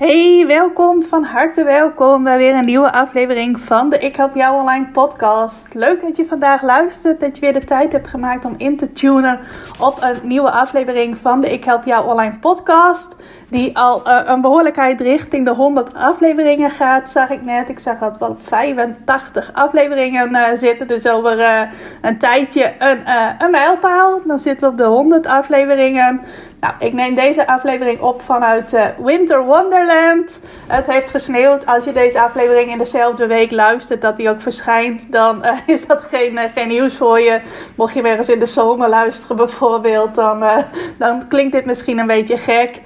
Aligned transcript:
Hey, 0.00 0.44
welkom, 0.46 1.02
van 1.02 1.24
harte 1.24 1.64
welkom 1.64 2.24
bij 2.24 2.38
weer 2.38 2.54
een 2.54 2.64
nieuwe 2.64 2.92
aflevering 2.92 3.60
van 3.60 3.90
de 3.90 3.98
Ik 3.98 4.16
Help 4.16 4.34
Jou 4.34 4.60
Online 4.60 4.86
podcast. 4.92 5.74
Leuk 5.74 6.00
dat 6.02 6.16
je 6.16 6.26
vandaag 6.26 6.62
luistert, 6.62 7.20
dat 7.20 7.36
je 7.36 7.40
weer 7.40 7.52
de 7.52 7.64
tijd 7.64 7.92
hebt 7.92 8.08
gemaakt 8.08 8.44
om 8.44 8.54
in 8.56 8.76
te 8.76 8.92
tunen 8.92 9.40
op 9.80 9.96
een 10.00 10.28
nieuwe 10.28 10.50
aflevering 10.50 11.18
van 11.18 11.40
de 11.40 11.52
Ik 11.52 11.64
Help 11.64 11.84
Jou 11.84 12.06
Online 12.06 12.38
podcast. 12.38 13.16
Die 13.48 13.78
al 13.78 14.08
uh, 14.08 14.20
een 14.24 14.40
behoorlijkheid 14.40 15.00
richting 15.00 15.44
de 15.44 15.54
100 15.54 15.94
afleveringen 15.94 16.70
gaat, 16.70 17.08
zag 17.08 17.30
ik 17.30 17.42
net. 17.42 17.68
Ik 17.68 17.78
zag 17.78 17.98
dat 17.98 18.18
wel 18.18 18.36
85 18.42 19.50
afleveringen 19.52 20.30
uh, 20.30 20.44
zitten, 20.54 20.86
dus 20.86 21.06
over 21.06 21.38
uh, 21.38 21.60
een 22.00 22.18
tijdje 22.18 22.72
een, 22.78 23.00
een 23.38 23.50
mijlpaal. 23.50 24.20
Dan 24.24 24.38
zitten 24.38 24.66
we 24.66 24.72
op 24.72 24.78
de 24.78 24.84
100 24.84 25.26
afleveringen. 25.26 26.20
Nou, 26.60 26.74
ik 26.78 26.92
neem 26.92 27.14
deze 27.14 27.46
aflevering 27.46 28.00
op 28.00 28.22
vanuit 28.22 28.72
uh, 28.72 28.86
Winter 28.98 29.44
Wonderland. 29.44 30.40
Het 30.66 30.86
heeft 30.86 31.10
gesneeuwd. 31.10 31.66
Als 31.66 31.84
je 31.84 31.92
deze 31.92 32.20
aflevering 32.20 32.70
in 32.70 32.78
dezelfde 32.78 33.26
week 33.26 33.50
luistert 33.50 34.00
dat 34.00 34.16
die 34.16 34.30
ook 34.30 34.40
verschijnt, 34.40 35.12
dan 35.12 35.46
uh, 35.46 35.58
is 35.74 35.86
dat 35.86 36.02
geen, 36.02 36.32
uh, 36.32 36.42
geen 36.54 36.68
nieuws 36.68 36.96
voor 36.96 37.20
je. 37.20 37.40
Mocht 37.74 37.94
je 37.94 38.02
ergens 38.02 38.28
in 38.28 38.38
de 38.38 38.46
zomer 38.46 38.88
luisteren 38.88 39.36
bijvoorbeeld, 39.36 40.14
dan, 40.14 40.64
dan 40.98 41.28
klinkt 41.28 41.52
dit 41.52 41.64
misschien 41.64 41.98
een 41.98 42.06
beetje 42.06 42.36
gek. 42.36 42.76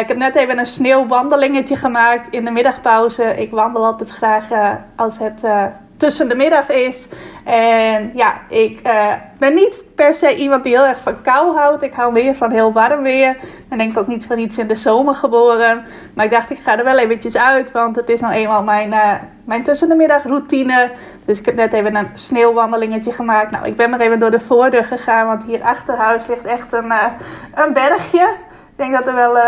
ik 0.00 0.08
heb 0.08 0.16
net 0.16 0.34
even 0.34 0.58
een 0.58 0.66
sneeuwwandelingetje 0.66 1.76
gemaakt 1.76 2.28
in 2.30 2.44
de 2.44 2.50
middagpauze. 2.50 3.22
Ik 3.22 3.50
wandel 3.50 3.84
altijd 3.84 4.10
graag 4.10 4.44
als 4.96 5.18
het 5.18 5.42
tussen 5.96 6.28
de 6.28 6.34
middag 6.34 6.70
is. 6.70 7.08
En 7.44 8.10
ja, 8.14 8.34
ik 8.48 8.80
uh, 8.86 9.12
ben 9.38 9.54
niet 9.54 9.84
per 9.94 10.14
se 10.14 10.36
iemand 10.36 10.64
die 10.64 10.76
heel 10.76 10.86
erg 10.86 11.00
van 11.00 11.22
kou 11.22 11.56
houdt. 11.56 11.82
Ik 11.82 11.92
hou 11.92 12.12
meer 12.12 12.34
van 12.34 12.50
heel 12.50 12.72
warm 12.72 13.02
weer. 13.02 13.36
En 13.68 13.78
denk 13.78 13.98
ook 13.98 14.06
niet 14.06 14.26
van 14.26 14.38
iets 14.38 14.58
in 14.58 14.66
de 14.66 14.76
zomer 14.76 15.14
geboren. 15.14 15.84
Maar 16.14 16.24
ik 16.24 16.30
dacht, 16.30 16.50
ik 16.50 16.58
ga 16.58 16.78
er 16.78 16.84
wel 16.84 16.98
eventjes 16.98 17.36
uit. 17.36 17.72
Want 17.72 17.96
het 17.96 18.08
is 18.08 18.20
nou 18.20 18.34
eenmaal 18.34 18.62
mijn, 18.62 18.92
uh, 18.92 19.12
mijn 19.44 19.62
tussen 19.62 19.88
de 19.88 19.94
middag 19.94 20.22
routine. 20.22 20.90
Dus 21.24 21.38
ik 21.38 21.46
heb 21.46 21.54
net 21.54 21.72
even 21.72 21.96
een 21.96 22.08
sneeuwwandelingetje 22.14 23.12
gemaakt. 23.12 23.50
Nou, 23.50 23.66
ik 23.66 23.76
ben 23.76 23.90
maar 23.90 24.00
even 24.00 24.18
door 24.18 24.30
de 24.30 24.40
voordeur 24.40 24.84
gegaan. 24.84 25.26
Want 25.26 25.42
hier 25.42 25.62
achter 25.62 25.96
huis 25.96 26.26
ligt 26.26 26.44
echt 26.44 26.72
een, 26.72 26.86
uh, 26.86 27.06
een 27.54 27.72
bergje. 27.72 28.28
Ik 28.70 28.76
denk 28.76 28.92
dat 28.92 29.06
er 29.06 29.14
wel 29.14 29.38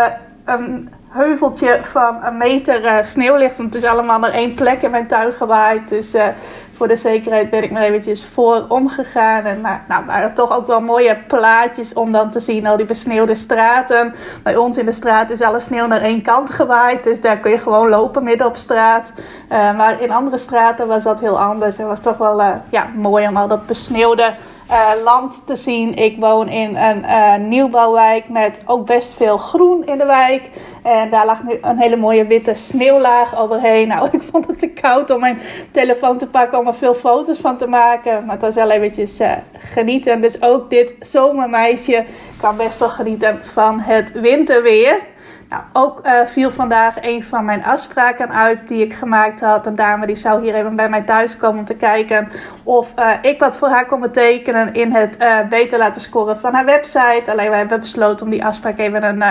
een 0.45 0.89
heuveltje 1.09 1.79
van 1.83 2.23
een 2.23 2.37
meter 2.37 2.83
uh, 2.83 3.03
sneeuw 3.03 3.35
ligt. 3.35 3.57
Want 3.57 3.73
het 3.73 3.83
is 3.83 3.89
allemaal 3.89 4.19
naar 4.19 4.31
één 4.31 4.53
plek 4.53 4.81
in 4.81 4.91
mijn 4.91 5.07
tuin 5.07 5.33
gewaaid. 5.33 5.89
Dus 5.89 6.15
uh, 6.15 6.27
voor 6.73 6.87
de 6.87 6.95
zekerheid 6.95 7.49
ben 7.49 7.63
ik 7.63 7.71
maar 7.71 7.81
eventjes 7.81 8.25
voor 8.25 8.65
omgegaan. 8.67 9.45
En 9.45 9.61
maar, 9.61 9.85
nou, 9.87 10.05
waren 10.05 10.33
toch 10.33 10.51
ook 10.51 10.67
wel 10.67 10.81
mooie 10.81 11.17
plaatjes 11.27 11.93
om 11.93 12.11
dan 12.11 12.31
te 12.31 12.39
zien. 12.39 12.67
Al 12.67 12.77
die 12.77 12.85
besneeuwde 12.85 13.35
straten. 13.35 14.15
Bij 14.43 14.55
ons 14.55 14.77
in 14.77 14.85
de 14.85 14.91
straat 14.91 15.29
is 15.29 15.41
alle 15.41 15.59
sneeuw 15.59 15.87
naar 15.87 16.01
één 16.01 16.21
kant 16.21 16.49
gewaaid. 16.49 17.03
Dus 17.03 17.21
daar 17.21 17.37
kun 17.37 17.51
je 17.51 17.57
gewoon 17.57 17.89
lopen 17.89 18.23
midden 18.23 18.47
op 18.47 18.55
straat. 18.55 19.11
Uh, 19.51 19.77
maar 19.77 20.01
in 20.01 20.11
andere 20.11 20.37
straten 20.37 20.87
was 20.87 21.03
dat 21.03 21.19
heel 21.19 21.39
anders. 21.39 21.77
En 21.77 21.87
was 21.87 22.01
toch 22.01 22.17
wel 22.17 22.41
ja, 22.69 22.87
mooi 22.95 23.27
om 23.27 23.37
al 23.37 23.47
dat 23.47 23.65
besneeuwde 23.65 24.33
uh, 24.69 24.91
land 25.03 25.41
te 25.45 25.55
zien. 25.55 25.95
Ik 25.95 26.15
woon 26.19 26.49
in 26.49 26.75
een 26.75 27.03
uh, 27.03 27.35
nieuwbouwwijk 27.35 28.29
met 28.29 28.61
ook 28.65 28.85
best 28.85 29.13
veel 29.13 29.37
groen 29.37 29.85
in 29.85 29.97
de 29.97 30.05
wijk. 30.05 30.49
En 30.83 31.09
daar 31.09 31.25
lag 31.25 31.43
nu 31.43 31.57
een 31.61 31.79
hele 31.79 31.95
mooie 31.95 32.25
witte 32.25 32.53
sneeuwlaag 32.53 33.37
overheen. 33.37 33.87
Nou, 33.87 34.09
ik 34.17 34.21
vond 34.21 34.47
het 34.47 34.59
te 34.59 34.69
koud 34.69 35.09
om 35.09 35.19
mijn 35.19 35.39
telefoon 35.71 36.17
te 36.17 36.27
pakken 36.27 36.59
om 36.59 36.67
er 36.67 36.75
veel 36.75 36.93
foto's 36.93 37.39
van 37.39 37.57
te 37.57 37.67
maken. 37.67 38.25
Maar 38.25 38.35
het 38.35 38.45
was 38.45 38.55
wel 38.55 38.69
eventjes 38.69 39.19
uh, 39.19 39.31
genieten. 39.53 40.21
Dus 40.21 40.41
ook 40.41 40.69
dit 40.69 40.93
zomermeisje 40.99 42.05
kan 42.41 42.57
best 42.57 42.79
wel 42.79 42.89
genieten 42.89 43.39
van 43.53 43.79
het 43.79 44.11
winterweer. 44.11 44.99
Nou, 45.49 45.63
ook 45.73 46.05
uh, 46.05 46.25
viel 46.25 46.51
vandaag 46.51 46.95
een 47.01 47.23
van 47.23 47.45
mijn 47.45 47.63
afspraken 47.63 48.31
uit 48.31 48.67
die 48.67 48.83
ik 48.83 48.93
gemaakt 48.93 49.39
had. 49.39 49.65
Een 49.65 49.75
dame 49.75 50.05
die 50.05 50.15
zou 50.15 50.41
hier 50.41 50.55
even 50.55 50.75
bij 50.75 50.89
mij 50.89 51.01
thuis 51.01 51.37
komen 51.37 51.59
om 51.59 51.65
te 51.65 51.75
kijken 51.75 52.31
of 52.63 52.93
uh, 52.99 53.13
ik 53.21 53.39
wat 53.39 53.57
voor 53.57 53.67
haar 53.67 53.85
kon 53.85 53.99
betekenen 53.99 54.73
in 54.73 54.91
het 54.91 55.19
uh, 55.19 55.39
beter 55.47 55.77
laten 55.77 56.01
scoren 56.01 56.39
van 56.39 56.53
haar 56.53 56.65
website. 56.65 57.23
Alleen 57.31 57.49
wij 57.49 57.59
hebben 57.59 57.79
besloten 57.79 58.25
om 58.25 58.31
die 58.31 58.45
afspraak 58.45 58.77
even 58.77 59.03
een, 59.03 59.21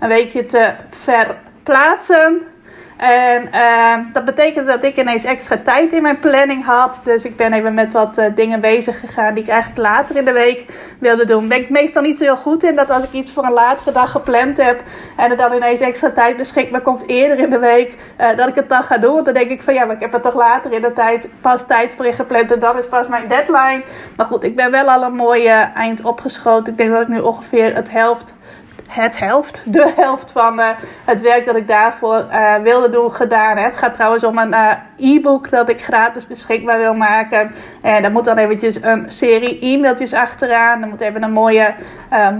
een 0.00 0.08
weekje 0.08 0.46
te 0.46 0.72
verplaatsen. 0.90 2.42
En 2.96 3.48
uh, 3.52 3.96
dat 4.12 4.24
betekende 4.24 4.72
dat 4.72 4.84
ik 4.84 4.96
ineens 4.96 5.24
extra 5.24 5.56
tijd 5.64 5.92
in 5.92 6.02
mijn 6.02 6.18
planning 6.18 6.64
had. 6.64 7.00
Dus 7.04 7.24
ik 7.24 7.36
ben 7.36 7.52
even 7.52 7.74
met 7.74 7.92
wat 7.92 8.18
uh, 8.18 8.24
dingen 8.34 8.60
bezig 8.60 9.00
gegaan 9.00 9.34
die 9.34 9.42
ik 9.42 9.48
eigenlijk 9.48 9.80
later 9.80 10.16
in 10.16 10.24
de 10.24 10.32
week 10.32 10.64
wilde 10.98 11.24
doen. 11.24 11.48
Ben 11.48 11.66
meestal 11.68 12.02
niet 12.02 12.18
zo 12.18 12.24
heel 12.24 12.36
goed 12.36 12.62
in 12.62 12.74
dat 12.74 12.90
als 12.90 13.04
ik 13.04 13.12
iets 13.12 13.32
voor 13.32 13.44
een 13.44 13.52
latere 13.52 13.92
dag 13.92 14.10
gepland 14.10 14.56
heb 14.56 14.82
en 15.16 15.30
er 15.30 15.36
dan 15.36 15.52
ineens 15.52 15.80
extra 15.80 16.10
tijd 16.10 16.36
beschikbaar 16.36 16.80
komt 16.80 17.06
eerder 17.06 17.38
in 17.38 17.50
de 17.50 17.58
week, 17.58 17.94
uh, 18.20 18.36
dat 18.36 18.48
ik 18.48 18.54
het 18.54 18.68
dan 18.68 18.82
ga 18.82 18.98
doen. 18.98 19.12
Want 19.12 19.24
dan 19.24 19.34
denk 19.34 19.50
ik 19.50 19.62
van 19.62 19.74
ja, 19.74 19.84
maar 19.84 19.94
ik 19.94 20.00
heb 20.00 20.14
er 20.14 20.20
toch 20.20 20.34
later 20.34 20.72
in 20.72 20.82
de 20.82 20.92
tijd 20.92 21.26
pas 21.40 21.66
tijd 21.66 21.94
voor 21.94 22.06
ingepland 22.06 22.52
en 22.52 22.58
dan 22.58 22.78
is 22.78 22.88
pas 22.88 23.08
mijn 23.08 23.28
deadline. 23.28 23.82
Maar 24.16 24.26
goed, 24.26 24.42
ik 24.42 24.56
ben 24.56 24.70
wel 24.70 24.90
al 24.90 25.02
een 25.02 25.14
mooie 25.14 25.70
eind 25.74 26.02
opgeschoten. 26.02 26.72
Ik 26.72 26.78
denk 26.78 26.90
dat 26.90 27.02
ik 27.02 27.08
nu 27.08 27.20
ongeveer 27.20 27.74
het 27.74 27.90
helft 27.90 28.34
het 28.86 29.18
helft, 29.18 29.62
de 29.64 29.92
helft 29.96 30.30
van 30.30 30.60
uh, 30.60 30.68
het 31.04 31.20
werk 31.20 31.44
dat 31.44 31.56
ik 31.56 31.68
daarvoor 31.68 32.26
uh, 32.30 32.54
wilde 32.54 32.90
doen 32.90 33.12
gedaan 33.12 33.56
heb. 33.56 33.70
Het 33.70 33.78
gaat 33.78 33.94
trouwens 33.94 34.24
om 34.24 34.38
een 34.38 34.52
uh, 34.52 34.72
e-book 34.96 35.50
dat 35.50 35.68
ik 35.68 35.82
gratis 35.82 36.26
beschikbaar 36.26 36.78
wil 36.78 36.94
maken. 36.94 37.54
En 37.82 38.02
daar 38.02 38.12
moet 38.12 38.24
dan 38.24 38.38
eventjes 38.38 38.82
een 38.82 39.04
serie 39.08 39.60
e-mailtjes 39.60 40.14
achteraan. 40.14 40.82
Er 40.82 40.88
moet 40.88 41.00
even 41.00 41.22
een 41.22 41.32
mooie 41.32 41.74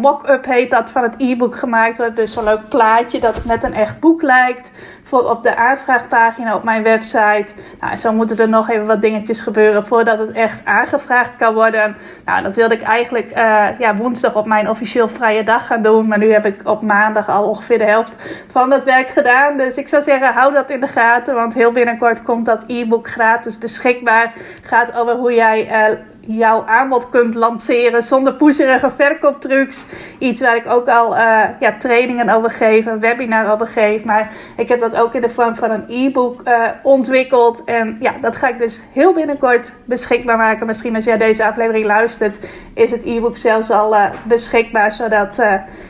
mock-up 0.01 0.45
heet 0.45 0.71
dat 0.71 0.91
van 0.91 1.03
het 1.03 1.15
e-book 1.19 1.57
gemaakt 1.57 1.97
worden. 1.97 2.15
Dus 2.15 2.33
zo'n 2.33 2.45
leuk 2.45 2.69
plaatje 2.69 3.21
dat 3.21 3.35
het 3.35 3.45
net 3.45 3.63
een 3.63 3.75
echt 3.75 4.01
boek 4.01 4.23
lijkt 4.23 4.71
voor 5.09 5.31
op 5.31 5.43
de 5.43 5.57
aanvraagpagina 5.57 6.55
op 6.55 6.63
mijn 6.63 6.83
website. 6.83 7.47
Nou, 7.81 7.97
zo 7.97 8.13
moeten 8.13 8.39
er 8.39 8.49
nog 8.49 8.71
even 8.71 8.87
wat 8.87 9.01
dingetjes 9.01 9.41
gebeuren 9.41 9.87
voordat 9.87 10.19
het 10.19 10.33
echt 10.33 10.65
aangevraagd 10.65 11.37
kan 11.37 11.55
worden. 11.55 11.97
Nou, 12.25 12.43
dat 12.43 12.57
wilde 12.57 12.75
ik 12.75 12.83
eigenlijk 12.83 13.31
uh, 13.37 13.67
ja, 13.79 13.97
woensdag 13.97 14.35
op 14.35 14.47
mijn 14.47 14.69
officieel 14.69 15.09
vrije 15.09 15.45
dag 15.45 15.67
gaan 15.67 15.83
doen. 15.83 16.09
Maar 16.09 16.19
nu 16.19 16.33
heb 16.33 16.47
ik 16.47 16.61
op 16.65 16.83
maandag 16.83 17.29
al 17.29 17.49
ongeveer 17.49 17.79
de 17.79 17.85
helft 17.85 18.13
van 18.51 18.71
dat 18.71 18.85
werk 18.85 19.09
gedaan. 19.09 19.57
Dus 19.57 19.75
ik 19.75 19.89
zou 19.89 20.03
zeggen, 20.03 20.33
hou 20.33 20.53
dat 20.53 20.71
in 20.71 20.81
de 20.81 20.89
gaten. 20.89 21.35
Want 21.35 21.55
heel 21.55 21.73
binnenkort 21.73 22.23
komt 22.23 22.47
dat 22.47 22.65
e-book 22.67 23.09
gratis 23.09 23.59
beschikbaar. 23.59 24.33
Gaat 24.63 24.97
over 24.97 25.15
hoe 25.15 25.35
jij... 25.35 25.89
Uh, 25.91 25.99
jouw 26.27 26.65
aanbod 26.67 27.09
kunt 27.09 27.35
lanceren 27.35 28.03
zonder 28.03 28.35
poezerige 28.35 28.91
verkooptrucs. 28.91 29.87
Iets 30.19 30.41
waar 30.41 30.57
ik 30.57 30.69
ook 30.69 30.89
al 30.89 31.17
uh, 31.17 31.45
ja, 31.61 31.77
trainingen 31.79 32.29
over 32.29 32.51
geef, 32.51 32.87
een 32.87 33.01
webinar 33.01 33.53
over 33.53 33.67
geef. 33.67 34.05
Maar 34.05 34.31
ik 34.57 34.69
heb 34.69 34.81
dat 34.81 34.97
ook 34.97 35.15
in 35.15 35.21
de 35.21 35.31
vorm 35.31 35.57
van 35.57 35.71
een 35.71 35.85
e-book 35.89 36.43
uh, 36.45 36.69
ontwikkeld. 36.83 37.65
En 37.65 37.97
ja, 38.01 38.13
dat 38.21 38.37
ga 38.37 38.49
ik 38.49 38.59
dus 38.59 38.83
heel 38.93 39.13
binnenkort 39.13 39.73
beschikbaar 39.85 40.37
maken. 40.37 40.67
Misschien 40.67 40.95
als 40.95 41.05
jij 41.05 41.19
deze 41.19 41.47
aflevering 41.47 41.85
luistert, 41.85 42.37
is 42.75 42.91
het 42.91 43.05
e-book 43.05 43.37
zelfs 43.37 43.71
al 43.71 43.95
uh, 43.95 44.05
beschikbaar. 44.25 44.93
Zodat 44.93 45.37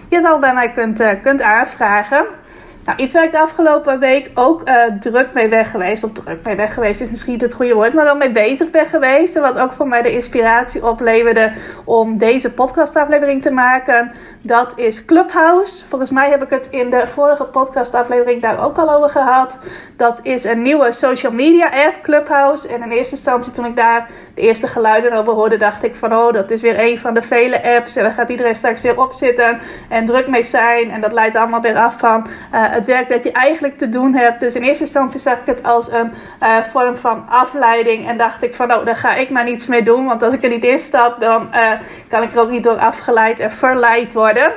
je 0.09 0.17
het 0.17 0.25
al 0.25 0.39
bij 0.39 0.55
mij 0.55 0.73
kunt, 0.73 1.03
kunt 1.23 1.43
aanvragen. 1.43 2.27
Nou, 2.87 2.99
iets 2.99 3.15
waar 3.15 3.25
ik 3.25 3.33
de 3.33 3.41
afgelopen 3.41 3.99
week 3.99 4.31
ook 4.35 4.69
uh, 4.69 4.85
druk 5.01 5.33
mee 5.33 5.49
weg 5.49 5.71
geweest. 5.71 6.05
Of 6.05 6.13
druk 6.13 6.39
mee 6.45 6.57
weg 6.57 6.75
geweest 6.75 7.01
is 7.01 7.11
misschien 7.11 7.41
het 7.41 7.53
goede 7.53 7.75
woord. 7.75 7.95
Maar 7.95 8.05
wel 8.05 8.17
mee 8.17 8.31
bezig 8.31 8.71
ben 8.71 8.87
geweest. 8.87 9.37
En 9.37 9.43
wat 9.43 9.59
ook 9.59 9.73
voor 9.73 9.89
mij 9.89 10.03
de 10.03 10.13
inspiratie 10.13 10.87
opleverde 10.87 11.53
om 11.85 12.19
deze 12.19 12.53
podcastaflevering 12.53 13.43
te 13.43 13.51
maken. 13.51 14.13
Dat 14.41 14.73
is 14.77 15.05
Clubhouse. 15.05 15.85
Volgens 15.89 16.11
mij 16.11 16.31
heb 16.31 16.43
ik 16.43 16.51
het 16.51 16.69
in 16.71 16.91
de 16.91 17.07
vorige 17.07 17.45
podcastaflevering 17.45 18.43
daar 18.43 18.65
ook 18.65 18.79
al 18.79 18.95
over 18.95 19.09
gehad. 19.09 19.57
Dat 19.97 20.21
is 20.23 20.45
een 20.45 20.63
nieuwe 20.63 20.93
social 20.93 21.33
media 21.33 21.87
app, 21.87 22.03
Clubhouse. 22.03 22.69
En 22.69 22.83
in 22.83 22.91
eerste 22.91 23.15
instantie 23.15 23.53
toen 23.53 23.65
ik 23.65 23.77
daar 23.77 24.09
de 24.35 24.41
eerste 24.41 24.67
geluiden 24.67 25.13
over 25.13 25.33
hoorde, 25.33 25.57
dacht 25.57 25.83
ik 25.83 25.95
van 25.95 26.13
oh, 26.13 26.33
dat 26.33 26.51
is 26.51 26.61
weer 26.61 26.81
een 26.81 26.99
van 26.99 27.15
de 27.15 27.23
vele 27.23 27.63
apps. 27.63 27.97
En 27.97 28.03
dan 28.03 28.13
gaat 28.13 28.29
iedereen 28.29 28.57
straks 28.57 28.81
weer 28.81 29.01
opzitten 29.01 29.61
en 29.89 30.05
druk 30.05 30.29
mee 30.29 30.45
zijn. 30.45 30.91
En 30.91 31.01
dat 31.01 31.13
leidt 31.13 31.37
allemaal 31.37 31.61
weer 31.61 31.77
af 31.77 31.99
van 31.99 32.27
uh, 32.55 32.76
het 32.77 32.85
werk 32.85 33.09
dat 33.09 33.25
je 33.25 33.33
eigenlijk 33.33 33.79
te 33.79 33.89
doen 33.89 34.15
hebt. 34.15 34.41
Dus 34.41 34.55
in 34.55 34.63
eerste 34.63 34.85
instantie 34.85 35.21
zag 35.21 35.39
ik 35.39 35.47
het 35.47 35.63
als 35.63 35.93
een 35.93 36.13
uh, 36.43 36.63
vorm 36.63 36.97
van 36.97 37.29
afleiding. 37.29 38.09
En 38.09 38.19
dacht 38.19 38.43
ik 38.43 38.55
van 38.55 38.73
oh, 38.73 38.85
daar 38.85 38.97
ga 38.97 39.15
ik 39.15 39.31
maar 39.31 39.45
niets 39.45 39.67
mee 39.67 39.83
doen. 39.83 40.07
Want 40.07 40.23
als 40.23 40.35
ik 40.35 40.43
er 40.43 40.49
niet 40.49 40.65
in 40.65 40.79
stap, 40.79 41.21
dan 41.21 41.49
uh, 41.55 41.73
kan 42.09 42.23
ik 42.23 42.35
er 42.35 42.41
ook 42.41 42.51
niet 42.51 42.65
door 42.65 42.79
afgeleid 42.79 43.41
en 43.41 43.51
verleid 43.51 44.13
worden. 44.13 44.53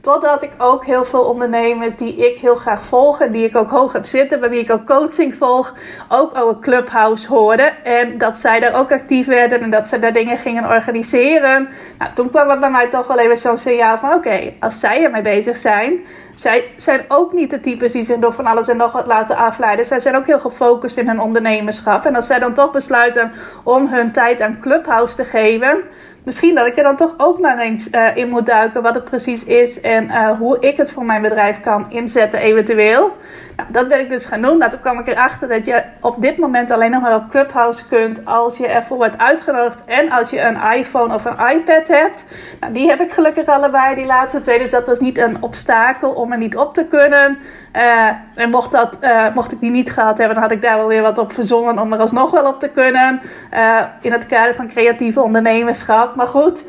Totdat 0.00 0.42
ik 0.42 0.50
ook 0.58 0.84
heel 0.84 1.04
veel 1.04 1.20
ondernemers 1.20 1.96
die 1.96 2.16
ik 2.16 2.38
heel 2.38 2.54
graag 2.54 2.84
volg 2.84 3.20
en 3.20 3.32
die 3.32 3.44
ik 3.44 3.56
ook 3.56 3.70
hoog 3.70 3.92
heb 3.92 4.04
zitten, 4.04 4.40
bij 4.40 4.48
wie 4.48 4.60
ik 4.60 4.70
ook 4.70 4.86
coaching 4.86 5.34
volg, 5.34 5.74
ook 6.08 6.36
over 6.36 6.58
Clubhouse 6.60 7.28
hoorde. 7.28 7.72
En 7.84 8.18
dat 8.18 8.38
zij 8.38 8.60
daar 8.60 8.74
ook 8.74 8.92
actief 8.92 9.26
werden 9.26 9.60
en 9.60 9.70
dat 9.70 9.88
ze 9.88 9.98
daar 9.98 10.12
dingen 10.12 10.38
gingen 10.38 10.64
organiseren. 10.64 11.68
Nou, 11.98 12.12
toen 12.14 12.30
kwam 12.30 12.48
het 12.48 12.60
bij 12.60 12.70
mij 12.70 12.88
toch 12.88 13.06
wel 13.06 13.18
even 13.18 13.38
zo'n 13.38 13.58
signaal 13.58 13.98
van 13.98 14.12
oké, 14.12 14.52
als 14.60 14.80
zij 14.80 15.04
ermee 15.04 15.22
bezig 15.22 15.56
zijn, 15.56 16.00
zij 16.38 16.72
zijn 16.76 17.04
ook 17.08 17.32
niet 17.32 17.50
de 17.50 17.60
types 17.60 17.92
die 17.92 18.04
zich 18.04 18.18
door 18.18 18.32
van 18.32 18.46
alles 18.46 18.68
en 18.68 18.76
nog 18.76 18.92
wat 18.92 19.06
laten 19.06 19.36
afleiden. 19.36 19.86
Zij 19.86 20.00
zijn 20.00 20.16
ook 20.16 20.26
heel 20.26 20.40
gefocust 20.40 20.96
in 20.96 21.08
hun 21.08 21.20
ondernemerschap. 21.20 22.04
En 22.04 22.16
als 22.16 22.26
zij 22.26 22.38
dan 22.38 22.54
toch 22.54 22.70
besluiten 22.70 23.32
om 23.62 23.86
hun 23.86 24.12
tijd 24.12 24.40
aan 24.40 24.60
Clubhouse 24.60 25.16
te 25.16 25.24
geven, 25.24 25.82
misschien 26.28 26.54
dat 26.54 26.66
ik 26.66 26.76
er 26.76 26.82
dan 26.82 26.96
toch 26.96 27.14
ook 27.16 27.38
maar 27.38 27.58
eens 27.58 27.88
uh, 27.90 28.16
in 28.16 28.28
moet 28.28 28.46
duiken 28.46 28.82
wat 28.82 28.94
het 28.94 29.04
precies 29.04 29.44
is 29.44 29.80
en 29.80 30.04
uh, 30.04 30.30
hoe 30.38 30.60
ik 30.60 30.76
het 30.76 30.90
voor 30.90 31.04
mijn 31.04 31.22
bedrijf 31.22 31.60
kan 31.60 31.86
inzetten 31.90 32.40
eventueel. 32.40 33.16
Nou, 33.56 33.68
dat 33.72 33.88
ben 33.88 34.00
ik 34.00 34.08
dus 34.08 34.26
gaan 34.26 34.42
doen. 34.42 34.58
Nou, 34.58 34.70
toen 34.70 34.80
kwam 34.80 34.98
ik 34.98 35.06
erachter 35.06 35.48
dat 35.48 35.64
je 35.66 35.82
op 36.00 36.20
dit 36.20 36.36
moment 36.36 36.70
alleen 36.70 36.90
nog 36.90 37.02
maar 37.02 37.14
op 37.14 37.28
Clubhouse 37.30 37.88
kunt 37.88 38.24
als 38.24 38.56
je 38.56 38.66
ervoor 38.66 38.96
wordt 38.96 39.18
uitgenodigd 39.18 39.84
en 39.84 40.10
als 40.10 40.30
je 40.30 40.40
een 40.40 40.72
iPhone 40.78 41.14
of 41.14 41.24
een 41.24 41.56
iPad 41.56 41.88
hebt. 41.88 42.24
Nou, 42.60 42.72
die 42.72 42.88
heb 42.88 43.00
ik 43.00 43.12
gelukkig 43.12 43.46
allebei, 43.46 43.94
die 43.94 44.06
laatste 44.06 44.40
twee. 44.40 44.58
Dus 44.58 44.70
dat 44.70 44.86
was 44.86 45.00
niet 45.00 45.18
een 45.18 45.42
obstakel 45.42 46.10
om 46.10 46.32
er 46.32 46.38
niet 46.38 46.56
op 46.56 46.74
te 46.74 46.84
kunnen. 46.84 47.38
Uh, 47.76 48.08
en 48.34 48.50
mocht, 48.50 48.70
dat, 48.70 48.96
uh, 49.00 49.34
mocht 49.34 49.52
ik 49.52 49.60
die 49.60 49.70
niet 49.70 49.92
gehad 49.92 50.18
hebben, 50.18 50.34
dan 50.34 50.42
had 50.42 50.52
ik 50.52 50.62
daar 50.62 50.76
wel 50.76 50.86
weer 50.86 51.02
wat 51.02 51.18
op 51.18 51.32
verzonnen 51.32 51.78
om 51.78 51.92
er 51.92 51.98
alsnog 51.98 52.30
wel 52.30 52.46
op 52.46 52.60
te 52.60 52.68
kunnen. 52.68 53.20
Uh, 53.54 53.80
in 54.00 54.12
het 54.12 54.26
kader 54.26 54.54
van 54.54 54.68
creatieve 54.68 55.20
ondernemerschap. 55.20 56.14
Maar 56.14 56.26
goed, 56.26 56.64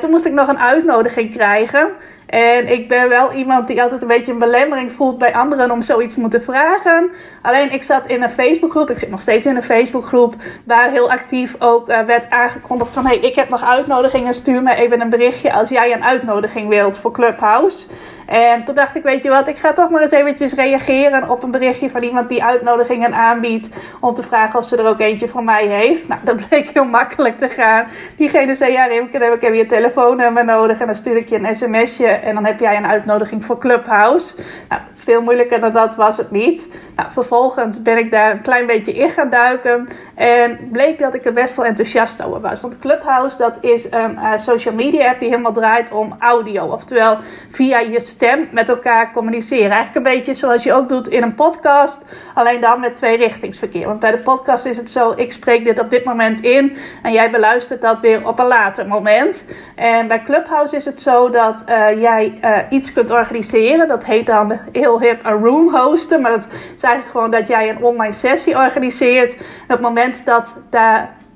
toen 0.00 0.10
moest 0.10 0.24
ik 0.24 0.32
nog 0.32 0.48
een 0.48 0.58
uitnodiging 0.58 1.32
krijgen. 1.32 1.88
En 2.26 2.68
ik 2.72 2.88
ben 2.88 3.08
wel 3.08 3.32
iemand 3.32 3.66
die 3.66 3.82
altijd 3.82 4.02
een 4.02 4.08
beetje 4.08 4.32
een 4.32 4.38
belemmering 4.38 4.92
voelt 4.92 5.18
bij 5.18 5.34
anderen 5.34 5.70
om 5.70 5.82
zoiets 5.82 6.16
moeten 6.16 6.42
vragen. 6.42 7.10
Alleen 7.42 7.72
ik 7.72 7.82
zat 7.82 8.02
in 8.06 8.22
een 8.22 8.30
Facebookgroep, 8.30 8.90
ik 8.90 8.98
zit 8.98 9.10
nog 9.10 9.22
steeds 9.22 9.46
in 9.46 9.56
een 9.56 9.62
Facebookgroep, 9.62 10.34
waar 10.64 10.90
heel 10.90 11.10
actief 11.10 11.56
ook 11.58 11.86
werd 11.86 12.30
aangekondigd 12.30 12.92
van 12.92 13.06
hey, 13.06 13.18
ik 13.18 13.34
heb 13.34 13.48
nog 13.48 13.64
uitnodigingen, 13.64 14.34
stuur 14.34 14.62
me 14.62 14.74
even 14.74 15.00
een 15.00 15.10
berichtje 15.10 15.52
als 15.52 15.68
jij 15.68 15.92
een 15.92 16.04
uitnodiging 16.04 16.68
wilt 16.68 16.98
voor 16.98 17.12
Clubhouse. 17.12 17.86
En 18.26 18.64
toen 18.64 18.74
dacht 18.74 18.94
ik, 18.94 19.02
weet 19.02 19.22
je 19.22 19.30
wat, 19.30 19.48
ik 19.48 19.56
ga 19.56 19.72
toch 19.72 19.90
maar 19.90 20.02
eens 20.02 20.10
eventjes 20.10 20.52
reageren 20.52 21.30
op 21.30 21.42
een 21.42 21.50
berichtje 21.50 21.90
van 21.90 22.02
iemand 22.02 22.28
die 22.28 22.44
uitnodigingen 22.44 23.14
aanbiedt. 23.14 23.68
Om 24.00 24.14
te 24.14 24.22
vragen 24.22 24.58
of 24.58 24.66
ze 24.66 24.76
er 24.76 24.86
ook 24.86 25.00
eentje 25.00 25.28
voor 25.28 25.44
mij 25.44 25.66
heeft. 25.66 26.08
Nou, 26.08 26.20
dat 26.24 26.48
bleek 26.48 26.68
heel 26.68 26.84
makkelijk 26.84 27.38
te 27.38 27.48
gaan. 27.48 27.86
Diegene 28.16 28.54
zei, 28.54 28.72
ja 28.72 28.84
Rimke, 28.84 29.18
dan 29.18 29.30
heb 29.30 29.42
ik 29.42 29.54
je 29.54 29.66
telefoonnummer 29.66 30.44
nodig. 30.44 30.80
En 30.80 30.86
dan 30.86 30.94
stuur 30.96 31.16
ik 31.16 31.28
je 31.28 31.38
een 31.38 31.56
sms'je 31.56 32.06
en 32.06 32.34
dan 32.34 32.44
heb 32.44 32.60
jij 32.60 32.76
een 32.76 32.86
uitnodiging 32.86 33.44
voor 33.44 33.58
Clubhouse. 33.58 34.34
Nou, 34.68 34.82
veel 35.04 35.22
moeilijker 35.22 35.60
dan 35.60 35.72
dat 35.72 35.94
was 35.94 36.16
het 36.16 36.30
niet. 36.30 36.68
Nou, 36.96 37.10
vervolgens 37.12 37.82
ben 37.82 37.98
ik 37.98 38.10
daar 38.10 38.30
een 38.30 38.40
klein 38.40 38.66
beetje 38.66 38.92
in 38.92 39.08
gaan 39.08 39.30
duiken. 39.30 39.88
En 40.14 40.68
bleek 40.72 40.98
dat 40.98 41.14
ik 41.14 41.24
er 41.24 41.32
best 41.32 41.56
wel 41.56 41.66
enthousiast 41.66 42.22
over 42.22 42.40
was. 42.40 42.60
Want 42.60 42.78
Clubhouse 42.78 43.38
dat 43.38 43.56
is 43.60 43.92
een 43.92 44.12
uh, 44.12 44.32
social 44.36 44.74
media 44.74 45.08
app 45.08 45.20
die 45.20 45.28
helemaal 45.28 45.52
draait 45.52 45.92
om 45.92 46.16
audio. 46.18 46.66
Oftewel 46.66 47.18
via 47.50 47.78
je 47.78 48.00
stem 48.00 48.48
met 48.52 48.68
elkaar 48.68 49.12
communiceren. 49.12 49.70
Eigenlijk 49.70 50.06
een 50.06 50.14
beetje 50.14 50.34
zoals 50.34 50.62
je 50.62 50.72
ook 50.72 50.88
doet 50.88 51.08
in 51.08 51.22
een 51.22 51.34
podcast. 51.34 52.04
Alleen 52.34 52.60
dan 52.60 52.80
met 52.80 52.96
twee 52.96 53.16
richtingsverkeer. 53.16 53.86
Want 53.86 54.00
bij 54.00 54.10
de 54.10 54.18
podcast 54.18 54.64
is 54.64 54.76
het 54.76 54.90
zo, 54.90 55.12
ik 55.16 55.32
spreek 55.32 55.64
dit 55.64 55.80
op 55.80 55.90
dit 55.90 56.04
moment 56.04 56.40
in. 56.40 56.76
En 57.02 57.12
jij 57.12 57.30
beluistert 57.30 57.80
dat 57.80 58.00
weer 58.00 58.26
op 58.26 58.38
een 58.38 58.46
later 58.46 58.86
moment. 58.86 59.44
En 59.74 60.08
bij 60.08 60.22
Clubhouse 60.22 60.76
is 60.76 60.84
het 60.84 61.00
zo 61.00 61.30
dat 61.30 61.62
uh, 61.68 62.00
jij 62.00 62.38
uh, 62.42 62.58
iets 62.70 62.92
kunt 62.92 63.10
organiseren. 63.10 63.88
Dat 63.88 64.04
heet 64.04 64.26
dan 64.26 64.58
heel 64.72 64.93
hip 65.00 65.24
een 65.24 65.44
room 65.44 65.74
hosten. 65.74 66.20
Maar 66.20 66.30
dat 66.30 66.46
is 66.76 66.82
eigenlijk 66.82 67.10
gewoon 67.10 67.30
dat 67.30 67.48
jij 67.48 67.70
een 67.70 67.82
online 67.82 68.14
sessie 68.14 68.56
organiseert. 68.56 69.32
Op 69.32 69.68
het 69.68 69.80
moment 69.80 70.24
dat 70.24 70.52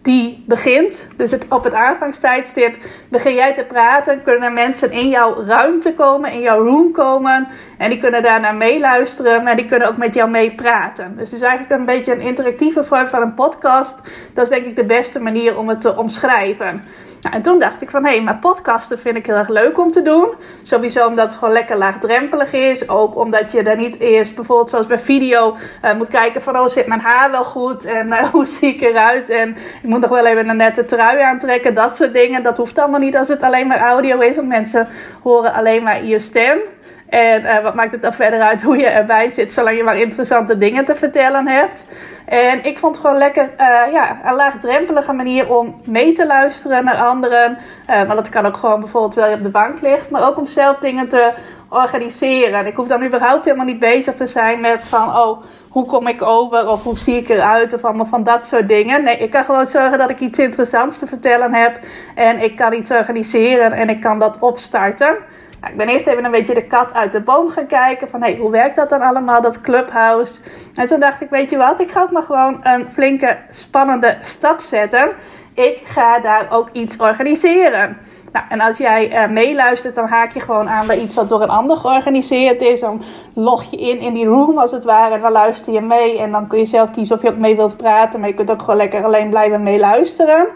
die 0.02 0.44
begint, 0.46 1.06
dus 1.16 1.30
het, 1.30 1.44
op 1.48 1.64
het 1.64 1.74
aanvangstijdstip, 1.74 2.76
begin 3.08 3.34
jij 3.34 3.54
te 3.54 3.62
praten, 3.62 4.22
kunnen 4.22 4.52
mensen 4.52 4.90
in 4.90 5.08
jouw 5.08 5.44
ruimte 5.44 5.94
komen, 5.94 6.32
in 6.32 6.40
jouw 6.40 6.64
room 6.64 6.92
komen. 6.92 7.48
En 7.78 7.90
die 7.90 7.98
kunnen 7.98 8.22
daarna 8.22 8.52
meeluisteren, 8.52 9.42
maar 9.42 9.56
die 9.56 9.66
kunnen 9.66 9.88
ook 9.88 9.96
met 9.96 10.14
jou 10.14 10.30
meepraten. 10.30 11.14
Dus 11.16 11.30
het 11.30 11.40
is 11.40 11.46
eigenlijk 11.46 11.80
een 11.80 11.86
beetje 11.86 12.12
een 12.12 12.20
interactieve 12.20 12.84
vorm 12.84 13.06
van 13.06 13.22
een 13.22 13.34
podcast. 13.34 14.00
Dat 14.34 14.44
is 14.44 14.50
denk 14.50 14.66
ik 14.66 14.76
de 14.76 14.84
beste 14.84 15.20
manier 15.20 15.58
om 15.58 15.68
het 15.68 15.80
te 15.80 15.96
omschrijven. 15.96 16.84
Nou, 17.22 17.34
en 17.34 17.42
toen 17.42 17.58
dacht 17.58 17.82
ik 17.82 17.90
van, 17.90 18.04
hé, 18.04 18.10
hey, 18.10 18.22
maar 18.22 18.36
podcasten 18.36 18.98
vind 18.98 19.16
ik 19.16 19.26
heel 19.26 19.34
erg 19.34 19.48
leuk 19.48 19.78
om 19.78 19.90
te 19.90 20.02
doen. 20.02 20.34
Sowieso 20.62 21.06
omdat 21.06 21.26
het 21.26 21.38
gewoon 21.38 21.54
lekker 21.54 21.76
laagdrempelig 21.76 22.52
is. 22.52 22.88
Ook 22.88 23.16
omdat 23.16 23.52
je 23.52 23.62
daar 23.62 23.76
niet 23.76 23.98
eerst, 23.98 24.34
bijvoorbeeld 24.34 24.70
zoals 24.70 24.86
bij 24.86 24.98
video, 24.98 25.56
uh, 25.84 25.94
moet 25.94 26.08
kijken 26.08 26.42
van, 26.42 26.58
oh, 26.58 26.66
zit 26.66 26.86
mijn 26.86 27.00
haar 27.00 27.30
wel 27.30 27.44
goed? 27.44 27.84
En 27.84 28.06
uh, 28.06 28.24
hoe 28.32 28.46
zie 28.46 28.74
ik 28.74 28.80
eruit? 28.80 29.28
En 29.28 29.56
ik 29.82 29.88
moet 29.88 30.00
nog 30.00 30.10
wel 30.10 30.26
even 30.26 30.48
een 30.48 30.56
nette 30.56 30.84
trui 30.84 31.20
aantrekken. 31.20 31.74
Dat 31.74 31.96
soort 31.96 32.12
dingen. 32.12 32.42
Dat 32.42 32.56
hoeft 32.56 32.78
allemaal 32.78 33.00
niet 33.00 33.16
als 33.16 33.28
het 33.28 33.42
alleen 33.42 33.66
maar 33.66 33.80
audio 33.80 34.20
is. 34.20 34.36
Want 34.36 34.48
mensen 34.48 34.88
horen 35.22 35.52
alleen 35.52 35.82
maar 35.82 36.04
je 36.04 36.18
stem. 36.18 36.58
En 37.08 37.42
uh, 37.42 37.62
wat 37.62 37.74
maakt 37.74 37.92
het 37.92 38.02
dan 38.02 38.12
verder 38.12 38.40
uit 38.40 38.62
hoe 38.62 38.76
je 38.76 38.86
erbij 38.86 39.30
zit, 39.30 39.52
zolang 39.52 39.76
je 39.76 39.82
maar 39.82 39.98
interessante 39.98 40.58
dingen 40.58 40.84
te 40.84 40.94
vertellen 40.94 41.46
hebt. 41.46 41.84
En 42.26 42.64
ik 42.64 42.78
vond 42.78 42.94
het 42.94 43.04
gewoon 43.04 43.18
lekker, 43.18 43.50
uh, 43.58 43.92
ja, 43.92 44.18
een 44.24 44.34
laagdrempelige 44.34 45.12
manier 45.12 45.54
om 45.56 45.80
mee 45.84 46.12
te 46.12 46.26
luisteren 46.26 46.84
naar 46.84 46.96
anderen. 46.96 47.58
Uh, 47.90 47.96
want 47.96 48.14
dat 48.14 48.28
kan 48.28 48.46
ook 48.46 48.56
gewoon 48.56 48.80
bijvoorbeeld 48.80 49.14
wel 49.14 49.28
je 49.28 49.34
op 49.34 49.42
de 49.42 49.48
bank 49.48 49.80
ligt, 49.80 50.10
maar 50.10 50.26
ook 50.28 50.38
om 50.38 50.46
zelf 50.46 50.78
dingen 50.78 51.08
te 51.08 51.32
organiseren. 51.68 52.58
En 52.58 52.66
ik 52.66 52.76
hoef 52.76 52.88
dan 52.88 53.04
überhaupt 53.04 53.44
helemaal 53.44 53.66
niet 53.66 53.78
bezig 53.78 54.14
te 54.14 54.26
zijn 54.26 54.60
met 54.60 54.84
van, 54.84 55.16
oh, 55.16 55.42
hoe 55.68 55.86
kom 55.86 56.06
ik 56.06 56.22
over 56.22 56.68
of 56.68 56.82
hoe 56.82 56.98
zie 56.98 57.16
ik 57.16 57.28
eruit 57.28 57.74
of 57.74 57.84
allemaal 57.84 58.06
van 58.06 58.24
dat 58.24 58.46
soort 58.46 58.68
dingen. 58.68 59.04
Nee, 59.04 59.18
ik 59.18 59.30
kan 59.30 59.44
gewoon 59.44 59.66
zorgen 59.66 59.98
dat 59.98 60.10
ik 60.10 60.20
iets 60.20 60.38
interessants 60.38 60.98
te 60.98 61.06
vertellen 61.06 61.54
heb 61.54 61.80
en 62.14 62.42
ik 62.42 62.56
kan 62.56 62.72
iets 62.72 62.90
organiseren 62.90 63.72
en 63.72 63.88
ik 63.88 64.00
kan 64.00 64.18
dat 64.18 64.38
opstarten. 64.40 65.16
Nou, 65.60 65.72
ik 65.72 65.78
ben 65.78 65.88
eerst 65.88 66.06
even 66.06 66.24
een 66.24 66.30
beetje 66.30 66.54
de 66.54 66.66
kat 66.66 66.92
uit 66.92 67.12
de 67.12 67.20
boom 67.20 67.50
gaan 67.50 67.66
kijken. 67.66 68.08
Van 68.08 68.22
hey, 68.22 68.36
hoe 68.36 68.50
werkt 68.50 68.76
dat 68.76 68.88
dan 68.88 69.00
allemaal, 69.00 69.42
dat 69.42 69.60
clubhouse? 69.60 70.40
En 70.74 70.86
toen 70.86 71.00
dacht 71.00 71.20
ik, 71.20 71.30
weet 71.30 71.50
je 71.50 71.56
wat, 71.56 71.80
ik 71.80 71.90
ga 71.90 72.02
ook 72.02 72.10
maar 72.10 72.22
gewoon 72.22 72.60
een 72.62 72.88
flinke, 72.90 73.36
spannende 73.50 74.16
stap 74.22 74.60
zetten. 74.60 75.10
Ik 75.54 75.80
ga 75.84 76.18
daar 76.18 76.46
ook 76.50 76.68
iets 76.72 76.96
organiseren. 76.96 77.98
Nou, 78.32 78.44
en 78.48 78.60
als 78.60 78.78
jij 78.78 79.12
uh, 79.12 79.30
meeluistert, 79.30 79.94
dan 79.94 80.08
haak 80.08 80.32
je 80.32 80.40
gewoon 80.40 80.68
aan 80.68 80.86
bij 80.86 80.98
iets 80.98 81.14
wat 81.14 81.28
door 81.28 81.42
een 81.42 81.48
ander 81.48 81.76
georganiseerd 81.76 82.60
is. 82.60 82.80
Dan 82.80 83.02
log 83.34 83.70
je 83.70 83.76
in 83.76 83.98
in 83.98 84.14
die 84.14 84.26
room 84.26 84.58
als 84.58 84.70
het 84.70 84.84
ware 84.84 85.14
en 85.14 85.20
dan 85.20 85.32
luister 85.32 85.72
je 85.72 85.80
mee. 85.80 86.18
En 86.18 86.32
dan 86.32 86.46
kun 86.46 86.58
je 86.58 86.66
zelf 86.66 86.90
kiezen 86.90 87.16
of 87.16 87.22
je 87.22 87.28
ook 87.28 87.36
mee 87.36 87.56
wilt 87.56 87.76
praten. 87.76 88.20
Maar 88.20 88.28
je 88.28 88.34
kunt 88.34 88.50
ook 88.50 88.60
gewoon 88.60 88.76
lekker 88.76 89.04
alleen 89.04 89.30
blijven 89.30 89.62
meeluisteren. 89.62 90.46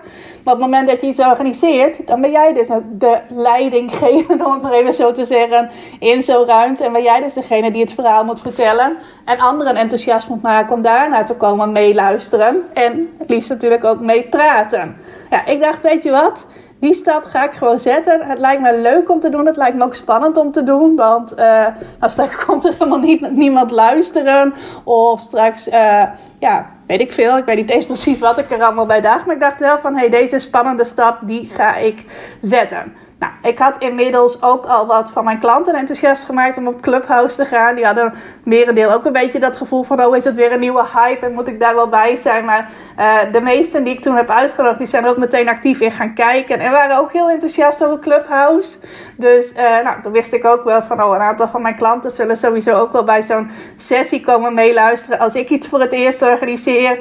Maar 0.44 0.54
op 0.54 0.60
het 0.60 0.70
moment 0.70 0.88
dat 0.88 1.00
je 1.00 1.06
iets 1.06 1.18
organiseert, 1.18 2.06
dan 2.06 2.20
ben 2.20 2.30
jij 2.30 2.52
dus 2.52 2.68
de 2.92 3.18
leidinggevende, 3.28 4.44
om 4.46 4.52
het 4.52 4.62
maar 4.62 4.72
even 4.72 4.94
zo 4.94 5.12
te 5.12 5.24
zeggen, 5.24 5.70
in 5.98 6.22
zo'n 6.22 6.46
ruimte. 6.46 6.84
En 6.84 6.92
ben 6.92 7.02
jij 7.02 7.20
dus 7.20 7.32
degene 7.32 7.70
die 7.70 7.82
het 7.82 7.94
verhaal 7.94 8.24
moet 8.24 8.40
vertellen. 8.40 8.96
En 9.24 9.38
anderen 9.38 9.76
enthousiast 9.76 10.28
moet 10.28 10.42
maken 10.42 10.74
om 10.74 10.82
daarna 10.82 11.22
te 11.22 11.34
komen 11.34 11.72
meeluisteren. 11.72 12.62
En 12.72 13.08
het 13.18 13.30
liefst 13.30 13.48
natuurlijk 13.48 13.84
ook 13.84 14.00
mee 14.00 14.22
praten. 14.22 14.96
Ja, 15.30 15.46
ik 15.46 15.60
dacht, 15.60 15.82
weet 15.82 16.02
je 16.02 16.10
wat? 16.10 16.46
Die 16.82 16.94
stap 16.94 17.24
ga 17.24 17.44
ik 17.44 17.52
gewoon 17.52 17.80
zetten. 17.80 18.20
Het 18.26 18.38
lijkt 18.38 18.62
me 18.62 18.78
leuk 18.78 19.10
om 19.10 19.20
te 19.20 19.28
doen. 19.28 19.46
Het 19.46 19.56
lijkt 19.56 19.76
me 19.76 19.84
ook 19.84 19.94
spannend 19.94 20.36
om 20.36 20.52
te 20.52 20.62
doen. 20.62 20.96
Want 20.96 21.38
uh, 21.38 21.66
straks 22.00 22.36
komt 22.44 22.64
er 22.64 22.72
helemaal 22.72 22.98
niet, 22.98 23.30
niemand 23.30 23.70
luisteren. 23.70 24.54
Of 24.84 25.20
straks, 25.20 25.68
uh, 25.68 26.04
ja, 26.38 26.66
weet 26.86 27.00
ik 27.00 27.12
veel. 27.12 27.36
Ik 27.36 27.44
weet 27.44 27.56
niet 27.56 27.70
eens 27.70 27.86
precies 27.86 28.20
wat 28.20 28.38
ik 28.38 28.50
er 28.50 28.62
allemaal 28.62 28.86
bij 28.86 29.00
dacht. 29.00 29.26
Maar 29.26 29.34
ik 29.34 29.40
dacht 29.40 29.60
wel 29.60 29.78
van, 29.78 29.94
hé, 29.94 29.98
hey, 29.98 30.08
deze 30.08 30.38
spannende 30.38 30.84
stap, 30.84 31.18
die 31.22 31.50
ga 31.52 31.76
ik 31.76 32.04
zetten. 32.40 32.92
Nou, 33.22 33.34
ik 33.42 33.58
had 33.58 33.74
inmiddels 33.78 34.42
ook 34.42 34.66
al 34.66 34.86
wat 34.86 35.10
van 35.10 35.24
mijn 35.24 35.38
klanten 35.38 35.74
enthousiast 35.74 36.24
gemaakt 36.24 36.58
om 36.58 36.66
op 36.66 36.80
Clubhouse 36.80 37.36
te 37.36 37.44
gaan. 37.44 37.74
Die 37.74 37.84
hadden 37.84 38.14
merendeel 38.44 38.92
ook 38.92 39.04
een 39.04 39.12
beetje 39.12 39.40
dat 39.40 39.56
gevoel 39.56 39.82
van, 39.82 40.04
oh 40.04 40.16
is 40.16 40.24
het 40.24 40.36
weer 40.36 40.52
een 40.52 40.60
nieuwe 40.60 40.84
hype 40.94 41.26
en 41.26 41.32
moet 41.32 41.46
ik 41.46 41.60
daar 41.60 41.74
wel 41.74 41.88
bij 41.88 42.16
zijn. 42.16 42.44
Maar 42.44 42.70
uh, 42.98 43.32
de 43.32 43.40
meesten 43.40 43.84
die 43.84 43.94
ik 43.94 44.02
toen 44.02 44.16
heb 44.16 44.30
uitgenodigd, 44.30 44.78
die 44.78 44.86
zijn 44.86 45.06
ook 45.06 45.16
meteen 45.16 45.48
actief 45.48 45.80
in 45.80 45.90
gaan 45.90 46.14
kijken. 46.14 46.60
En 46.60 46.70
waren 46.70 46.98
ook 46.98 47.12
heel 47.12 47.30
enthousiast 47.30 47.84
over 47.84 47.98
Clubhouse. 47.98 48.76
Dus 49.16 49.52
uh, 49.52 49.56
nou, 49.58 50.02
dan 50.02 50.12
wist 50.12 50.32
ik 50.32 50.44
ook 50.44 50.64
wel 50.64 50.82
van, 50.82 51.02
oh 51.02 51.14
een 51.14 51.20
aantal 51.20 51.48
van 51.48 51.62
mijn 51.62 51.76
klanten 51.76 52.10
zullen 52.10 52.36
sowieso 52.36 52.78
ook 52.78 52.92
wel 52.92 53.04
bij 53.04 53.22
zo'n 53.22 53.50
sessie 53.76 54.20
komen 54.20 54.54
meeluisteren. 54.54 55.18
Als 55.18 55.34
ik 55.34 55.50
iets 55.50 55.68
voor 55.68 55.80
het 55.80 55.92
eerst 55.92 56.22
organiseer 56.22 56.98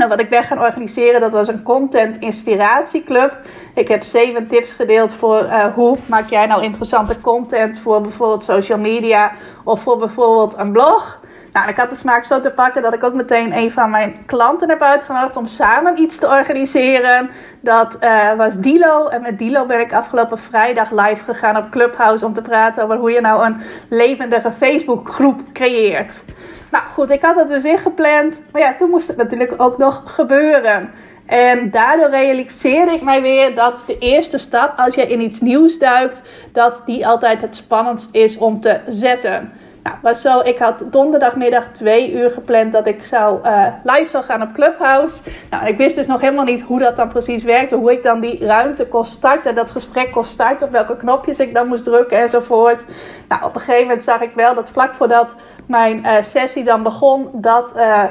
nou, 0.00 0.12
wat 0.12 0.20
ik 0.20 0.30
ben 0.30 0.42
gaan 0.42 0.60
organiseren, 0.60 1.20
dat 1.20 1.32
was 1.32 1.48
een 1.48 1.62
content 1.62 2.18
inspiratieclub. 2.18 3.36
Ik 3.74 3.88
heb 3.88 4.02
zeven 4.02 4.46
tips 4.46 4.70
gedeeld 4.72 5.12
voor 5.12 5.42
uh, 5.42 5.64
hoe 5.74 5.96
maak 6.06 6.28
jij 6.28 6.46
nou 6.46 6.62
interessante 6.62 7.20
content 7.20 7.78
voor 7.78 8.00
bijvoorbeeld 8.00 8.42
social 8.42 8.78
media 8.78 9.32
of 9.64 9.80
voor 9.80 9.98
bijvoorbeeld 9.98 10.54
een 10.56 10.72
blog. 10.72 11.20
Nou, 11.52 11.68
ik 11.68 11.76
had 11.76 11.90
de 11.90 11.96
smaak 11.96 12.24
zo 12.24 12.40
te 12.40 12.50
pakken 12.50 12.82
dat 12.82 12.94
ik 12.94 13.04
ook 13.04 13.14
meteen 13.14 13.56
een 13.56 13.72
van 13.72 13.90
mijn 13.90 14.16
klanten 14.26 14.68
heb 14.68 14.82
uitgenodigd 14.82 15.36
om 15.36 15.46
samen 15.46 15.98
iets 15.98 16.18
te 16.18 16.26
organiseren. 16.26 17.30
Dat 17.60 17.96
uh, 18.00 18.34
was 18.34 18.56
Dilo. 18.58 19.08
En 19.08 19.22
met 19.22 19.38
Dilo 19.38 19.66
ben 19.66 19.80
ik 19.80 19.92
afgelopen 19.92 20.38
vrijdag 20.38 20.90
live 20.90 21.24
gegaan 21.24 21.56
op 21.56 21.70
Clubhouse 21.70 22.26
om 22.26 22.32
te 22.32 22.42
praten 22.42 22.84
over 22.84 22.96
hoe 22.96 23.10
je 23.10 23.20
nou 23.20 23.46
een 23.46 23.56
levendige 23.88 24.52
Facebookgroep 24.52 25.40
creëert. 25.52 26.22
Nou 26.70 26.84
goed, 26.92 27.10
ik 27.10 27.22
had 27.22 27.36
het 27.36 27.48
dus 27.48 27.64
ingepland. 27.64 28.40
Maar 28.52 28.60
ja, 28.62 28.74
toen 28.78 28.90
moest 28.90 29.08
het 29.08 29.16
natuurlijk 29.16 29.54
ook 29.56 29.78
nog 29.78 30.02
gebeuren. 30.04 30.90
En 31.26 31.70
daardoor 31.70 32.10
realiseerde 32.10 32.92
ik 32.92 33.02
mij 33.02 33.22
weer 33.22 33.54
dat 33.54 33.82
de 33.86 33.98
eerste 33.98 34.38
stap, 34.38 34.78
als 34.78 34.94
je 34.94 35.06
in 35.06 35.20
iets 35.20 35.40
nieuws 35.40 35.78
duikt, 35.78 36.22
dat 36.52 36.82
die 36.86 37.06
altijd 37.06 37.40
het 37.40 37.56
spannendst 37.56 38.14
is 38.14 38.38
om 38.38 38.60
te 38.60 38.80
zetten. 38.86 39.52
Nou, 39.82 39.96
was 40.02 40.20
zo, 40.20 40.40
ik 40.40 40.58
had 40.58 40.84
donderdagmiddag 40.86 41.68
twee 41.68 42.12
uur 42.12 42.30
gepland 42.30 42.72
dat 42.72 42.86
ik 42.86 43.04
zou, 43.04 43.48
uh, 43.48 43.66
live 43.82 44.06
zou 44.06 44.24
gaan 44.24 44.42
op 44.42 44.52
Clubhouse. 44.52 45.22
Nou, 45.50 45.66
ik 45.66 45.76
wist 45.76 45.96
dus 45.96 46.06
nog 46.06 46.20
helemaal 46.20 46.44
niet 46.44 46.62
hoe 46.62 46.78
dat 46.78 46.96
dan 46.96 47.08
precies 47.08 47.42
werkte. 47.42 47.76
Hoe 47.76 47.92
ik 47.92 48.02
dan 48.02 48.20
die 48.20 48.46
ruimte 48.46 48.86
kon 48.86 49.04
starten, 49.04 49.54
dat 49.54 49.70
gesprek 49.70 50.12
kon 50.12 50.24
starten. 50.24 50.66
Op 50.66 50.72
welke 50.72 50.96
knopjes 50.96 51.38
ik 51.38 51.54
dan 51.54 51.66
moest 51.66 51.84
drukken 51.84 52.18
enzovoort. 52.18 52.84
Nou, 53.28 53.44
op 53.44 53.54
een 53.54 53.60
gegeven 53.60 53.82
moment 53.82 54.04
zag 54.04 54.20
ik 54.20 54.32
wel 54.34 54.54
dat 54.54 54.70
vlak 54.70 54.94
voordat 54.94 55.34
mijn 55.66 56.06
uh, 56.06 56.14
sessie 56.20 56.64
dan 56.64 56.82
begon, 56.82 57.28
dat... 57.32 57.70
Uh, 57.76 58.04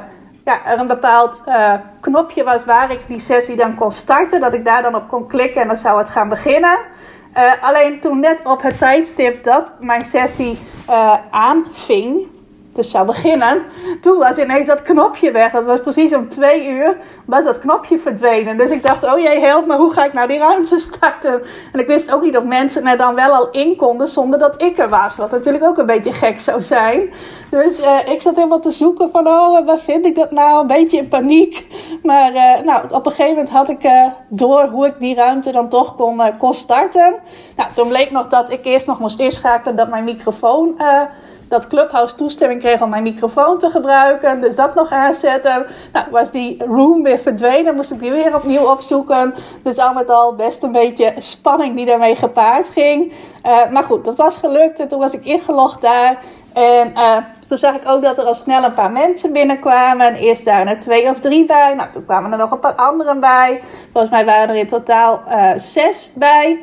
ja, 0.45 0.65
er 0.65 0.79
een 0.79 0.87
bepaald 0.87 1.43
knopje 1.99 2.43
was 2.43 2.65
waar 2.65 2.91
ik 2.91 2.99
die 3.07 3.19
sessie 3.19 3.55
dan 3.55 3.75
kon 3.75 3.91
starten. 3.91 4.39
Dat 4.39 4.53
ik 4.53 4.65
daar 4.65 4.81
dan 4.81 4.95
op 4.95 5.07
kon 5.07 5.27
klikken 5.27 5.61
en 5.61 5.67
dan 5.67 5.77
zou 5.77 5.97
het 5.99 6.09
gaan 6.09 6.29
beginnen. 6.29 6.79
Uh, 7.37 7.63
alleen 7.63 7.99
toen 7.99 8.19
net 8.19 8.39
op 8.43 8.61
het 8.61 8.77
tijdstip 8.77 9.43
dat 9.43 9.71
mijn 9.79 10.05
sessie 10.05 10.59
uh, 10.89 11.15
aanving, 11.31 12.27
dus 12.79 12.91
zou 12.91 13.05
beginnen, 13.05 13.61
toen 14.01 14.17
was 14.17 14.37
ineens 14.37 14.65
dat 14.65 14.81
knopje 14.81 15.31
weg. 15.31 15.51
Dat 15.51 15.65
was 15.65 15.79
precies 15.79 16.13
om 16.13 16.29
twee 16.29 16.67
uur, 16.67 16.97
was 17.25 17.43
dat 17.43 17.59
knopje 17.59 17.97
verdwenen. 17.97 18.57
Dus 18.57 18.69
ik 18.71 18.83
dacht, 18.83 19.03
oh 19.03 19.19
jee, 19.19 19.39
help 19.39 19.65
me, 19.65 19.75
hoe 19.75 19.91
ga 19.91 20.05
ik 20.05 20.13
nou 20.13 20.27
die 20.27 20.37
ruimte 20.37 20.77
starten? 20.89 21.41
En 21.71 21.79
ik 21.79 21.87
wist 21.87 22.11
ook 22.11 22.21
niet 22.21 22.37
of 22.37 22.43
mensen 22.43 22.87
er 22.87 22.97
dan 22.97 23.15
wel 23.15 23.31
al 23.33 23.49
in 23.49 23.75
konden 23.75 24.07
zonder 24.07 24.39
dat 24.39 24.61
ik 24.61 24.77
er 24.77 24.89
was. 24.89 25.17
Wat 25.17 25.31
natuurlijk 25.31 25.63
ook 25.63 25.77
een 25.77 25.85
beetje 25.85 26.11
gek 26.11 26.39
zou 26.39 26.61
zijn. 26.61 27.09
Dus 27.49 27.79
uh, 27.79 27.97
ik 28.05 28.21
zat 28.21 28.35
helemaal 28.35 28.59
te 28.59 28.71
zoeken 28.71 29.09
van, 29.11 29.27
oh, 29.27 29.65
waar 29.65 29.79
vind 29.79 30.05
ik 30.05 30.15
dat 30.15 30.31
nou? 30.31 30.61
Een 30.61 30.67
beetje 30.67 30.97
in 30.97 31.07
paniek. 31.07 31.67
Maar 32.03 32.33
uh, 32.33 32.65
nou, 32.65 32.83
op 32.91 33.05
een 33.05 33.11
gegeven 33.11 33.35
moment 33.35 33.49
had 33.49 33.69
ik 33.69 33.83
uh, 33.83 34.05
door 34.29 34.63
hoe 34.63 34.85
ik 34.85 34.99
die 34.99 35.15
ruimte 35.15 35.51
dan 35.51 35.69
toch 35.69 35.95
kon, 35.95 36.21
kon 36.37 36.53
starten. 36.53 37.15
Nou, 37.55 37.69
toen 37.75 37.87
bleek 37.87 38.11
nog 38.11 38.27
dat 38.27 38.51
ik 38.51 38.65
eerst 38.65 38.87
nog 38.87 38.99
moest 38.99 39.19
inschakelen 39.19 39.75
dat 39.75 39.89
mijn 39.89 40.03
microfoon 40.03 40.75
dat 41.49 41.67
Clubhouse 41.67 42.15
toestemming 42.15 42.59
kreeg 42.59 42.81
om 42.81 42.89
mijn 42.89 43.03
microfoon 43.03 43.59
te 43.59 43.69
gebruiken. 43.69 44.41
Dus 44.41 44.55
dat 44.55 44.75
nog 44.75 44.91
aanzetten. 44.91 45.65
Nou, 45.93 46.05
was 46.11 46.31
die 46.31 46.63
room 46.65 47.03
weer 47.03 47.19
verdwenen. 47.19 47.75
Moest 47.75 47.91
ik 47.91 47.99
die 47.99 48.11
weer 48.11 48.35
opnieuw 48.35 48.71
opzoeken. 48.71 49.33
Dus 49.63 49.77
al 49.77 49.93
met 49.93 50.09
al 50.09 50.35
best 50.35 50.63
een 50.63 50.71
beetje 50.71 51.13
spanning 51.17 51.75
die 51.75 51.85
daarmee 51.85 52.15
gepaard 52.15 52.67
ging. 52.67 53.13
Uh, 53.45 53.69
maar 53.69 53.83
goed, 53.83 54.05
dat 54.05 54.17
was 54.17 54.37
gelukt. 54.37 54.79
En 54.79 54.87
toen 54.87 54.99
was 54.99 55.13
ik 55.13 55.25
ingelogd 55.25 55.81
daar. 55.81 56.17
En 56.53 56.91
uh, 56.95 57.17
toen 57.47 57.57
zag 57.57 57.75
ik 57.75 57.87
ook 57.87 58.01
dat 58.01 58.17
er 58.17 58.23
al 58.23 58.35
snel 58.35 58.63
een 58.63 58.73
paar 58.73 58.91
mensen 58.91 59.33
binnenkwamen. 59.33 60.13
Eerst 60.13 60.45
waren 60.45 60.67
er 60.67 60.79
twee 60.79 61.09
of 61.09 61.19
drie 61.19 61.45
bij. 61.45 61.73
Nou, 61.73 61.91
toen 61.91 62.05
kwamen 62.05 62.31
er 62.31 62.37
nog 62.37 62.51
een 62.51 62.59
paar 62.59 62.75
anderen 62.75 63.19
bij. 63.19 63.61
Volgens 63.91 64.11
mij 64.11 64.25
waren 64.25 64.49
er 64.49 64.55
in 64.55 64.67
totaal 64.67 65.21
uh, 65.29 65.51
zes 65.55 66.13
bij 66.15 66.59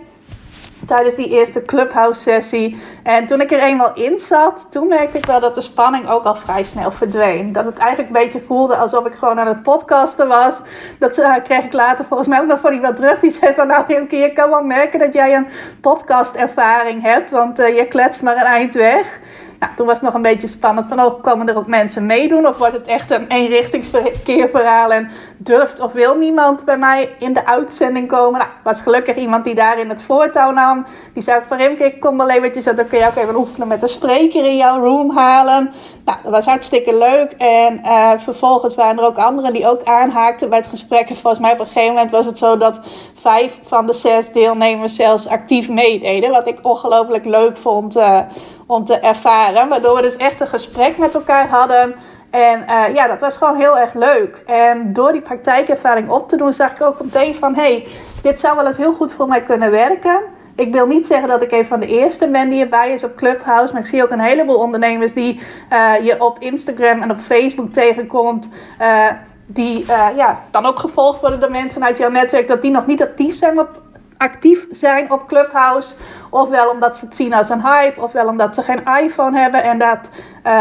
tijdens 0.86 1.14
die 1.14 1.28
eerste 1.28 1.64
Clubhouse 1.64 2.20
sessie. 2.20 2.80
En 3.02 3.26
toen 3.26 3.40
ik 3.40 3.52
er 3.52 3.62
eenmaal 3.62 3.94
in 3.94 4.18
zat, 4.18 4.66
toen 4.70 4.88
merkte 4.88 5.18
ik 5.18 5.26
wel 5.26 5.40
dat 5.40 5.54
de 5.54 5.60
spanning 5.60 6.08
ook 6.08 6.24
al 6.24 6.34
vrij 6.34 6.64
snel 6.64 6.90
verdween. 6.90 7.52
Dat 7.52 7.64
het 7.64 7.78
eigenlijk 7.78 8.08
een 8.08 8.22
beetje 8.22 8.46
voelde 8.46 8.76
alsof 8.76 9.06
ik 9.06 9.14
gewoon 9.14 9.40
aan 9.40 9.46
het 9.46 9.62
podcasten 9.62 10.28
was. 10.28 10.60
Dat 10.98 11.18
uh, 11.18 11.34
kreeg 11.42 11.64
ik 11.64 11.72
later 11.72 12.04
volgens 12.04 12.28
mij 12.28 12.40
ook 12.40 12.46
nog 12.46 12.60
van 12.60 12.72
iemand 12.72 12.96
terug. 12.96 13.20
Die 13.20 13.30
zei 13.30 13.54
van 13.54 13.66
nou 13.66 13.84
Rimke, 13.88 14.16
je 14.16 14.32
kan 14.32 14.50
wel 14.50 14.62
merken 14.62 14.98
dat 14.98 15.12
jij 15.12 15.34
een 15.34 15.46
podcastervaring 15.80 17.02
hebt. 17.02 17.30
Want 17.30 17.60
uh, 17.60 17.76
je 17.76 17.86
kletst 17.86 18.22
maar 18.22 18.36
een 18.36 18.42
eind 18.42 18.74
weg. 18.74 19.20
Nou, 19.58 19.72
toen 19.76 19.86
was 19.86 19.94
het 19.94 20.04
nog 20.04 20.14
een 20.14 20.22
beetje 20.22 20.46
spannend 20.46 20.86
van, 20.86 21.00
oh, 21.00 21.22
komen 21.22 21.48
er 21.48 21.56
ook 21.56 21.66
mensen 21.66 22.06
meedoen? 22.06 22.46
Of 22.46 22.58
wordt 22.58 22.72
het 22.72 22.86
echt 22.86 23.10
een 23.10 23.26
eenrichtingsverkeerverhaal 23.26 24.92
en 24.92 25.10
durft 25.36 25.80
of 25.80 25.92
wil 25.92 26.16
niemand 26.16 26.64
bij 26.64 26.78
mij 26.78 27.14
in 27.18 27.32
de 27.32 27.46
uitzending 27.46 28.08
komen? 28.08 28.38
Nou, 28.38 28.50
was 28.64 28.80
gelukkig 28.80 29.16
iemand 29.16 29.44
die 29.44 29.54
daarin 29.54 29.88
het 29.88 30.02
voortouw 30.02 30.50
nam. 30.50 30.86
Die 31.14 31.22
zei 31.22 31.38
ook 31.38 31.44
van, 31.44 31.56
Rimke, 31.56 31.84
ik 31.84 32.00
kom 32.00 32.16
wel 32.16 32.30
eventjes, 32.30 32.64
dan 32.64 32.86
kun 32.88 32.98
je 32.98 33.06
ook 33.06 33.16
even 33.16 33.36
oefenen 33.36 33.68
met 33.68 33.80
de 33.80 33.88
spreker 33.88 34.44
in 34.44 34.56
jouw 34.56 34.80
room 34.80 35.16
halen. 35.16 35.70
Nou, 36.04 36.18
dat 36.22 36.32
was 36.32 36.44
hartstikke 36.44 36.98
leuk. 36.98 37.30
En 37.30 37.80
uh, 37.84 38.12
vervolgens 38.18 38.74
waren 38.74 38.98
er 38.98 39.04
ook 39.04 39.18
anderen 39.18 39.52
die 39.52 39.68
ook 39.68 39.84
aanhaakten 39.84 40.48
bij 40.48 40.58
het 40.58 40.68
gesprek. 40.68 41.08
En 41.08 41.16
volgens 41.16 41.42
mij 41.42 41.52
op 41.52 41.60
een 41.60 41.66
gegeven 41.66 41.94
moment 41.94 42.10
was 42.10 42.24
het 42.24 42.38
zo 42.38 42.56
dat 42.56 42.80
vijf 43.14 43.60
van 43.64 43.86
de 43.86 43.94
zes 43.94 44.32
deelnemers 44.32 44.96
zelfs 44.96 45.28
actief 45.28 45.68
meededen. 45.68 46.30
Wat 46.30 46.46
ik 46.46 46.58
ongelooflijk 46.62 47.24
leuk 47.24 47.56
vond 47.56 47.96
uh, 47.96 48.20
om 48.66 48.84
te 48.84 48.98
ervaren. 48.98 49.68
Waardoor 49.68 49.96
we 49.96 50.02
dus 50.02 50.16
echt 50.16 50.40
een 50.40 50.46
gesprek 50.46 50.98
met 50.98 51.14
elkaar 51.14 51.48
hadden. 51.48 51.94
En 52.30 52.60
uh, 52.60 52.94
ja, 52.94 53.06
dat 53.06 53.20
was 53.20 53.36
gewoon 53.36 53.56
heel 53.56 53.78
erg 53.78 53.94
leuk. 53.94 54.42
En 54.46 54.92
door 54.92 55.12
die 55.12 55.20
praktijkervaring 55.20 56.10
op 56.10 56.28
te 56.28 56.36
doen, 56.36 56.52
zag 56.52 56.70
ik 56.70 56.82
ook 56.82 57.00
meteen 57.00 57.34
van: 57.34 57.54
hé, 57.54 57.60
hey, 57.60 57.86
dit 58.22 58.40
zou 58.40 58.56
wel 58.56 58.66
eens 58.66 58.76
heel 58.76 58.92
goed 58.92 59.12
voor 59.12 59.28
mij 59.28 59.42
kunnen 59.42 59.70
werken. 59.70 60.20
Ik 60.54 60.72
wil 60.72 60.86
niet 60.86 61.06
zeggen 61.06 61.28
dat 61.28 61.42
ik 61.42 61.52
een 61.52 61.66
van 61.66 61.80
de 61.80 61.86
eerste 61.86 62.28
ben 62.28 62.48
die 62.48 62.62
erbij 62.62 62.92
is 62.92 63.04
op 63.04 63.16
Clubhouse. 63.16 63.72
Maar 63.72 63.82
ik 63.82 63.88
zie 63.88 64.02
ook 64.02 64.10
een 64.10 64.20
heleboel 64.20 64.58
ondernemers 64.58 65.12
die 65.12 65.40
uh, 65.72 65.92
je 66.02 66.20
op 66.24 66.38
Instagram 66.38 67.02
en 67.02 67.10
op 67.10 67.18
Facebook 67.18 67.72
tegenkomt. 67.72 68.48
Uh, 68.80 69.10
die 69.46 69.84
ja, 70.16 70.40
dan 70.50 70.66
ook 70.66 70.78
gevolgd 70.78 71.20
worden 71.20 71.40
door 71.40 71.50
mensen 71.50 71.84
uit 71.84 71.98
jouw 71.98 72.10
netwerk. 72.10 72.48
Dat 72.48 72.62
die 72.62 72.70
nog 72.70 72.86
niet 72.86 73.02
actief 73.02 73.36
zijn 73.36 73.60
op, 73.60 73.80
actief 74.18 74.66
zijn 74.70 75.12
op 75.12 75.26
Clubhouse. 75.26 75.94
Ofwel 76.30 76.70
omdat 76.70 76.96
ze 76.96 77.04
het 77.04 77.16
zien 77.16 77.34
als 77.34 77.48
een 77.48 77.62
hype. 77.62 78.02
Ofwel 78.02 78.28
omdat 78.28 78.54
ze 78.54 78.62
geen 78.62 78.84
iPhone 79.00 79.38
hebben 79.38 79.62
en 79.62 79.78
dat 79.78 79.98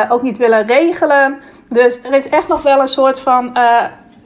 ook 0.09 0.21
niet 0.21 0.37
willen 0.37 0.65
regelen. 0.65 1.41
Dus 1.69 2.01
er 2.03 2.13
is 2.13 2.29
echt 2.29 2.47
nog 2.47 2.61
wel 2.61 2.81
een 2.81 2.87
soort 2.87 3.19
van 3.19 3.57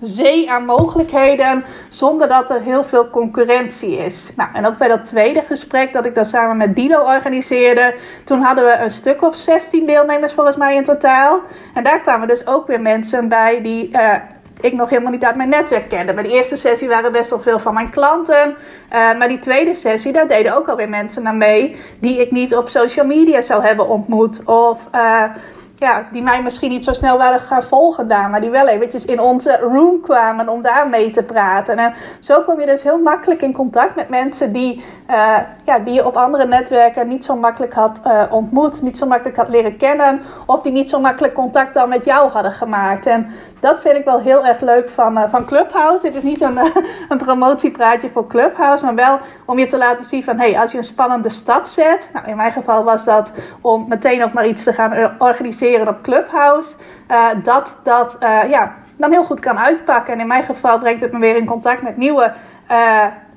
zee 0.01 0.51
aan 0.51 0.65
mogelijkheden 0.65 1.65
zonder 1.89 2.27
dat 2.27 2.49
er 2.49 2.61
heel 2.61 2.83
veel 2.83 3.09
concurrentie 3.09 3.97
is. 3.97 4.31
Nou, 4.35 4.49
en 4.53 4.65
ook 4.65 4.77
bij 4.77 4.87
dat 4.87 5.05
tweede 5.05 5.41
gesprek 5.41 5.93
dat 5.93 6.05
ik 6.05 6.15
dan 6.15 6.25
samen 6.25 6.57
met 6.57 6.75
Dilo 6.75 7.01
organiseerde, 7.01 7.95
toen 8.25 8.41
hadden 8.41 8.65
we 8.65 8.77
een 8.77 8.91
stuk 8.91 9.21
of 9.21 9.35
16 9.35 9.85
deelnemers 9.85 10.33
volgens 10.33 10.55
mij 10.55 10.75
in 10.75 10.83
totaal. 10.83 11.41
En 11.73 11.83
daar 11.83 11.99
kwamen 11.99 12.27
dus 12.27 12.47
ook 12.47 12.67
weer 12.67 12.81
mensen 12.81 13.27
bij 13.27 13.61
die 13.61 13.89
uh, 13.91 14.13
ik 14.61 14.73
nog 14.73 14.89
helemaal 14.89 15.11
niet 15.11 15.23
uit 15.23 15.35
mijn 15.35 15.49
netwerk 15.49 15.89
kende. 15.89 16.13
Bij 16.13 16.23
de 16.23 16.29
eerste 16.29 16.55
sessie 16.55 16.87
waren 16.87 17.11
best 17.11 17.29
wel 17.29 17.39
veel 17.39 17.59
van 17.59 17.73
mijn 17.73 17.89
klanten. 17.89 18.49
Uh, 18.49 19.17
maar 19.17 19.27
die 19.27 19.39
tweede 19.39 19.73
sessie, 19.73 20.11
daar 20.11 20.27
deden 20.27 20.55
ook 20.55 20.67
alweer 20.67 20.89
mensen 20.89 21.27
aan 21.27 21.37
mee 21.37 21.75
die 21.99 22.21
ik 22.21 22.31
niet 22.31 22.55
op 22.55 22.69
social 22.69 23.05
media 23.05 23.41
zou 23.41 23.63
hebben 23.63 23.87
ontmoet. 23.87 24.43
Of 24.43 24.79
uh, 24.95 25.23
ja, 25.79 26.05
die 26.11 26.21
mij 26.21 26.41
misschien 26.41 26.69
niet 26.69 26.83
zo 26.83 26.93
snel 26.93 27.17
waren 27.17 27.39
gaan 27.39 27.63
volgen 27.63 28.07
maar 28.07 28.41
die 28.41 28.49
wel 28.49 28.67
eventjes 28.67 29.05
in 29.05 29.19
onze 29.19 29.57
room 29.57 30.01
kwamen 30.01 30.49
om 30.49 30.61
daar 30.61 30.89
mee 30.89 31.11
te 31.11 31.23
praten. 31.23 31.77
En 31.77 31.93
zo 32.19 32.41
kom 32.41 32.59
je 32.59 32.65
dus 32.65 32.83
heel 32.83 32.97
makkelijk 32.97 33.41
in 33.41 33.53
contact 33.53 33.95
met 33.95 34.09
mensen 34.09 34.53
die, 34.53 34.83
uh, 35.09 35.37
ja, 35.63 35.79
die 35.79 35.93
je 35.93 36.05
op 36.05 36.15
andere 36.15 36.45
netwerken 36.45 37.07
niet 37.07 37.25
zo 37.25 37.35
makkelijk 37.35 37.73
had 37.73 38.01
uh, 38.07 38.23
ontmoet, 38.29 38.81
niet 38.81 38.97
zo 38.97 39.07
makkelijk 39.07 39.37
had 39.37 39.49
leren 39.49 39.77
kennen, 39.77 40.21
of 40.45 40.61
die 40.61 40.71
niet 40.71 40.89
zo 40.89 40.99
makkelijk 40.99 41.33
contact 41.33 41.73
dan 41.73 41.89
met 41.89 42.05
jou 42.05 42.31
hadden 42.31 42.51
gemaakt. 42.51 43.05
En 43.05 43.31
dat 43.59 43.81
vind 43.81 43.97
ik 43.97 44.05
wel 44.05 44.19
heel 44.19 44.45
erg 44.45 44.61
leuk 44.61 44.89
van, 44.89 45.17
uh, 45.17 45.23
van 45.29 45.45
Clubhouse. 45.45 46.05
Dit 46.05 46.15
is 46.15 46.23
niet 46.23 46.41
een, 46.41 46.57
een 47.09 47.17
promotiepraatje 47.17 48.09
voor 48.09 48.27
Clubhouse, 48.27 48.85
maar 48.85 48.95
wel 48.95 49.19
om 49.45 49.59
je 49.59 49.67
te 49.67 49.77
laten 49.77 50.05
zien 50.05 50.23
van 50.23 50.39
hey, 50.39 50.59
als 50.59 50.71
je 50.71 50.77
een 50.77 50.83
spannende 50.83 51.29
stap 51.29 51.65
zet. 51.65 52.09
Nou, 52.13 52.27
in 52.27 52.37
mijn 52.37 52.51
geval 52.51 52.83
was 52.83 53.05
dat 53.05 53.31
om 53.61 53.85
meteen 53.87 54.23
ook 54.23 54.33
maar 54.33 54.47
iets 54.47 54.63
te 54.63 54.73
gaan 54.73 55.11
organiseren 55.17 55.68
op 55.77 56.01
Clubhouse. 56.01 56.75
Uh, 57.11 57.27
dat 57.43 57.75
dat 57.83 58.17
uh, 58.19 58.49
ja, 58.49 58.75
dan 58.97 59.11
heel 59.11 59.23
goed 59.23 59.39
kan 59.39 59.59
uitpakken. 59.59 60.13
En 60.13 60.19
in 60.19 60.27
mijn 60.27 60.43
geval 60.43 60.79
brengt 60.79 61.01
het 61.01 61.11
me 61.11 61.19
weer 61.19 61.35
in 61.35 61.45
contact 61.45 61.81
met 61.81 61.97
nieuwe 61.97 62.33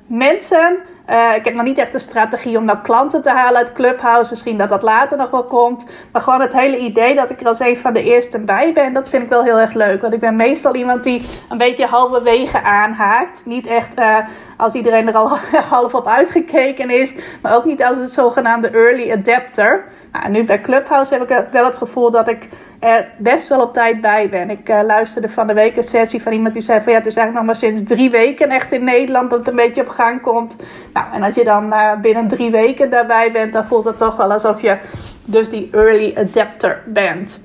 mensen. 0.07 0.77
Uh, 1.09 1.35
ik 1.35 1.45
heb 1.45 1.53
nog 1.53 1.63
niet 1.63 1.77
echt 1.77 1.93
een 1.93 1.99
strategie 1.99 2.57
om 2.57 2.65
nou 2.65 2.77
klanten 2.83 3.21
te 3.21 3.29
halen 3.29 3.57
uit 3.57 3.71
Clubhouse. 3.71 4.29
Misschien 4.29 4.57
dat 4.57 4.69
dat 4.69 4.81
later 4.81 5.17
nog 5.17 5.29
wel 5.29 5.43
komt. 5.43 5.85
Maar 6.11 6.21
gewoon 6.21 6.41
het 6.41 6.53
hele 6.53 6.77
idee 6.77 7.15
dat 7.15 7.29
ik 7.29 7.39
er 7.39 7.47
als 7.47 7.59
een 7.59 7.77
van 7.77 7.93
de 7.93 8.03
eersten 8.03 8.45
bij 8.45 8.73
ben, 8.73 8.93
dat 8.93 9.09
vind 9.09 9.23
ik 9.23 9.29
wel 9.29 9.43
heel 9.43 9.59
erg 9.59 9.73
leuk. 9.73 10.01
Want 10.01 10.13
ik 10.13 10.19
ben 10.19 10.35
meestal 10.35 10.75
iemand 10.75 11.03
die 11.03 11.25
een 11.49 11.57
beetje 11.57 11.85
halverwege 11.85 12.61
aanhaakt. 12.61 13.45
Niet 13.45 13.67
echt 13.67 14.01
als 14.57 14.73
iedereen 14.73 15.07
er 15.07 15.13
al 15.13 15.37
half 15.69 15.93
op 15.93 16.07
uitgekeken 16.07 16.89
is. 16.89 17.13
Maar 17.41 17.55
ook 17.55 17.65
niet 17.65 17.83
als 17.83 17.97
een 17.97 18.07
zogenaamde 18.07 18.69
early 18.69 19.11
adapter. 19.11 19.83
Nou, 20.13 20.29
nu 20.29 20.43
bij 20.43 20.61
Clubhouse 20.61 21.13
heb 21.13 21.29
ik 21.29 21.45
wel 21.51 21.65
het 21.65 21.75
gevoel 21.75 22.11
dat 22.11 22.27
ik 22.27 22.47
er 22.79 23.07
best 23.17 23.47
wel 23.47 23.61
op 23.61 23.73
tijd 23.73 24.01
bij 24.01 24.29
ben. 24.29 24.49
Ik 24.49 24.69
uh, 24.69 24.81
luisterde 24.83 25.29
van 25.29 25.47
de 25.47 25.53
week 25.53 25.77
een 25.77 25.83
sessie 25.83 26.21
van 26.21 26.31
iemand 26.31 26.53
die 26.53 26.61
zei 26.61 26.81
van 26.81 26.91
ja, 26.91 26.97
het 26.97 27.07
is 27.07 27.15
eigenlijk 27.15 27.45
nog 27.45 27.55
maar 27.55 27.69
sinds 27.69 27.83
drie 27.83 28.09
weken 28.09 28.49
echt 28.49 28.71
in 28.71 28.83
Nederland 28.83 29.29
dat 29.29 29.39
het 29.39 29.47
een 29.47 29.55
beetje 29.55 29.81
op 29.81 29.87
gang 29.87 30.21
komt. 30.21 30.55
Nou, 30.93 31.13
en 31.13 31.23
als 31.23 31.35
je 31.35 31.43
dan 31.43 31.73
uh, 31.73 31.95
binnen 32.01 32.27
drie 32.27 32.51
weken 32.51 32.89
daarbij 32.89 33.31
bent, 33.31 33.53
dan 33.53 33.65
voelt 33.65 33.85
het 33.85 33.97
toch 33.97 34.15
wel 34.15 34.31
alsof 34.31 34.61
je 34.61 34.77
dus 35.25 35.49
die 35.49 35.69
early 35.71 36.13
adapter 36.17 36.81
bent. 36.85 37.41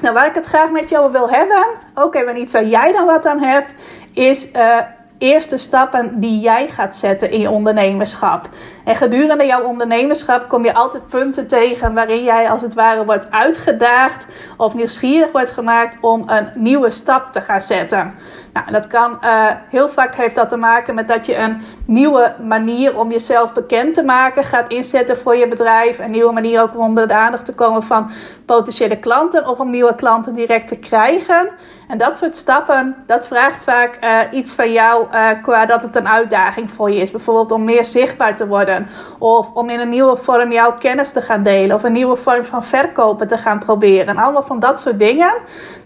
Nou, 0.00 0.14
waar 0.14 0.26
ik 0.26 0.34
het 0.34 0.46
graag 0.46 0.70
met 0.70 0.88
jou 0.88 1.12
wil 1.12 1.30
hebben, 1.30 1.66
ook 1.94 2.14
even 2.14 2.36
iets 2.38 2.52
waar 2.52 2.64
jij 2.64 2.92
dan 2.92 3.06
wat 3.06 3.26
aan 3.26 3.42
hebt, 3.42 3.74
is 4.12 4.52
uh, 4.52 4.78
eerste 5.18 5.58
stappen 5.58 6.20
die 6.20 6.40
jij 6.40 6.68
gaat 6.68 6.96
zetten 6.96 7.30
in 7.30 7.40
je 7.40 7.50
ondernemerschap. 7.50 8.48
En 8.84 8.96
gedurende 8.96 9.46
jouw 9.46 9.62
ondernemerschap 9.62 10.48
kom 10.48 10.64
je 10.64 10.74
altijd 10.74 11.06
punten 11.06 11.46
tegen 11.46 11.94
waarin 11.94 12.24
jij 12.24 12.50
als 12.50 12.62
het 12.62 12.74
ware 12.74 13.04
wordt 13.04 13.30
uitgedaagd 13.30 14.26
of 14.56 14.74
nieuwsgierig 14.74 15.32
wordt 15.32 15.50
gemaakt 15.50 15.98
om 16.00 16.28
een 16.28 16.48
nieuwe 16.54 16.90
stap 16.90 17.32
te 17.32 17.40
gaan 17.40 17.62
zetten. 17.62 18.14
Nou, 18.52 18.70
dat 18.70 18.86
kan 18.86 19.18
uh, 19.24 19.46
heel 19.70 19.88
vaak 19.88 20.14
heeft 20.14 20.34
dat 20.34 20.48
te 20.48 20.56
maken 20.56 20.94
met 20.94 21.08
dat 21.08 21.26
je 21.26 21.36
een 21.36 21.62
nieuwe 21.86 22.34
manier 22.42 22.98
om 22.98 23.10
jezelf 23.10 23.52
bekend 23.52 23.94
te 23.94 24.02
maken 24.02 24.44
gaat 24.44 24.70
inzetten 24.70 25.16
voor 25.16 25.36
je 25.36 25.48
bedrijf. 25.48 25.98
Een 25.98 26.10
nieuwe 26.10 26.32
manier 26.32 26.62
ook 26.62 26.74
om 26.74 26.80
onder 26.80 27.08
de 27.08 27.14
aandacht 27.14 27.44
te 27.44 27.54
komen 27.54 27.82
van 27.82 28.10
potentiële 28.46 28.98
klanten 28.98 29.48
of 29.48 29.58
om 29.58 29.70
nieuwe 29.70 29.94
klanten 29.94 30.34
direct 30.34 30.68
te 30.68 30.78
krijgen. 30.78 31.48
En 31.88 31.98
dat 31.98 32.18
soort 32.18 32.36
stappen, 32.36 32.96
dat 33.06 33.26
vraagt 33.26 33.62
vaak 33.62 33.98
uh, 34.04 34.38
iets 34.38 34.52
van 34.52 34.72
jou 34.72 35.06
uh, 35.12 35.30
qua 35.42 35.66
dat 35.66 35.82
het 35.82 35.96
een 35.96 36.08
uitdaging 36.08 36.70
voor 36.70 36.90
je 36.90 37.00
is. 37.00 37.10
Bijvoorbeeld 37.10 37.50
om 37.50 37.64
meer 37.64 37.84
zichtbaar 37.84 38.36
te 38.36 38.46
worden. 38.46 38.88
Of 39.18 39.52
om 39.52 39.70
in 39.70 39.80
een 39.80 39.88
nieuwe 39.88 40.16
vorm 40.16 40.52
jouw 40.52 40.72
kennis 40.72 41.12
te 41.12 41.20
gaan 41.20 41.42
delen. 41.42 41.76
Of 41.76 41.82
een 41.82 41.92
nieuwe 41.92 42.16
vorm 42.16 42.44
van 42.44 42.64
verkopen 42.64 43.28
te 43.28 43.38
gaan 43.38 43.58
proberen. 43.58 44.06
En 44.06 44.16
allemaal 44.16 44.42
van 44.42 44.60
dat 44.60 44.80
soort 44.80 44.98
dingen. 44.98 45.34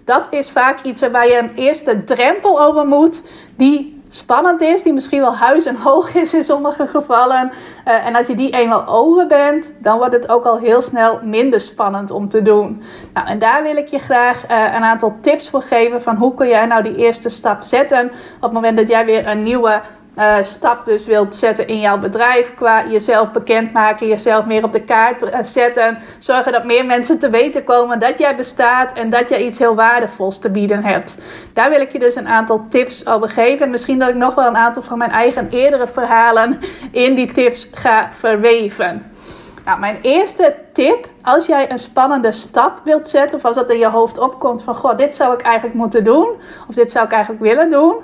Dat 0.05 0.33
is 0.33 0.51
vaak 0.51 0.83
iets 0.83 1.01
waarbij 1.01 1.29
je 1.29 1.39
een 1.39 1.55
eerste 1.55 2.05
drempel 2.05 2.63
over 2.63 2.87
moet. 2.87 3.23
Die 3.57 4.00
spannend 4.11 4.61
is, 4.61 4.83
die 4.83 4.93
misschien 4.93 5.21
wel 5.21 5.37
huis 5.37 5.67
en 5.67 5.77
hoog 5.77 6.15
is 6.15 6.35
in 6.35 6.45
sommige 6.45 6.87
gevallen. 6.87 7.53
Uh, 7.87 8.07
en 8.07 8.15
als 8.17 8.27
je 8.27 8.35
die 8.35 8.53
eenmaal 8.53 8.87
over 8.87 9.27
bent, 9.27 9.73
dan 9.79 9.99
wordt 9.99 10.15
het 10.15 10.29
ook 10.29 10.45
al 10.45 10.59
heel 10.59 10.83
snel 10.83 11.21
minder 11.23 11.61
spannend 11.61 12.11
om 12.11 12.29
te 12.29 12.43
doen. 12.43 12.83
Nou, 13.15 13.27
en 13.27 13.39
daar 13.39 13.63
wil 13.63 13.77
ik 13.77 13.89
je 13.89 13.99
graag 13.99 14.51
uh, 14.51 14.75
een 14.75 14.83
aantal 14.83 15.17
tips 15.21 15.51
voor 15.51 15.63
geven 15.63 16.03
van 16.03 16.17
hoe 16.17 16.35
kun 16.35 16.49
jij 16.49 16.67
nou 16.67 16.83
die 16.83 16.97
eerste 16.97 17.29
stap 17.29 17.63
zetten 17.63 18.07
op 18.37 18.43
het 18.43 18.53
moment 18.53 18.77
dat 18.77 18.89
jij 18.89 19.05
weer 19.05 19.27
een 19.27 19.43
nieuwe 19.43 19.81
uh, 20.17 20.37
stap 20.43 20.85
dus 20.85 21.05
wilt 21.05 21.35
zetten 21.35 21.67
in 21.67 21.81
jouw 21.81 21.99
bedrijf. 21.99 22.55
Qua 22.55 22.89
jezelf 22.89 23.33
bekendmaken, 23.33 24.07
jezelf 24.07 24.45
meer 24.45 24.65
op 24.65 24.73
de 24.73 24.85
kaart 24.85 25.23
eh, 25.23 25.39
zetten. 25.43 25.99
Zorgen 26.19 26.53
dat 26.53 26.65
meer 26.65 26.87
mensen 26.87 27.19
te 27.19 27.31
weten 27.31 27.65
komen 27.65 27.99
dat 27.99 28.19
jij 28.19 28.37
bestaat 28.37 28.93
en 28.93 29.11
dat 29.11 29.29
jij 29.29 29.43
iets 29.43 29.59
heel 29.59 29.75
waardevols 29.75 30.39
te 30.39 30.51
bieden 30.51 30.85
hebt. 30.85 31.17
Daar 31.53 31.71
wil 31.71 31.81
ik 31.81 31.93
je 31.93 31.99
dus 31.99 32.15
een 32.15 32.29
aantal 32.29 32.67
tips 32.69 33.07
over 33.07 33.29
geven. 33.29 33.71
Misschien 33.71 33.99
dat 33.99 34.09
ik 34.09 34.15
nog 34.15 34.35
wel 34.35 34.47
een 34.47 34.57
aantal 34.57 34.83
van 34.83 34.99
mijn 34.99 35.11
eigen 35.11 35.49
eerdere 35.51 35.87
verhalen 35.87 36.59
in 36.91 37.15
die 37.15 37.33
tips 37.33 37.71
ga 37.73 38.09
verweven. 38.13 39.11
Nou, 39.65 39.79
mijn 39.79 39.99
eerste 40.03 40.55
tip, 40.73 41.09
als 41.23 41.47
jij 41.47 41.71
een 41.71 41.79
spannende 41.79 42.33
stap 42.33 42.81
wilt 42.85 43.09
zetten, 43.09 43.37
of 43.37 43.45
als 43.45 43.57
dat 43.57 43.71
in 43.71 43.79
je 43.79 43.89
hoofd 43.89 44.19
opkomt 44.19 44.63
van, 44.63 44.75
goh, 44.75 44.97
dit 44.97 45.15
zou 45.15 45.35
ik 45.35 45.41
eigenlijk 45.41 45.77
moeten 45.77 46.05
doen, 46.05 46.29
of 46.69 46.75
dit 46.75 46.91
zou 46.91 47.05
ik 47.05 47.13
eigenlijk 47.13 47.43
willen 47.43 47.71
doen, 47.71 47.95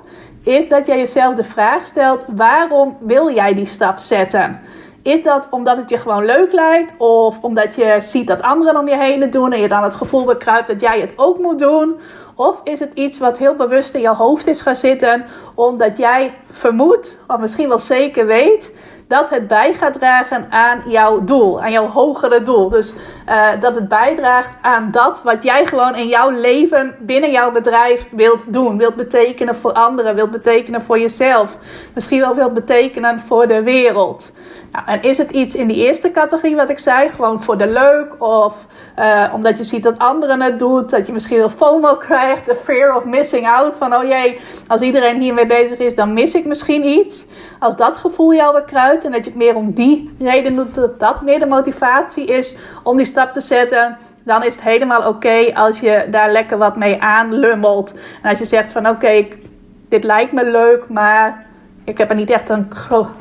is 0.46 0.68
dat 0.68 0.86
jij 0.86 0.98
jezelf 0.98 1.34
de 1.34 1.44
vraag 1.44 1.86
stelt: 1.86 2.24
waarom 2.28 2.96
wil 3.00 3.34
jij 3.34 3.54
die 3.54 3.66
stap 3.66 3.98
zetten? 3.98 4.60
Is 5.02 5.22
dat 5.22 5.48
omdat 5.50 5.76
het 5.76 5.90
je 5.90 5.98
gewoon 5.98 6.24
leuk 6.24 6.52
lijkt? 6.52 6.94
Of 6.96 7.38
omdat 7.40 7.74
je 7.74 7.96
ziet 7.98 8.26
dat 8.26 8.42
anderen 8.42 8.78
om 8.78 8.88
je 8.88 8.96
heen 8.96 9.20
het 9.20 9.32
doen 9.32 9.52
en 9.52 9.60
je 9.60 9.68
dan 9.68 9.82
het 9.82 9.94
gevoel 9.94 10.24
bekruipt 10.24 10.66
dat 10.66 10.80
jij 10.80 11.00
het 11.00 11.12
ook 11.16 11.38
moet 11.38 11.58
doen? 11.58 11.96
Of 12.34 12.60
is 12.64 12.80
het 12.80 12.92
iets 12.94 13.18
wat 13.18 13.38
heel 13.38 13.54
bewust 13.54 13.94
in 13.94 14.00
jouw 14.00 14.14
hoofd 14.14 14.46
is 14.46 14.60
gaan 14.60 14.76
zitten, 14.76 15.24
omdat 15.54 15.96
jij 15.96 16.34
vermoedt, 16.50 17.18
of 17.26 17.38
misschien 17.38 17.68
wel 17.68 17.78
zeker 17.78 18.26
weet, 18.26 18.72
dat 19.08 19.30
het 19.30 19.46
bij 19.46 19.74
gaat 19.74 19.92
dragen 19.92 20.46
aan 20.50 20.82
jouw 20.86 21.24
doel, 21.24 21.62
aan 21.62 21.72
jouw 21.72 21.88
hogere 21.88 22.42
doel. 22.42 22.68
Dus 22.68 22.94
uh, 23.28 23.48
dat 23.60 23.74
het 23.74 23.88
bijdraagt 23.88 24.56
aan 24.62 24.90
dat 24.90 25.22
wat 25.22 25.42
jij 25.42 25.66
gewoon 25.66 25.94
in 25.94 26.08
jouw 26.08 26.30
leven 26.30 26.94
binnen 27.00 27.30
jouw 27.30 27.52
bedrijf 27.52 28.08
wilt 28.10 28.52
doen, 28.52 28.78
wilt 28.78 28.96
betekenen 28.96 29.54
voor 29.54 29.72
anderen, 29.72 30.14
wilt 30.14 30.30
betekenen 30.30 30.82
voor 30.82 30.98
jezelf, 30.98 31.58
misschien 31.94 32.20
wel 32.20 32.34
wilt 32.34 32.54
betekenen 32.54 33.20
voor 33.20 33.46
de 33.46 33.62
wereld. 33.62 34.32
En 34.86 35.02
is 35.02 35.18
het 35.18 35.30
iets 35.30 35.54
in 35.54 35.66
die 35.66 35.76
eerste 35.76 36.10
categorie 36.10 36.56
wat 36.56 36.70
ik 36.70 36.78
zei, 36.78 37.08
gewoon 37.08 37.42
voor 37.42 37.58
de 37.58 37.66
leuk 37.66 38.14
of 38.18 38.66
uh, 38.98 39.30
omdat 39.34 39.56
je 39.56 39.64
ziet 39.64 39.82
dat 39.82 39.98
anderen 39.98 40.40
het 40.40 40.58
doen, 40.58 40.86
dat 40.86 41.06
je 41.06 41.12
misschien 41.12 41.38
wel 41.38 41.50
FOMO 41.50 41.94
krijgt, 41.94 42.46
de 42.46 42.54
fear 42.54 42.96
of 42.96 43.04
missing 43.04 43.48
out, 43.48 43.76
van 43.76 43.94
oh 43.94 44.02
jee, 44.02 44.40
als 44.66 44.80
iedereen 44.80 45.20
hiermee 45.20 45.46
bezig 45.46 45.78
is, 45.78 45.94
dan 45.94 46.12
mis 46.12 46.34
ik 46.34 46.44
misschien 46.44 46.84
iets. 46.84 47.26
Als 47.58 47.76
dat 47.76 47.96
gevoel 47.96 48.34
jou 48.34 48.54
bekruipt 48.54 49.04
en 49.04 49.12
dat 49.12 49.24
je 49.24 49.30
het 49.30 49.38
meer 49.38 49.54
om 49.54 49.72
die 49.72 50.10
reden 50.18 50.56
doet, 50.56 50.74
dat 50.74 51.00
dat 51.00 51.22
meer 51.22 51.38
de 51.38 51.46
motivatie 51.46 52.24
is 52.26 52.56
om 52.82 52.96
die 52.96 53.06
stap 53.06 53.32
te 53.32 53.40
zetten, 53.40 53.96
dan 54.24 54.42
is 54.42 54.54
het 54.54 54.64
helemaal 54.64 55.08
oké 55.08 55.54
als 55.54 55.80
je 55.80 56.06
daar 56.10 56.32
lekker 56.32 56.58
wat 56.58 56.76
mee 56.76 57.02
aanlummelt. 57.02 57.92
En 58.22 58.30
als 58.30 58.38
je 58.38 58.44
zegt 58.44 58.72
van 58.72 58.88
oké, 58.88 59.26
dit 59.88 60.04
lijkt 60.04 60.32
me 60.32 60.44
leuk, 60.44 60.88
maar 60.88 61.45
ik 61.86 61.98
heb 61.98 62.10
er 62.10 62.16
niet 62.16 62.30
echt 62.30 62.48
een, 62.48 62.68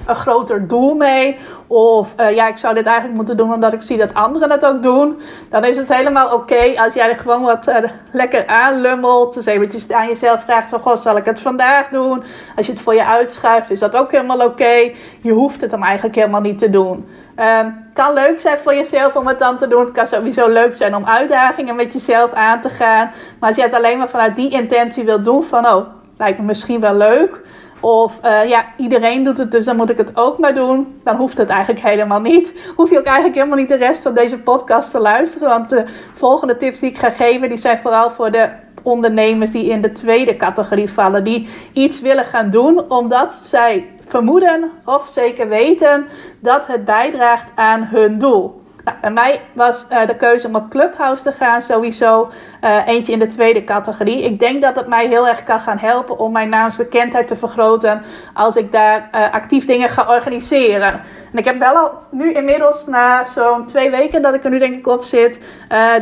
groter 0.07 0.67
doel 0.67 0.95
mee. 0.95 1.37
Of 1.67 2.13
uh, 2.19 2.31
ja, 2.31 2.47
ik 2.47 2.57
zou 2.57 2.73
dit 2.73 2.85
eigenlijk 2.85 3.15
moeten 3.15 3.37
doen 3.37 3.53
omdat 3.53 3.73
ik 3.73 3.81
zie 3.81 3.97
dat 3.97 4.13
anderen 4.13 4.51
het 4.51 4.65
ook 4.65 4.83
doen. 4.83 5.21
Dan 5.49 5.63
is 5.63 5.77
het 5.77 5.93
helemaal 5.93 6.33
oké 6.33 6.73
als 6.75 6.93
jij 6.93 7.09
er 7.09 7.15
gewoon 7.15 7.41
wat 7.41 7.67
uh, 7.67 7.77
lekker 8.11 8.47
aanlummelt. 8.47 9.33
Dus 9.33 9.45
eventjes 9.45 9.91
aan 9.91 10.07
jezelf 10.07 10.41
vraagt 10.41 10.69
van, 10.69 10.79
goh, 10.79 10.95
zal 10.95 11.17
ik 11.17 11.25
het 11.25 11.39
vandaag 11.39 11.89
doen? 11.89 12.23
Als 12.55 12.65
je 12.65 12.71
het 12.71 12.81
voor 12.81 12.93
je 12.93 13.05
uitschuift, 13.05 13.71
is 13.71 13.79
dat 13.79 13.97
ook 13.97 14.11
helemaal 14.11 14.45
oké. 14.45 14.91
Je 15.21 15.31
hoeft 15.31 15.61
het 15.61 15.69
dan 15.69 15.83
eigenlijk 15.83 16.15
helemaal 16.15 16.41
niet 16.41 16.57
te 16.57 16.69
doen. 16.69 17.07
Het 17.35 17.65
um, 17.65 17.85
kan 17.93 18.13
leuk 18.13 18.39
zijn 18.39 18.57
voor 18.57 18.75
jezelf 18.75 19.15
om 19.15 19.27
het 19.27 19.39
dan 19.39 19.57
te 19.57 19.67
doen. 19.67 19.79
Het 19.79 19.91
kan 19.91 20.07
sowieso 20.07 20.47
leuk 20.47 20.75
zijn 20.75 20.95
om 20.95 21.05
uitdagingen 21.05 21.75
met 21.75 21.93
jezelf 21.93 22.33
aan 22.33 22.61
te 22.61 22.69
gaan. 22.69 23.11
Maar 23.39 23.49
als 23.49 23.57
je 23.57 23.63
het 23.63 23.73
alleen 23.73 23.97
maar 23.97 24.09
vanuit 24.09 24.35
die 24.35 24.49
intentie 24.49 25.03
wilt 25.03 25.25
doen 25.25 25.43
van, 25.43 25.65
oh, 25.67 25.85
lijkt 26.17 26.39
me 26.39 26.45
misschien 26.45 26.79
wel 26.79 26.95
leuk 26.95 27.41
of 27.85 28.19
uh, 28.23 28.47
ja, 28.47 28.65
iedereen 28.77 29.23
doet 29.23 29.37
het, 29.37 29.51
dus 29.51 29.65
dan 29.65 29.75
moet 29.75 29.89
ik 29.89 29.97
het 29.97 30.17
ook 30.17 30.37
maar 30.37 30.53
doen. 30.53 31.01
Dan 31.03 31.15
hoeft 31.15 31.37
het 31.37 31.49
eigenlijk 31.49 31.85
helemaal 31.85 32.21
niet. 32.21 32.53
Hoef 32.75 32.89
je 32.89 32.97
ook 32.99 33.05
eigenlijk 33.05 33.35
helemaal 33.35 33.57
niet 33.57 33.67
de 33.67 33.75
rest 33.75 34.01
van 34.01 34.13
deze 34.13 34.37
podcast 34.37 34.91
te 34.91 34.99
luisteren. 34.99 35.49
Want 35.49 35.69
de 35.69 35.85
volgende 36.13 36.57
tips 36.57 36.79
die 36.79 36.89
ik 36.89 36.97
ga 36.97 37.09
geven, 37.09 37.49
die 37.49 37.57
zijn 37.57 37.77
vooral 37.77 38.11
voor 38.11 38.31
de 38.31 38.49
ondernemers 38.81 39.51
die 39.51 39.69
in 39.69 39.81
de 39.81 39.91
tweede 39.91 40.37
categorie 40.37 40.89
vallen. 40.89 41.23
Die 41.23 41.49
iets 41.73 42.01
willen 42.01 42.25
gaan 42.25 42.49
doen 42.49 42.89
omdat 42.89 43.33
zij 43.33 43.89
vermoeden 44.05 44.71
of 44.85 45.07
zeker 45.11 45.47
weten 45.47 46.05
dat 46.39 46.67
het 46.67 46.85
bijdraagt 46.85 47.51
aan 47.55 47.83
hun 47.83 48.17
doel. 48.17 48.64
Nou, 48.85 48.97
bij 49.01 49.11
mij 49.11 49.41
was 49.53 49.87
uh, 49.91 50.07
de 50.07 50.15
keuze 50.15 50.47
om 50.47 50.55
op 50.55 50.69
Clubhouse 50.69 51.23
te 51.23 51.31
gaan 51.31 51.61
sowieso 51.61 52.31
uh, 52.63 52.87
eentje 52.87 53.13
in 53.13 53.19
de 53.19 53.27
tweede 53.27 53.63
categorie. 53.63 54.23
Ik 54.23 54.39
denk 54.39 54.61
dat 54.61 54.75
het 54.75 54.87
mij 54.87 55.07
heel 55.07 55.27
erg 55.27 55.43
kan 55.43 55.59
gaan 55.59 55.77
helpen 55.77 56.19
om 56.19 56.31
mijn 56.31 56.49
naamsbekendheid 56.49 57.27
te 57.27 57.35
vergroten 57.35 58.03
als 58.33 58.55
ik 58.55 58.71
daar 58.71 59.09
uh, 59.11 59.33
actief 59.33 59.65
dingen 59.65 59.89
ga 59.89 60.05
organiseren. 60.09 61.01
En 61.31 61.37
ik 61.37 61.45
heb 61.45 61.59
wel 61.59 61.75
al 61.75 61.91
nu 62.11 62.33
inmiddels 62.33 62.85
na 62.85 63.27
zo'n 63.27 63.65
twee 63.65 63.89
weken 63.89 64.21
dat 64.21 64.33
ik 64.33 64.43
er 64.43 64.49
nu 64.49 64.59
denk 64.59 64.75
ik 64.75 64.87
op 64.87 65.03
zit, 65.03 65.39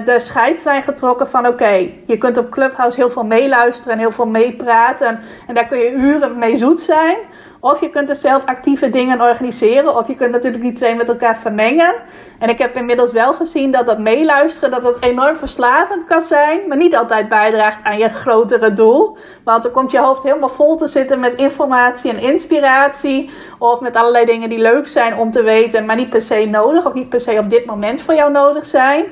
de 0.06 0.16
scheidslijn 0.18 0.82
getrokken 0.82 1.28
van 1.28 1.48
oké, 1.48 1.90
je 2.06 2.18
kunt 2.18 2.38
op 2.38 2.50
Clubhouse 2.50 3.00
heel 3.00 3.10
veel 3.10 3.24
meeluisteren 3.24 3.94
en 3.94 4.00
heel 4.00 4.12
veel 4.12 4.28
meepraten 4.28 5.20
en 5.48 5.56
daar 5.56 5.68
kun 5.68 5.78
je 5.78 5.92
uren 5.92 6.38
mee 6.38 6.58
zoet 6.58 6.82
zijn. 6.82 7.18
Of 7.64 7.80
je 7.80 7.90
kunt 7.90 8.10
er 8.10 8.16
zelf 8.16 8.46
actieve 8.46 8.90
dingen 8.90 9.22
organiseren. 9.22 9.96
Of 9.96 10.08
je 10.08 10.16
kunt 10.16 10.32
natuurlijk 10.32 10.64
die 10.64 10.72
twee 10.72 10.96
met 10.96 11.08
elkaar 11.08 11.38
vermengen. 11.38 11.94
En 12.40 12.50
ik 12.50 12.58
heb 12.58 12.76
inmiddels 12.76 13.12
wel 13.12 13.34
gezien 13.34 13.72
dat 13.72 13.86
dat 13.86 14.00
meeluisteren 14.00 14.72
dat 14.72 14.82
dat 14.84 14.98
enorm 15.00 15.36
verslavend 15.36 16.06
kan 16.06 16.22
zijn. 16.22 16.68
Maar 16.68 16.78
niet 16.78 16.96
altijd 16.96 17.30
bijdraagt 17.30 17.84
aan 17.84 17.98
je 17.98 18.10
grotere 18.10 18.74
doel. 18.74 19.18
Want 19.44 19.64
dan 19.64 19.72
komt 19.72 19.92
je 19.92 20.00
hoofd 20.00 20.24
helemaal 20.24 20.50
vol 20.50 20.76
te 20.76 20.88
zitten 20.88 21.20
met 21.20 21.36
informatie 21.36 22.12
en 22.12 22.20
inspiratie. 22.20 23.30
Of 23.60 23.80
met 23.80 23.96
allerlei 23.96 24.26
dingen 24.26 24.50
die 24.50 24.62
leuk 24.62 24.88
zijn 24.88 25.18
om 25.18 25.32
te 25.32 25.44
weten. 25.44 25.86
Maar 25.86 25.96
niet 25.96 26.10
per 26.10 26.22
se 26.22 26.46
nodig. 26.46 26.86
Of 26.86 26.94
niet 26.94 27.10
per 27.10 27.22
se 27.22 27.38
op 27.40 27.50
dit 27.50 27.66
moment 27.66 28.02
voor 28.02 28.16
jou 28.16 28.32
nodig 28.32 28.66
zijn. 28.66 29.06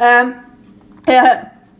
Um, 0.00 0.34
uh, 1.04 1.32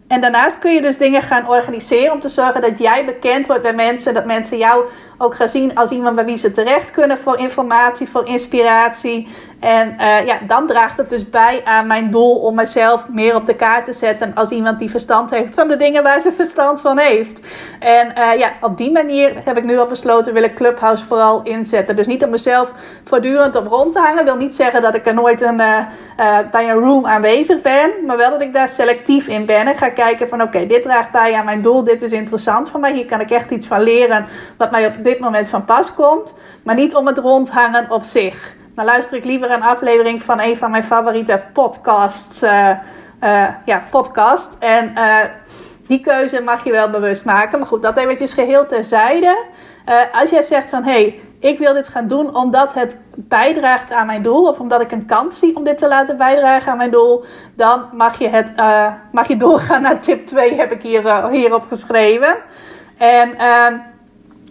en 0.08 0.20
daarnaast 0.20 0.58
kun 0.58 0.74
je 0.74 0.80
dus 0.80 0.98
dingen 0.98 1.22
gaan 1.22 1.48
organiseren 1.48 2.12
om 2.12 2.20
te 2.20 2.28
zorgen 2.28 2.60
dat 2.60 2.78
jij 2.78 3.04
bekend 3.04 3.46
wordt 3.46 3.62
bij 3.62 3.74
mensen. 3.74 4.14
Dat 4.14 4.26
mensen 4.26 4.58
jou 4.58 4.84
ook 5.18 5.34
gaan 5.34 5.48
zien 5.48 5.74
als 5.74 5.90
iemand 5.90 6.14
bij 6.14 6.24
wie 6.24 6.36
ze 6.36 6.50
terecht 6.50 6.90
kunnen 6.90 7.18
voor 7.18 7.38
informatie, 7.38 8.08
voor 8.08 8.26
inspiratie. 8.26 9.28
En 9.60 9.94
uh, 10.00 10.26
ja, 10.26 10.38
dan 10.46 10.66
draagt 10.66 10.96
het 10.96 11.10
dus 11.10 11.30
bij 11.30 11.60
aan 11.64 11.86
mijn 11.86 12.10
doel 12.10 12.36
om 12.36 12.54
mezelf 12.54 13.08
meer 13.08 13.34
op 13.34 13.46
de 13.46 13.56
kaart 13.56 13.84
te 13.84 13.92
zetten 13.92 14.34
als 14.34 14.50
iemand 14.50 14.78
die 14.78 14.90
verstand 14.90 15.30
heeft 15.30 15.54
van 15.54 15.68
de 15.68 15.76
dingen 15.76 16.02
waar 16.02 16.20
ze 16.20 16.32
verstand 16.32 16.80
van 16.80 16.98
heeft. 16.98 17.40
En 17.78 18.12
uh, 18.18 18.38
ja, 18.38 18.52
op 18.60 18.76
die 18.76 18.92
manier 18.92 19.32
heb 19.44 19.56
ik 19.56 19.64
nu 19.64 19.78
al 19.78 19.86
besloten, 19.86 20.32
wil 20.32 20.42
ik 20.42 20.54
Clubhouse 20.54 21.06
vooral 21.06 21.42
inzetten. 21.42 21.96
Dus 21.96 22.06
niet 22.06 22.24
om 22.24 22.30
mezelf 22.30 22.72
voortdurend 23.04 23.56
op 23.56 23.66
rond 23.66 23.92
te 23.92 23.98
hangen. 23.98 24.24
Wil 24.24 24.36
niet 24.36 24.54
zeggen 24.54 24.82
dat 24.82 24.94
ik 24.94 25.06
er 25.06 25.14
nooit 25.14 25.40
een, 25.40 25.60
uh, 25.60 25.86
bij 26.50 26.70
een 26.70 26.78
room 26.78 27.06
aanwezig 27.06 27.62
ben. 27.62 27.90
Maar 28.06 28.16
wel 28.16 28.30
dat 28.30 28.40
ik 28.40 28.52
daar 28.52 28.68
selectief 28.68 29.28
in 29.28 29.46
ben. 29.46 29.66
En 29.66 29.74
ga 29.76 29.88
kijken 29.88 30.28
van 30.28 30.42
oké, 30.42 30.66
dit 30.66 30.82
draagt 30.82 31.10
bij 31.10 31.34
aan 31.34 31.44
mijn 31.44 31.62
doel. 31.62 31.84
Dit 31.84 32.02
is 32.02 32.12
interessant 32.12 32.70
voor 32.70 32.80
mij. 32.80 32.92
Hier 32.92 33.06
kan 33.06 33.20
ik 33.20 33.30
echt 33.30 33.50
iets 33.50 33.66
van 33.66 33.82
leren 33.82 34.26
wat 34.56 34.70
mij 34.70 34.86
op 34.86 34.94
dit 35.08 35.18
moment 35.18 35.48
van 35.48 35.64
pas 35.64 35.94
komt. 35.94 36.34
Maar 36.62 36.74
niet 36.74 36.94
om 36.94 37.06
het 37.06 37.18
rondhangen 37.18 37.90
op 37.90 38.02
zich. 38.02 38.54
Dan 38.74 38.84
luister 38.84 39.16
ik 39.16 39.24
liever 39.24 39.50
een 39.50 39.62
aflevering 39.62 40.22
van 40.22 40.40
een 40.40 40.56
van 40.56 40.70
mijn 40.70 40.84
favoriete 40.84 41.42
podcasts. 41.52 42.42
Uh, 42.42 42.76
ja, 43.64 43.82
podcast. 43.90 44.56
En 44.58 44.92
die 45.86 46.00
keuze 46.00 46.40
mag 46.42 46.64
je 46.64 46.70
wel 46.70 46.90
bewust 46.90 47.24
maken. 47.24 47.58
Maar 47.58 47.68
goed, 47.68 47.82
dat 47.82 47.96
eventjes 47.96 48.32
geheel 48.32 48.66
terzijde. 48.66 49.44
als 50.12 50.30
jij 50.30 50.42
zegt 50.42 50.70
van 50.70 50.84
hé, 50.84 50.90
hey, 50.90 51.20
ik 51.40 51.58
wil 51.58 51.74
dit 51.74 51.88
gaan 51.88 52.06
doen 52.06 52.34
omdat 52.34 52.74
het 52.74 52.96
bijdraagt 53.14 53.92
aan 53.92 54.06
mijn 54.06 54.22
doel, 54.22 54.48
of 54.48 54.58
omdat 54.58 54.80
ik 54.80 54.92
een 54.92 55.06
kans 55.06 55.38
zie 55.38 55.56
om 55.56 55.64
dit 55.64 55.78
te 55.78 55.88
laten 55.88 56.16
bijdragen 56.16 56.70
aan 56.70 56.76
mijn 56.76 56.90
doel, 56.90 57.24
dan 57.56 57.84
mag 57.92 58.18
je, 58.18 58.28
het, 58.28 58.52
mag 59.12 59.28
je 59.28 59.36
doorgaan 59.36 59.82
naar 59.82 60.00
tip 60.00 60.26
2, 60.26 60.54
heb 60.54 60.72
ik 60.72 60.82
hier, 60.82 61.04
uh, 61.04 61.26
hierop 61.28 61.66
geschreven. 61.66 62.36
En 62.98 63.34
uh, 63.38 63.66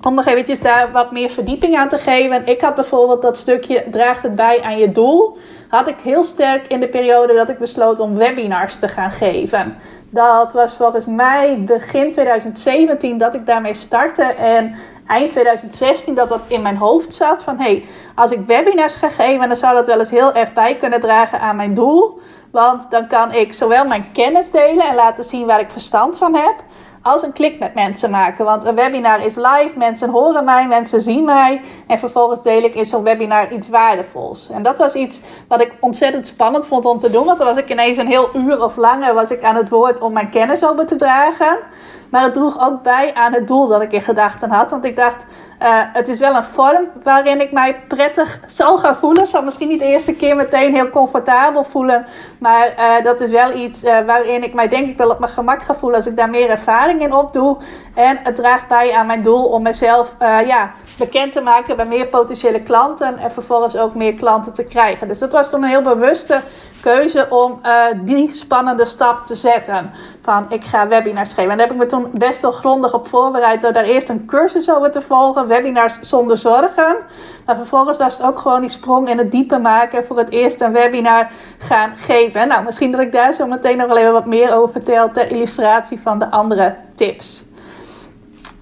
om 0.07 0.15
nog 0.15 0.25
eventjes 0.25 0.61
daar 0.61 0.91
wat 0.91 1.11
meer 1.11 1.29
verdieping 1.29 1.77
aan 1.77 1.89
te 1.89 1.97
geven. 1.97 2.45
Ik 2.45 2.61
had 2.61 2.75
bijvoorbeeld 2.75 3.21
dat 3.21 3.37
stukje 3.37 3.85
draagt 3.91 4.23
het 4.23 4.35
bij 4.35 4.61
aan 4.61 4.77
je 4.77 4.91
doel. 4.91 5.37
Had 5.67 5.87
ik 5.87 5.99
heel 5.99 6.23
sterk 6.23 6.67
in 6.67 6.79
de 6.79 6.87
periode 6.87 7.33
dat 7.33 7.49
ik 7.49 7.57
besloot 7.57 7.99
om 7.99 8.15
webinars 8.15 8.79
te 8.79 8.87
gaan 8.87 9.11
geven. 9.11 9.77
Dat 10.09 10.53
was 10.53 10.73
volgens 10.73 11.05
mij 11.05 11.63
begin 11.65 12.11
2017 12.11 13.17
dat 13.17 13.33
ik 13.33 13.45
daarmee 13.45 13.73
startte. 13.73 14.23
En 14.23 14.75
eind 15.07 15.31
2016 15.31 16.15
dat 16.15 16.29
dat 16.29 16.41
in 16.47 16.61
mijn 16.61 16.77
hoofd 16.77 17.13
zat. 17.13 17.43
Van 17.43 17.59
hey, 17.59 17.85
als 18.15 18.31
ik 18.31 18.45
webinars 18.45 18.95
ga 18.95 19.09
geven, 19.09 19.47
dan 19.47 19.57
zou 19.57 19.73
dat 19.75 19.87
wel 19.87 19.99
eens 19.99 20.09
heel 20.09 20.33
erg 20.33 20.53
bij 20.53 20.75
kunnen 20.75 21.01
dragen 21.01 21.39
aan 21.39 21.55
mijn 21.55 21.73
doel. 21.73 22.19
Want 22.51 22.91
dan 22.91 23.07
kan 23.07 23.31
ik 23.31 23.53
zowel 23.53 23.85
mijn 23.85 24.09
kennis 24.13 24.51
delen 24.51 24.87
en 24.87 24.95
laten 24.95 25.23
zien 25.23 25.45
waar 25.45 25.59
ik 25.59 25.69
verstand 25.69 26.17
van 26.17 26.35
heb. 26.35 26.55
Als 27.07 27.23
een 27.23 27.33
klik 27.33 27.59
met 27.59 27.73
mensen 27.73 28.09
maken. 28.09 28.45
Want 28.45 28.65
een 28.65 28.75
webinar 28.75 29.25
is 29.25 29.35
live, 29.35 29.71
mensen 29.77 30.09
horen 30.09 30.45
mij, 30.45 30.67
mensen 30.67 31.01
zien 31.01 31.25
mij. 31.25 31.61
En 31.87 31.99
vervolgens 31.99 32.41
deel 32.43 32.63
ik 32.63 32.75
in 32.75 32.85
zo'n 32.85 33.03
webinar 33.03 33.51
iets 33.51 33.69
waardevols. 33.69 34.49
En 34.49 34.63
dat 34.63 34.77
was 34.77 34.95
iets 34.95 35.21
wat 35.47 35.61
ik 35.61 35.75
ontzettend 35.79 36.27
spannend 36.27 36.67
vond 36.67 36.85
om 36.85 36.99
te 36.99 37.11
doen. 37.11 37.25
Want 37.25 37.37
dan 37.37 37.47
was 37.47 37.57
ik 37.57 37.69
ineens 37.69 37.97
een 37.97 38.07
heel 38.07 38.29
uur 38.33 38.63
of 38.63 38.75
langer 38.75 39.13
was 39.13 39.31
ik 39.31 39.43
aan 39.43 39.55
het 39.55 39.69
woord 39.69 39.99
om 39.99 40.13
mijn 40.13 40.29
kennis 40.29 40.65
over 40.65 40.85
te 40.85 40.95
dragen. 40.95 41.57
Maar 42.09 42.23
het 42.23 42.33
droeg 42.33 42.59
ook 42.59 42.83
bij 42.83 43.13
aan 43.13 43.33
het 43.33 43.47
doel 43.47 43.67
dat 43.67 43.81
ik 43.81 43.91
in 43.91 44.01
gedachten 44.01 44.49
had. 44.49 44.69
Want 44.69 44.85
ik 44.85 44.95
dacht, 44.95 45.25
uh, 45.61 45.67
het 45.93 46.07
is 46.07 46.19
wel 46.19 46.35
een 46.35 46.43
vorm 46.43 46.87
waarin 47.03 47.41
ik 47.41 47.51
mij 47.51 47.79
prettig 47.87 48.39
zal 48.45 48.77
gaan 48.77 48.95
voelen. 48.95 49.27
Zal 49.27 49.43
misschien 49.43 49.67
niet 49.67 49.79
de 49.79 49.85
eerste 49.85 50.15
keer 50.15 50.35
meteen 50.35 50.73
heel 50.73 50.89
comfortabel 50.89 51.63
voelen. 51.63 52.05
Maar 52.39 52.73
uh, 52.77 53.03
dat 53.03 53.21
is 53.21 53.29
wel 53.29 53.53
iets 53.53 53.83
uh, 53.83 53.99
waarin 54.05 54.43
ik 54.43 54.53
mij 54.53 54.67
denk 54.67 54.89
ik 54.89 54.97
wel 54.97 55.09
op 55.09 55.19
mijn 55.19 55.31
gemak 55.31 55.63
ga 55.63 55.75
voelen 55.75 55.97
als 55.97 56.07
ik 56.07 56.15
daar 56.15 56.29
meer 56.29 56.49
ervaring 56.49 57.01
in 57.01 57.13
opdoe. 57.13 57.57
En 57.93 58.19
het 58.23 58.35
draagt 58.35 58.67
bij 58.67 58.93
aan 58.93 59.07
mijn 59.07 59.21
doel 59.21 59.45
om 59.45 59.61
mezelf 59.61 60.15
ja, 60.19 60.71
bekend 60.97 61.31
te 61.31 61.41
maken 61.41 61.75
bij 61.75 61.85
meer 61.85 62.07
potentiële 62.07 62.61
klanten. 62.61 63.17
En 63.17 63.31
vervolgens 63.31 63.77
ook 63.77 63.95
meer 63.95 64.13
klanten 64.13 64.53
te 64.53 64.63
krijgen. 64.63 65.07
Dus 65.07 65.19
dat 65.19 65.31
was 65.31 65.49
toen 65.49 65.63
een 65.63 65.69
heel 65.69 65.81
bewuste 65.81 66.41
keuze 66.81 67.27
om 67.29 67.61
die 68.03 68.35
spannende 68.35 68.85
stap 68.85 69.25
te 69.25 69.35
zetten. 69.35 69.91
Van 70.21 70.45
ik 70.49 70.63
ga 70.63 70.87
webinars 70.87 71.33
geven. 71.33 71.51
En 71.51 71.57
daar 71.57 71.67
heb 71.67 71.75
ik 71.75 71.81
me 71.81 71.85
toen 71.85 72.09
best 72.13 72.41
wel 72.41 72.51
grondig 72.51 72.93
op 72.93 73.07
voorbereid 73.07 73.61
door 73.61 73.73
daar 73.73 73.83
eerst 73.83 74.09
een 74.09 74.25
cursus 74.25 74.71
over 74.71 74.91
te 74.91 75.01
volgen 75.01 75.47
webinars 75.47 75.99
zonder 75.99 76.37
zorgen. 76.37 76.97
Maar 77.45 77.55
vervolgens 77.55 77.97
was 77.97 78.17
het 78.17 78.27
ook 78.27 78.39
gewoon 78.39 78.61
die 78.61 78.69
sprong 78.69 79.09
in 79.09 79.17
het 79.17 79.31
diepe 79.31 79.57
maken 79.57 80.05
voor 80.05 80.17
het 80.17 80.29
eerst 80.29 80.61
een 80.61 80.71
webinar 80.71 81.31
gaan 81.57 81.95
geven. 81.95 82.47
Nou, 82.47 82.63
misschien 82.63 82.91
dat 82.91 83.01
ik 83.01 83.11
daar 83.11 83.33
zo 83.33 83.47
meteen 83.47 83.77
nog 83.77 83.87
wel 83.87 83.97
even 83.97 84.11
wat 84.11 84.25
meer 84.25 84.53
over 84.53 84.71
vertel 84.71 85.11
ter 85.11 85.31
illustratie 85.31 85.99
van 85.99 86.19
de 86.19 86.31
andere 86.31 86.75
tips. 86.95 87.45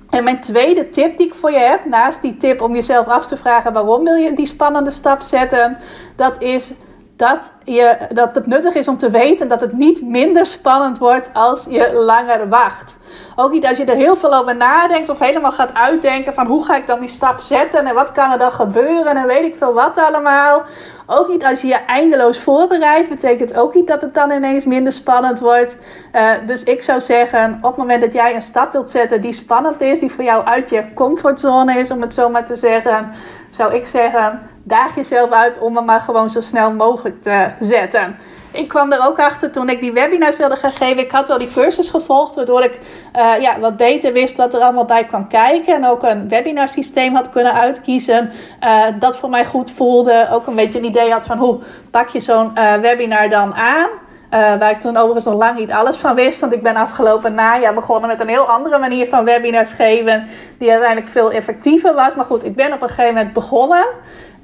En 0.09 0.23
mijn 0.23 0.41
tweede 0.41 0.89
tip 0.89 1.17
die 1.17 1.27
ik 1.27 1.33
voor 1.33 1.51
je 1.51 1.59
heb, 1.59 1.85
naast 1.85 2.21
die 2.21 2.37
tip 2.37 2.61
om 2.61 2.73
jezelf 2.73 3.07
af 3.07 3.25
te 3.25 3.37
vragen 3.37 3.73
waarom 3.73 4.03
wil 4.03 4.15
je 4.15 4.33
die 4.33 4.45
spannende 4.45 4.91
stap 4.91 5.21
zetten, 5.21 5.77
dat 6.15 6.35
is 6.39 6.73
dat, 7.15 7.51
je, 7.63 7.97
dat 8.09 8.35
het 8.35 8.47
nuttig 8.47 8.73
is 8.73 8.87
om 8.87 8.97
te 8.97 9.09
weten 9.09 9.47
dat 9.47 9.61
het 9.61 9.73
niet 9.73 10.01
minder 10.01 10.45
spannend 10.45 10.97
wordt 10.97 11.29
als 11.33 11.65
je 11.69 11.93
langer 11.93 12.49
wacht. 12.49 12.97
Ook 13.35 13.51
niet 13.51 13.65
als 13.65 13.77
je 13.77 13.85
er 13.85 13.95
heel 13.95 14.15
veel 14.15 14.35
over 14.35 14.55
nadenkt 14.55 15.09
of 15.09 15.19
helemaal 15.19 15.51
gaat 15.51 15.73
uitdenken 15.73 16.33
van 16.33 16.45
hoe 16.45 16.65
ga 16.65 16.75
ik 16.75 16.87
dan 16.87 16.99
die 16.99 17.09
stap 17.09 17.39
zetten 17.39 17.85
en 17.85 17.93
wat 17.93 18.11
kan 18.11 18.31
er 18.31 18.37
dan 18.37 18.51
gebeuren 18.51 19.15
en 19.15 19.27
weet 19.27 19.43
ik 19.45 19.55
veel 19.57 19.73
wat 19.73 19.97
allemaal. 19.97 20.63
Ook 21.07 21.27
niet 21.27 21.43
als 21.43 21.61
je 21.61 21.67
je 21.67 21.85
eindeloos 21.85 22.39
voorbereidt, 22.39 23.09
betekent 23.09 23.55
ook 23.55 23.73
niet 23.73 23.87
dat 23.87 24.01
het 24.01 24.13
dan 24.13 24.31
ineens 24.31 24.65
minder 24.65 24.93
spannend 24.93 25.39
wordt. 25.39 25.77
Uh, 26.13 26.31
dus 26.45 26.63
ik 26.63 26.83
zou 26.83 27.01
zeggen, 27.01 27.57
op 27.61 27.69
het 27.69 27.77
moment 27.77 28.01
dat 28.01 28.13
jij 28.13 28.35
een 28.35 28.41
stap 28.41 28.71
wilt 28.71 28.89
zetten 28.89 29.21
die 29.21 29.33
spannend 29.33 29.81
is, 29.81 29.99
die 29.99 30.11
voor 30.11 30.23
jou 30.23 30.45
uit 30.45 30.69
je 30.69 30.93
comfortzone 30.93 31.79
is, 31.79 31.91
om 31.91 32.01
het 32.01 32.13
zo 32.13 32.29
maar 32.29 32.45
te 32.45 32.55
zeggen, 32.55 33.11
zou 33.49 33.73
ik 33.73 33.85
zeggen, 33.85 34.49
daag 34.65 34.95
jezelf 34.95 35.31
uit 35.31 35.59
om 35.59 35.75
hem 35.75 35.85
maar 35.85 35.99
gewoon 35.99 36.29
zo 36.29 36.41
snel 36.41 36.71
mogelijk 36.71 37.21
te 37.21 37.51
zetten 37.59 38.15
ik 38.55 38.67
kwam 38.67 38.91
er 38.91 39.05
ook 39.07 39.19
achter 39.19 39.51
toen 39.51 39.69
ik 39.69 39.79
die 39.79 39.93
webinars 39.93 40.37
wilde 40.37 40.55
gaan 40.55 40.71
geven. 40.71 41.03
Ik 41.03 41.11
had 41.11 41.27
wel 41.27 41.37
die 41.37 41.47
cursus 41.53 41.89
gevolgd, 41.89 42.35
waardoor 42.35 42.63
ik 42.63 42.79
uh, 43.15 43.41
ja, 43.41 43.59
wat 43.59 43.77
beter 43.77 44.13
wist 44.13 44.37
wat 44.37 44.53
er 44.53 44.59
allemaal 44.59 44.85
bij 44.85 45.05
kwam 45.05 45.27
kijken. 45.27 45.75
En 45.75 45.85
ook 45.85 46.03
een 46.03 46.29
webinarsysteem 46.29 47.15
had 47.15 47.29
kunnen 47.29 47.53
uitkiezen 47.53 48.31
uh, 48.63 48.85
dat 48.99 49.17
voor 49.17 49.29
mij 49.29 49.45
goed 49.45 49.71
voelde. 49.71 50.27
Ook 50.31 50.47
een 50.47 50.55
beetje 50.55 50.79
een 50.79 50.85
idee 50.85 51.11
had 51.11 51.25
van 51.25 51.37
hoe 51.37 51.59
pak 51.91 52.09
je 52.09 52.19
zo'n 52.19 52.51
uh, 52.55 52.73
webinar 52.73 53.29
dan 53.29 53.53
aan. 53.53 53.89
Waar 54.29 54.71
ik 54.71 54.79
toen 54.79 54.97
overigens 54.97 55.25
nog 55.25 55.35
lang 55.35 55.59
niet 55.59 55.71
alles 55.71 55.97
van 55.97 56.15
wist. 56.15 56.39
Want 56.39 56.53
ik 56.53 56.63
ben 56.63 56.75
afgelopen 56.75 57.33
najaar 57.33 57.73
begonnen 57.73 58.09
met 58.09 58.19
een 58.19 58.27
heel 58.27 58.49
andere 58.49 58.79
manier 58.79 59.07
van 59.07 59.25
webinars 59.25 59.73
geven. 59.73 60.27
Die 60.57 60.69
uiteindelijk 60.69 61.11
veel 61.11 61.31
effectiever 61.31 61.93
was. 61.93 62.15
Maar 62.15 62.25
goed, 62.25 62.45
ik 62.45 62.55
ben 62.55 62.73
op 62.73 62.81
een 62.81 62.89
gegeven 62.89 63.13
moment 63.13 63.33
begonnen. 63.33 63.85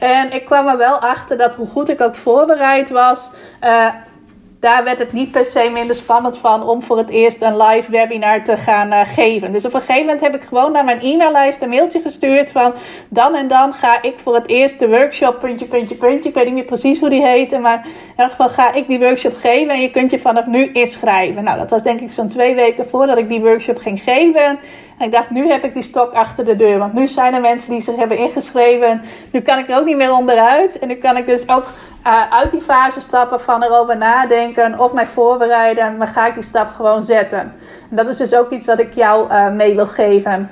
En 0.01 0.31
ik 0.31 0.45
kwam 0.45 0.67
er 0.67 0.77
wel 0.77 0.99
achter 0.99 1.37
dat 1.37 1.55
hoe 1.55 1.67
goed 1.67 1.89
ik 1.89 2.01
ook 2.01 2.15
voorbereid 2.15 2.89
was, 2.89 3.31
uh, 3.63 3.87
daar 4.59 4.83
werd 4.83 4.97
het 4.97 5.13
niet 5.13 5.31
per 5.31 5.45
se 5.45 5.69
minder 5.73 5.95
spannend 5.95 6.37
van 6.37 6.63
om 6.63 6.81
voor 6.81 6.97
het 6.97 7.09
eerst 7.09 7.41
een 7.41 7.57
live 7.57 7.91
webinar 7.91 8.43
te 8.43 8.57
gaan 8.57 8.93
uh, 8.93 8.99
geven. 9.05 9.51
Dus 9.51 9.65
op 9.65 9.73
een 9.73 9.79
gegeven 9.79 10.05
moment 10.05 10.21
heb 10.21 10.35
ik 10.35 10.41
gewoon 10.41 10.71
naar 10.71 10.83
mijn 10.85 11.01
e-maillijst 11.01 11.61
een 11.61 11.69
mailtje 11.69 12.01
gestuurd 12.01 12.51
van 12.51 12.73
dan 13.09 13.35
en 13.35 13.47
dan 13.47 13.73
ga 13.73 14.01
ik 14.01 14.19
voor 14.19 14.35
het 14.35 14.47
eerst 14.47 14.79
de 14.79 14.89
workshop 14.89 15.39
puntje, 15.39 15.65
puntje, 15.65 15.95
puntje. 15.95 16.29
Ik 16.29 16.35
weet 16.35 16.45
niet 16.45 16.53
meer 16.53 16.63
precies 16.63 16.99
hoe 16.99 17.09
die 17.09 17.25
heette, 17.25 17.59
maar 17.59 17.85
in 17.85 18.13
elk 18.15 18.29
geval 18.29 18.49
ga 18.49 18.73
ik 18.73 18.87
die 18.87 18.99
workshop 18.99 19.35
geven 19.35 19.73
en 19.73 19.81
je 19.81 19.91
kunt 19.91 20.11
je 20.11 20.19
vanaf 20.19 20.45
nu 20.45 20.71
inschrijven. 20.71 21.43
Nou, 21.43 21.57
dat 21.57 21.69
was 21.69 21.83
denk 21.83 21.99
ik 21.99 22.11
zo'n 22.11 22.29
twee 22.29 22.55
weken 22.55 22.89
voordat 22.89 23.17
ik 23.17 23.29
die 23.29 23.41
workshop 23.41 23.77
ging 23.77 24.01
geven. 24.03 24.59
En 25.01 25.07
ik 25.07 25.13
dacht, 25.13 25.29
nu 25.29 25.47
heb 25.47 25.63
ik 25.63 25.73
die 25.73 25.83
stok 25.83 26.13
achter 26.13 26.45
de 26.45 26.55
deur. 26.55 26.77
Want 26.77 26.93
nu 26.93 27.07
zijn 27.07 27.33
er 27.33 27.41
mensen 27.41 27.71
die 27.71 27.81
zich 27.81 27.95
hebben 27.95 28.17
ingeschreven. 28.17 29.01
Nu 29.31 29.39
kan 29.39 29.59
ik 29.59 29.69
er 29.69 29.77
ook 29.77 29.85
niet 29.85 29.97
meer 29.97 30.11
onderuit. 30.11 30.79
En 30.79 30.87
nu 30.87 30.95
kan 30.95 31.17
ik 31.17 31.25
dus 31.25 31.49
ook 31.49 31.65
uh, 32.07 32.31
uit 32.31 32.51
die 32.51 32.61
fase 32.61 33.01
stappen 33.01 33.41
van 33.41 33.63
erover 33.63 33.97
nadenken 33.97 34.79
of 34.79 34.93
mij 34.93 35.05
voorbereiden. 35.05 35.97
Maar 35.97 36.07
ga 36.07 36.27
ik 36.27 36.33
die 36.33 36.43
stap 36.43 36.69
gewoon 36.75 37.03
zetten. 37.03 37.39
En 37.89 37.95
dat 37.95 38.07
is 38.07 38.17
dus 38.17 38.35
ook 38.35 38.51
iets 38.51 38.67
wat 38.67 38.79
ik 38.79 38.93
jou 38.93 39.31
uh, 39.31 39.49
mee 39.49 39.75
wil 39.75 39.87
geven. 39.87 40.49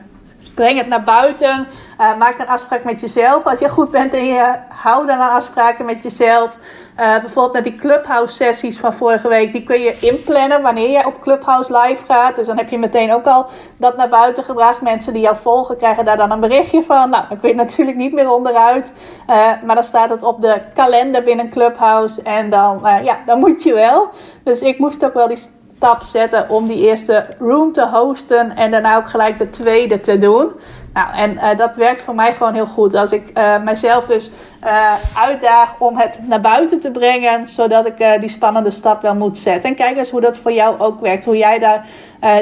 breng 0.55 0.77
het 0.77 0.87
naar 0.87 1.03
buiten. 1.03 1.67
Uh, 1.99 2.17
maak 2.17 2.39
een 2.39 2.47
afspraak 2.47 2.83
met 2.83 3.01
jezelf. 3.01 3.43
Als 3.45 3.59
je 3.59 3.69
goed 3.69 3.91
bent 3.91 4.13
en 4.13 4.25
je 4.25 4.55
hou 4.69 5.05
dan 5.05 5.19
aan 5.19 5.35
afspraken 5.35 5.85
met 5.85 6.03
jezelf. 6.03 6.57
Uh, 6.99 7.19
bijvoorbeeld 7.19 7.53
met 7.53 7.63
die 7.63 7.75
Clubhouse 7.75 8.35
sessies 8.35 8.77
van 8.77 8.93
vorige 8.93 9.27
week. 9.27 9.51
Die 9.53 9.63
kun 9.63 9.81
je 9.81 9.97
inplannen 9.99 10.61
wanneer 10.61 10.91
jij 10.91 11.05
op 11.05 11.21
Clubhouse 11.21 11.77
live 11.77 12.05
gaat. 12.05 12.35
Dus 12.35 12.47
dan 12.47 12.57
heb 12.57 12.69
je 12.69 12.77
meteen 12.77 13.13
ook 13.13 13.25
al 13.25 13.45
dat 13.77 13.97
naar 13.97 14.09
buiten 14.09 14.43
gebracht. 14.43 14.81
Mensen 14.81 15.13
die 15.13 15.21
jou 15.21 15.35
volgen 15.35 15.77
krijgen 15.77 16.05
daar 16.05 16.17
dan 16.17 16.31
een 16.31 16.39
berichtje 16.39 16.83
van. 16.83 17.09
Nou, 17.09 17.23
dan 17.29 17.39
kun 17.39 17.49
je 17.49 17.55
natuurlijk 17.55 17.97
niet 17.97 18.13
meer 18.13 18.29
onderuit. 18.29 18.93
Uh, 19.27 19.35
maar 19.65 19.75
dan 19.75 19.83
staat 19.83 20.09
het 20.09 20.23
op 20.23 20.41
de 20.41 20.61
kalender 20.73 21.23
binnen 21.23 21.49
Clubhouse. 21.49 22.21
En 22.21 22.49
dan, 22.49 22.79
ja, 23.03 23.17
dan 23.25 23.39
moet 23.39 23.63
je 23.63 23.73
wel. 23.73 24.09
Dus 24.43 24.61
ik 24.61 24.79
moest 24.79 25.05
ook 25.05 25.13
wel 25.13 25.27
die 25.27 25.49
stap 25.75 26.01
zetten 26.01 26.49
om 26.49 26.67
die 26.67 26.87
eerste 26.87 27.25
room 27.39 27.71
te 27.71 27.87
hosten. 27.87 28.55
En 28.55 28.71
daarna 28.71 28.97
ook 28.97 29.09
gelijk 29.09 29.37
de 29.37 29.49
tweede 29.49 29.99
te 29.99 30.19
doen. 30.19 30.51
Nou, 30.93 31.13
en 31.13 31.31
uh, 31.31 31.57
dat 31.57 31.75
werkt 31.75 32.01
voor 32.01 32.15
mij 32.15 32.33
gewoon 32.33 32.53
heel 32.53 32.65
goed. 32.65 32.93
Als 32.93 33.11
ik 33.11 33.37
uh, 33.37 33.63
mezelf 33.63 34.05
dus 34.05 34.31
uh, 34.63 34.93
uitdaag 35.15 35.79
om 35.79 35.97
het 35.97 36.19
naar 36.27 36.41
buiten 36.41 36.79
te 36.79 36.91
brengen, 36.91 37.47
zodat 37.47 37.87
ik 37.87 38.19
die 38.19 38.29
spannende 38.29 38.71
stap 38.71 39.01
wel 39.01 39.15
moet 39.15 39.37
zetten. 39.37 39.69
En 39.69 39.75
kijk 39.75 39.97
eens 39.97 40.09
hoe 40.09 40.21
dat 40.21 40.37
voor 40.37 40.51
jou 40.51 40.79
ook 40.79 40.99
werkt. 40.99 41.25
Hoe 41.25 41.37
jij 41.37 41.59
daar 41.59 41.85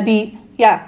die, 0.03 0.39
ja, 0.55 0.81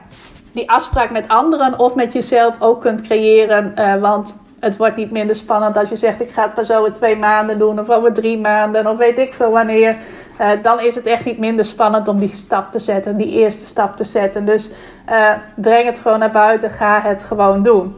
die 0.51 0.69
afspraak 0.69 1.09
met 1.09 1.27
anderen 1.27 1.79
of 1.79 1.95
met 1.95 2.13
jezelf 2.13 2.55
ook 2.59 2.81
kunt 2.81 3.01
creëren. 3.01 3.99
want 4.01 4.37
het 4.59 4.77
wordt 4.77 4.95
niet 4.95 5.11
minder 5.11 5.35
spannend 5.35 5.77
als 5.77 5.89
je 5.89 5.95
zegt: 5.95 6.21
Ik 6.21 6.31
ga 6.31 6.43
het 6.43 6.53
pas 6.53 6.71
over 6.71 6.93
twee 6.93 7.15
maanden 7.15 7.59
doen, 7.59 7.79
of 7.79 7.89
over 7.89 8.13
drie 8.13 8.39
maanden, 8.39 8.87
of 8.87 8.97
weet 8.97 9.17
ik 9.17 9.33
veel 9.33 9.51
wanneer. 9.51 9.97
Uh, 10.41 10.51
dan 10.61 10.79
is 10.79 10.95
het 10.95 11.05
echt 11.05 11.25
niet 11.25 11.37
minder 11.37 11.65
spannend 11.65 12.07
om 12.07 12.19
die 12.19 12.35
stap 12.35 12.71
te 12.71 12.79
zetten, 12.79 13.17
die 13.17 13.31
eerste 13.31 13.65
stap 13.65 13.95
te 13.95 14.03
zetten. 14.03 14.45
Dus 14.45 14.71
uh, 15.09 15.31
breng 15.55 15.85
het 15.85 15.99
gewoon 15.99 16.19
naar 16.19 16.31
buiten, 16.31 16.69
ga 16.69 17.01
het 17.01 17.23
gewoon 17.23 17.63
doen. 17.63 17.95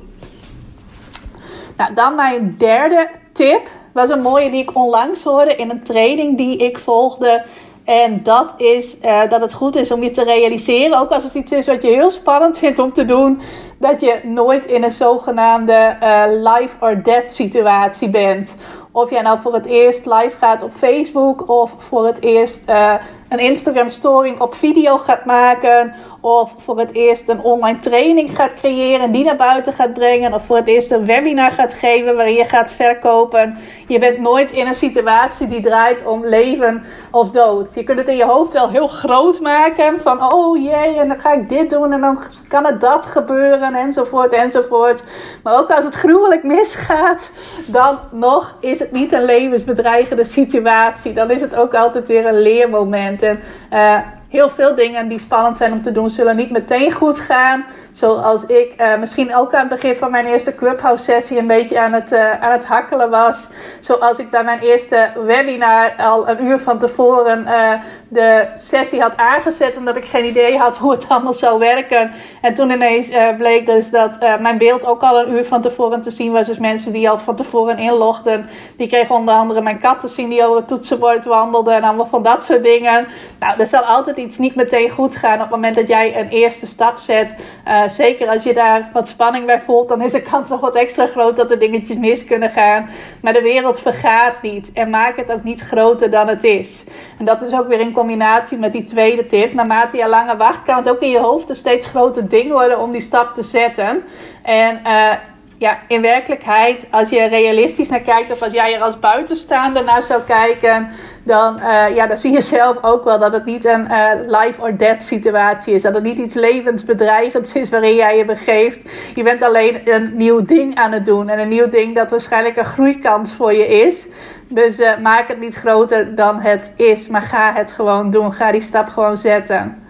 Nou, 1.78 1.94
dan 1.94 2.16
mijn 2.16 2.56
derde 2.58 3.10
tip 3.32 3.68
was 3.94 4.10
een 4.10 4.22
mooie 4.22 4.50
die 4.50 4.62
ik 4.62 4.76
onlangs 4.76 5.24
hoorde 5.24 5.56
in 5.56 5.70
een 5.70 5.84
training 5.84 6.38
die 6.38 6.58
ik 6.58 6.78
volgde. 6.78 7.44
En 7.92 8.24
dat 8.24 8.54
is 8.58 8.98
uh, 9.02 9.30
dat 9.30 9.42
het 9.42 9.54
goed 9.54 9.76
is 9.76 9.92
om 9.92 10.04
je 10.04 10.12
te 10.12 10.24
realiseren, 10.24 11.00
ook 11.00 11.10
als 11.10 11.24
het 11.24 11.34
iets 11.34 11.52
is 11.52 11.68
wat 11.68 11.82
je 11.82 11.88
heel 11.88 12.12
spannend 12.12 12.58
vindt 12.58 12.80
om 12.80 12.94
te 12.94 13.06
doen, 13.06 13.42
dat 13.80 14.02
je 14.02 14.20
nooit 14.24 14.66
in 14.66 14.84
een 14.84 14.92
zogenaamde 14.92 15.98
uh, 16.04 16.24
life 16.28 16.76
or 16.80 17.04
death 17.04 17.34
situatie 17.34 18.10
bent. 18.10 18.54
Of 18.92 19.10
jij 19.10 19.22
nou 19.22 19.40
voor 19.42 19.54
het 19.54 19.66
eerst 19.66 20.06
live 20.06 20.38
gaat 20.38 20.64
op 20.64 20.72
Facebook 20.74 21.50
of 21.50 21.76
voor 21.78 22.06
het 22.06 22.22
eerst 22.22 22.70
uh, 22.70 22.94
een 23.30 23.40
Instagram 23.40 23.90
story 23.90 24.36
op 24.38 24.56
video 24.56 24.98
gaat 24.98 25.26
maken 25.26 25.94
of 26.22 26.54
voor 26.58 26.80
het 26.80 26.94
eerst 26.94 27.30
een 27.30 27.42
online 27.42 27.80
training 27.80 28.36
gaat 28.36 28.54
creëren, 28.54 29.12
die 29.12 29.24
naar 29.24 29.36
buiten 29.36 29.74
gaat 29.74 29.94
brengen. 29.94 30.34
Of 30.34 30.46
voor 30.46 30.56
het 30.56 30.68
eerst 30.68 30.92
een 30.92 31.06
webinar 31.06 31.52
gaat 31.52 31.74
geven 31.74 32.16
waarin 32.16 32.34
je 32.34 32.46
gaat 32.46 32.72
verkopen. 32.72 33.58
Je 33.88 34.00
bent 34.00 34.20
nooit 34.20 34.52
in 34.52 34.68
een 34.68 34.76
situatie 34.76 35.48
die 35.48 35.62
draait 35.62 36.06
om 36.06 36.26
leven 36.26 36.84
of 37.12 37.30
dood. 37.30 37.74
Je 37.74 37.84
kunt 37.84 37.98
het 37.98 38.08
in 38.08 38.16
je 38.16 38.26
hoofd 38.26 38.54
wel 38.54 38.70
heel 38.70 38.88
groot 38.88 39.40
maken. 39.40 40.02
Van 40.02 40.34
oh 40.34 40.64
jee, 40.64 41.00
en 41.00 41.08
dan 41.08 41.20
ga 41.20 41.34
ik 41.34 41.50
dit 41.50 41.70
doen 41.70 41.94
en 41.94 42.02
dan 42.02 42.24
kan 42.48 42.66
het 42.66 42.82
dat 42.82 43.06
gebeuren 43.06 43.76
enzovoort 43.76 44.34
enzovoort. 44.34 45.04
Maar 45.44 45.58
ook 45.58 45.72
als 45.72 45.86
het 45.86 45.96
gruwelijk 45.96 46.44
misgaat, 46.44 47.32
dan 47.66 48.00
nog 48.12 48.56
is 48.60 48.80
het 48.80 48.92
niet 48.92 49.12
een 49.12 49.26
levensbedreigende 49.26 50.26
situatie. 50.26 51.14
Dan 51.14 51.32
is 51.32 51.42
het 51.42 51.56
ook 51.56 51.74
altijd 51.74 52.08
weer 52.08 52.26
een 52.26 52.42
leermoment. 52.42 53.22
En, 53.22 53.40
uh, 53.74 53.98
heel 54.32 54.50
veel 54.50 54.76
dingen 54.76 55.08
die 55.08 55.20
spannend 55.20 55.58
zijn 55.58 55.72
om 55.72 55.82
te 55.82 55.92
doen, 55.92 56.10
zullen 56.10 56.36
niet 56.36 56.52
meteen 56.52 56.92
goed 56.92 57.20
gaan. 57.20 57.66
Zoals 57.92 58.46
ik 58.46 58.74
uh, 58.78 58.98
misschien 58.98 59.36
ook 59.36 59.54
aan 59.54 59.60
het 59.60 59.70
begin 59.70 59.96
van 59.96 60.12
mijn 60.12 60.26
eerste 60.26 60.56
Clubhouse 60.56 61.04
sessie 61.04 61.38
een 61.38 61.48
beetje 61.48 61.80
aan 61.80 61.94
het, 61.94 62.12
uh, 62.12 62.42
aan 62.42 62.52
het 62.52 62.66
hakkelen 62.66 63.10
was. 63.10 63.48
Zoals 63.80 64.18
ik 64.18 64.30
bij 64.30 64.44
mijn 64.44 64.60
eerste 64.60 65.10
webinar 65.26 65.94
al 65.98 66.30
een 66.30 66.46
uur 66.46 66.60
van 66.60 66.80
tevoren 66.80 67.42
uh, 67.48 67.74
de 68.08 68.48
sessie 68.54 69.02
had 69.02 69.18
aangezet. 69.18 69.78
Omdat 69.78 69.96
ik 69.96 70.06
geen 70.06 70.26
idee 70.26 70.58
had 70.58 70.78
hoe 70.78 70.92
het 70.92 71.06
allemaal 71.10 71.34
zou 71.34 71.60
werken. 71.60 72.12
En 72.42 72.54
toen 72.54 72.70
ineens 72.70 73.12
bleek 73.38 73.66
dus 73.66 73.90
dat 73.90 74.20
mijn 74.20 74.58
beeld 74.58 74.86
ook 74.86 75.02
al 75.02 75.20
een 75.20 75.34
uur 75.34 75.46
van 75.46 75.62
tevoren 75.62 76.02
te 76.02 76.12
zien 76.12 76.32
was. 76.32 76.48
Dus 76.48 76.58
mensen 76.58 76.92
die 76.92 77.10
al 77.10 77.20
van 77.20 77.36
tevoren 77.36 77.78
inlogden. 77.78 78.50
Die 78.78 78.88
kregen 78.88 79.16
onder 79.16 79.34
andere 79.34 79.62
mijn 79.62 79.80
kat 79.80 80.00
te 80.00 80.08
zien 80.08 80.30
die 80.30 80.46
over 80.46 80.58
het 80.58 80.68
toetsenbord 80.68 81.26
wandelde. 81.26 81.72
En 81.72 81.84
allemaal 81.84 82.06
van 82.06 82.24
dat 82.24 82.46
soort 82.46 82.64
dingen. 82.64 83.08
Nou, 83.40 83.60
er 83.60 83.68
zal 83.68 83.82
altijd 83.82 84.18
iets 84.18 84.38
niet 84.38 84.56
meteen 84.56 84.90
goed 84.90 85.16
gaan 85.16 85.36
op 85.36 85.42
het 85.42 85.50
moment 85.50 85.76
dat 85.76 85.88
jij 85.88 86.20
een 86.20 86.30
eerste 86.30 86.68
stap 86.68 86.98
zet. 86.98 87.36
Uh, 87.82 87.90
zeker 87.90 88.28
als 88.28 88.44
je 88.44 88.54
daar 88.54 88.90
wat 88.94 89.10
spanning 89.10 89.46
bij 89.46 89.60
voelt, 89.60 89.90
dan 89.90 90.02
is 90.02 90.12
de 90.12 90.22
kans 90.22 90.50
nog 90.50 90.60
wat 90.60 90.76
extra 90.76 91.08
groot 91.08 91.36
dat 91.36 91.52
er 91.52 91.60
dingetjes 91.60 91.98
mis 91.98 92.26
kunnen 92.26 92.50
gaan. 92.50 92.90
Maar 93.22 93.34
de 93.34 93.42
wereld 93.42 93.80
vergaat 93.80 94.42
niet 94.42 94.72
en 94.74 94.90
maak 94.90 95.16
het 95.16 95.32
ook 95.32 95.44
niet 95.44 95.62
groter 95.62 96.12
dan 96.12 96.28
het 96.28 96.44
is. 96.44 96.84
En 97.20 97.26
dat 97.26 97.42
is 97.42 97.54
ook 97.54 97.68
weer 97.68 97.80
in 97.80 97.92
combinatie 97.92 98.58
met 98.58 98.72
die 98.72 98.84
tweede 98.84 99.26
tip. 99.26 99.54
Naarmate 99.54 99.98
je 99.98 100.08
langer 100.08 100.38
wacht, 100.38 100.64
kan 100.64 100.76
het 100.76 100.90
ook 100.90 101.02
in 101.02 101.10
je 101.10 101.20
hoofd 101.20 101.50
een 101.50 101.56
steeds 101.56 101.86
groter 101.86 102.28
ding 102.28 102.52
worden 102.52 102.80
om 102.80 102.92
die 102.92 103.02
stap 103.02 103.34
te 103.34 103.44
zetten. 103.44 104.04
En 104.44 104.80
uh, 104.84 105.14
ja, 105.62 105.80
in 105.88 106.02
werkelijkheid, 106.02 106.86
als 106.92 107.10
je 107.10 107.28
realistisch 107.28 107.90
naar 107.90 108.00
kijkt, 108.00 108.32
of 108.32 108.42
als 108.42 108.54
jij 108.54 108.76
er 108.76 108.82
als 108.82 109.00
buitenstaander 109.00 109.84
naar 109.84 110.04
zou 110.04 110.22
kijken, 110.22 110.90
dan, 111.24 111.58
uh, 111.60 111.96
ja, 111.96 112.08
dan 112.08 112.18
zie 112.18 112.32
je 112.32 112.42
zelf 112.42 112.78
ook 112.82 113.04
wel 113.04 113.20
dat 113.20 113.32
het 113.32 113.46
niet 113.46 113.66
een 113.66 113.92
uh, 113.92 114.12
life 114.28 114.62
or 114.62 114.78
death 114.78 115.04
situatie 115.04 115.74
is. 115.74 115.82
Dat 115.82 115.94
het 115.94 116.04
niet 116.04 116.18
iets 116.18 116.36
levensbedreigends 116.36 117.54
is 117.54 117.70
waarin 117.70 117.96
jij 117.96 118.18
je 118.18 118.26
begeeft. 118.26 118.80
Je 119.16 119.24
bent 119.24 119.42
alleen 119.42 119.82
een 119.84 120.18
nieuw 120.18 120.46
ding 120.46 120.76
aan 120.76 120.92
het 120.92 121.06
doen. 121.06 121.30
En 121.30 121.40
een 121.40 121.50
nieuw 121.50 121.70
ding 121.70 121.96
dat 121.96 122.10
waarschijnlijk 122.10 122.58
een 122.58 122.66
groeikans 122.66 123.36
voor 123.36 123.54
je 123.54 123.68
is. 123.68 124.08
Dus 124.48 124.80
uh, 124.80 124.98
maak 124.98 125.28
het 125.28 125.40
niet 125.40 125.56
groter 125.56 126.16
dan 126.16 126.40
het 126.40 126.72
is. 126.76 127.08
Maar 127.08 127.22
ga 127.22 127.54
het 127.54 127.72
gewoon 127.72 128.12
doen. 128.12 128.34
Ga 128.34 128.52
die 128.52 128.62
stap 128.62 128.88
gewoon 128.88 129.18
zetten. 129.18 129.81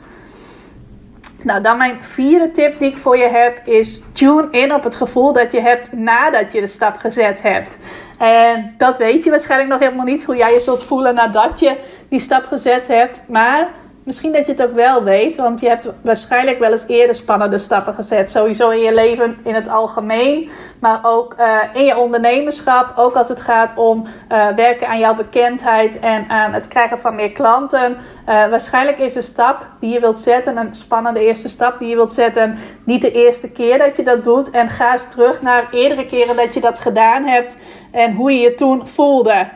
Nou, 1.43 1.61
dan 1.61 1.77
mijn 1.77 2.03
vierde 2.03 2.51
tip 2.51 2.79
die 2.79 2.89
ik 2.89 2.97
voor 2.97 3.17
je 3.17 3.27
heb 3.27 3.67
is 3.67 4.03
tune 4.13 4.47
in 4.51 4.73
op 4.73 4.83
het 4.83 4.95
gevoel 4.95 5.33
dat 5.33 5.51
je 5.51 5.61
hebt 5.61 5.91
nadat 5.91 6.51
je 6.51 6.61
de 6.61 6.67
stap 6.67 6.97
gezet 6.97 7.41
hebt. 7.41 7.77
En 8.17 8.73
dat 8.77 8.97
weet 8.97 9.23
je 9.23 9.29
waarschijnlijk 9.29 9.69
nog 9.69 9.79
helemaal 9.79 10.05
niet 10.05 10.23
hoe 10.23 10.35
jij 10.35 10.53
je 10.53 10.59
zult 10.59 10.85
voelen 10.85 11.15
nadat 11.15 11.59
je 11.59 11.77
die 12.09 12.19
stap 12.19 12.43
gezet 12.43 12.87
hebt. 12.87 13.21
Maar 13.27 13.69
Misschien 14.03 14.31
dat 14.31 14.45
je 14.45 14.51
het 14.51 14.63
ook 14.63 14.73
wel 14.73 15.03
weet, 15.03 15.35
want 15.35 15.59
je 15.59 15.67
hebt 15.67 15.93
waarschijnlijk 16.01 16.59
wel 16.59 16.71
eens 16.71 16.87
eerder 16.87 17.15
spannende 17.15 17.57
stappen 17.57 17.93
gezet. 17.93 18.31
Sowieso 18.31 18.69
in 18.69 18.79
je 18.79 18.93
leven 18.93 19.37
in 19.43 19.53
het 19.53 19.69
algemeen, 19.69 20.49
maar 20.79 20.99
ook 21.03 21.35
uh, 21.39 21.59
in 21.73 21.85
je 21.85 21.97
ondernemerschap. 21.97 22.93
Ook 22.95 23.15
als 23.15 23.29
het 23.29 23.41
gaat 23.41 23.75
om 23.75 24.05
uh, 24.31 24.47
werken 24.47 24.87
aan 24.87 24.99
jouw 24.99 25.15
bekendheid 25.15 25.99
en 25.99 26.29
aan 26.29 26.53
het 26.53 26.67
krijgen 26.67 26.99
van 26.99 27.15
meer 27.15 27.31
klanten. 27.31 27.91
Uh, 27.91 27.95
waarschijnlijk 28.25 28.97
is 28.97 29.13
de 29.13 29.21
stap 29.21 29.65
die 29.79 29.93
je 29.93 29.99
wilt 29.99 30.19
zetten, 30.19 30.57
een 30.57 30.75
spannende 30.75 31.19
eerste 31.19 31.49
stap 31.49 31.79
die 31.79 31.89
je 31.89 31.95
wilt 31.95 32.13
zetten, 32.13 32.57
niet 32.85 33.01
de 33.01 33.11
eerste 33.11 33.51
keer 33.51 33.77
dat 33.77 33.95
je 33.95 34.03
dat 34.03 34.23
doet. 34.23 34.49
En 34.49 34.69
ga 34.69 34.91
eens 34.91 35.09
terug 35.09 35.41
naar 35.41 35.67
eerdere 35.71 36.05
keren 36.05 36.35
dat 36.35 36.53
je 36.53 36.59
dat 36.59 36.79
gedaan 36.79 37.23
hebt 37.23 37.57
en 37.91 38.13
hoe 38.13 38.31
je 38.31 38.39
je 38.39 38.53
toen 38.53 38.87
voelde. 38.87 39.47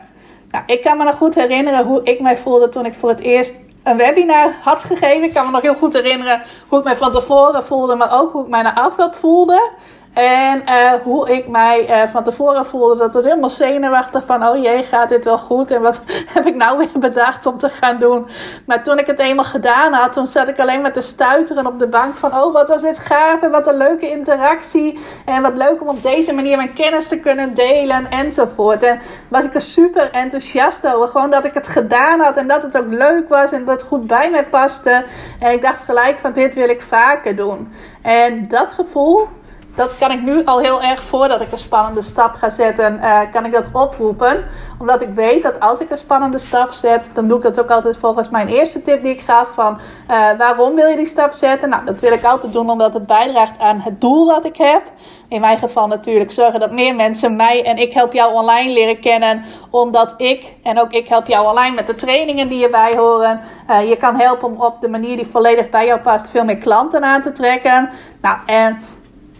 Nou, 0.50 0.64
ik 0.66 0.82
kan 0.82 0.96
me 0.96 1.04
nog 1.04 1.16
goed 1.16 1.34
herinneren 1.34 1.84
hoe 1.84 2.00
ik 2.02 2.20
mij 2.20 2.36
voelde 2.36 2.68
toen 2.68 2.86
ik 2.86 2.94
voor 2.94 3.08
het 3.08 3.20
eerst 3.20 3.65
een 3.86 3.96
webinar 3.96 4.52
had 4.62 4.84
gegeven. 4.84 5.22
Ik 5.22 5.34
kan 5.34 5.46
me 5.46 5.50
nog 5.50 5.62
heel 5.62 5.74
goed 5.74 5.92
herinneren 5.92 6.42
hoe 6.68 6.78
ik 6.78 6.84
mij 6.84 6.96
van 6.96 7.12
tevoren 7.12 7.64
voelde, 7.64 7.94
maar 7.94 8.12
ook 8.20 8.32
hoe 8.32 8.42
ik 8.42 8.48
mij 8.48 8.62
na 8.62 8.74
afloop 8.74 9.14
voelde. 9.14 9.70
En 10.16 10.62
uh, 10.68 10.92
hoe 11.02 11.30
ik 11.30 11.48
mij 11.48 11.90
uh, 11.90 12.08
van 12.12 12.24
tevoren 12.24 12.66
voelde, 12.66 12.98
dat 12.98 13.14
was 13.14 13.24
helemaal 13.24 13.50
zenuwachtig 13.50 14.24
van, 14.24 14.46
oh 14.46 14.62
jee, 14.62 14.82
gaat 14.82 15.08
dit 15.08 15.24
wel 15.24 15.38
goed? 15.38 15.70
En 15.70 15.82
wat 15.82 16.00
heb 16.34 16.46
ik 16.46 16.54
nou 16.54 16.78
weer 16.78 16.98
bedacht 16.98 17.46
om 17.46 17.58
te 17.58 17.68
gaan 17.68 17.98
doen? 17.98 18.26
Maar 18.66 18.82
toen 18.82 18.98
ik 18.98 19.06
het 19.06 19.18
eenmaal 19.18 19.44
gedaan 19.44 19.92
had, 19.92 20.12
toen 20.12 20.26
zat 20.26 20.48
ik 20.48 20.60
alleen 20.60 20.80
maar 20.80 20.92
te 20.92 21.00
stuiteren 21.00 21.66
op 21.66 21.78
de 21.78 21.88
bank 21.88 22.16
van, 22.16 22.34
oh 22.34 22.52
wat 22.52 22.68
was 22.68 22.82
dit 22.82 22.98
gaaf 22.98 23.40
en 23.40 23.50
wat 23.50 23.66
een 23.66 23.76
leuke 23.76 24.10
interactie. 24.10 24.98
En 25.24 25.42
wat 25.42 25.56
leuk 25.56 25.80
om 25.80 25.88
op 25.88 26.02
deze 26.02 26.32
manier 26.32 26.56
mijn 26.56 26.72
kennis 26.72 27.08
te 27.08 27.20
kunnen 27.20 27.54
delen 27.54 28.10
enzovoort. 28.10 28.82
En 28.82 29.00
was 29.28 29.44
ik 29.44 29.54
er 29.54 29.60
super 29.60 30.10
enthousiast 30.10 30.86
over, 30.86 31.08
gewoon 31.08 31.30
dat 31.30 31.44
ik 31.44 31.54
het 31.54 31.68
gedaan 31.68 32.20
had 32.20 32.36
en 32.36 32.48
dat 32.48 32.62
het 32.62 32.76
ook 32.76 32.92
leuk 32.92 33.28
was 33.28 33.52
en 33.52 33.64
dat 33.64 33.80
het 33.80 33.88
goed 33.88 34.06
bij 34.06 34.30
mij 34.30 34.44
paste. 34.44 35.04
En 35.40 35.52
ik 35.52 35.62
dacht 35.62 35.84
gelijk 35.84 36.18
van, 36.18 36.32
dit 36.32 36.54
wil 36.54 36.68
ik 36.68 36.80
vaker 36.80 37.36
doen. 37.36 37.72
En 38.02 38.48
dat 38.48 38.72
gevoel 38.72 39.28
dat 39.76 39.98
kan 39.98 40.10
ik 40.10 40.22
nu 40.22 40.44
al 40.44 40.60
heel 40.60 40.82
erg 40.82 41.02
voordat 41.02 41.40
ik 41.40 41.52
een 41.52 41.58
spannende 41.58 42.02
stap 42.02 42.34
ga 42.34 42.50
zetten, 42.50 42.98
uh, 43.02 43.20
kan 43.32 43.44
ik 43.44 43.52
dat 43.52 43.68
oproepen. 43.72 44.44
Omdat 44.78 45.02
ik 45.02 45.08
weet 45.14 45.42
dat 45.42 45.60
als 45.60 45.80
ik 45.80 45.90
een 45.90 45.98
spannende 45.98 46.38
stap 46.38 46.70
zet, 46.70 47.08
dan 47.12 47.28
doe 47.28 47.36
ik 47.36 47.42
dat 47.42 47.60
ook 47.60 47.70
altijd 47.70 47.96
volgens 47.96 48.30
mijn 48.30 48.48
eerste 48.48 48.82
tip 48.82 49.02
die 49.02 49.12
ik 49.12 49.20
gaf 49.20 49.48
van 49.54 49.78
uh, 50.10 50.38
waarom 50.38 50.74
wil 50.74 50.88
je 50.88 50.96
die 50.96 51.06
stap 51.06 51.32
zetten? 51.32 51.68
Nou, 51.68 51.84
dat 51.84 52.00
wil 52.00 52.12
ik 52.12 52.24
altijd 52.24 52.52
doen 52.52 52.70
omdat 52.70 52.94
het 52.94 53.06
bijdraagt 53.06 53.58
aan 53.58 53.80
het 53.80 54.00
doel 54.00 54.26
dat 54.26 54.44
ik 54.44 54.56
heb. 54.56 54.82
In 55.28 55.40
mijn 55.40 55.58
geval 55.58 55.86
natuurlijk 55.86 56.32
zorgen 56.32 56.60
dat 56.60 56.72
meer 56.72 56.94
mensen 56.94 57.36
mij 57.36 57.64
en 57.64 57.76
ik 57.76 57.92
help 57.92 58.12
jou 58.12 58.34
online 58.34 58.72
leren 58.72 59.00
kennen. 59.00 59.44
Omdat 59.70 60.14
ik 60.16 60.54
en 60.62 60.80
ook 60.80 60.92
ik 60.92 61.08
help 61.08 61.26
jou 61.26 61.48
online 61.48 61.74
met 61.74 61.86
de 61.86 61.94
trainingen 61.94 62.48
die 62.48 62.64
erbij 62.64 62.96
horen. 62.96 63.40
Uh, 63.70 63.88
je 63.88 63.96
kan 63.96 64.16
helpen 64.16 64.48
om 64.48 64.60
op 64.60 64.80
de 64.80 64.88
manier 64.88 65.16
die 65.16 65.26
volledig 65.26 65.70
bij 65.70 65.86
jou 65.86 66.00
past 66.00 66.30
veel 66.30 66.44
meer 66.44 66.56
klanten 66.56 67.04
aan 67.04 67.22
te 67.22 67.32
trekken. 67.32 67.90
Nou, 68.20 68.38
en 68.46 68.78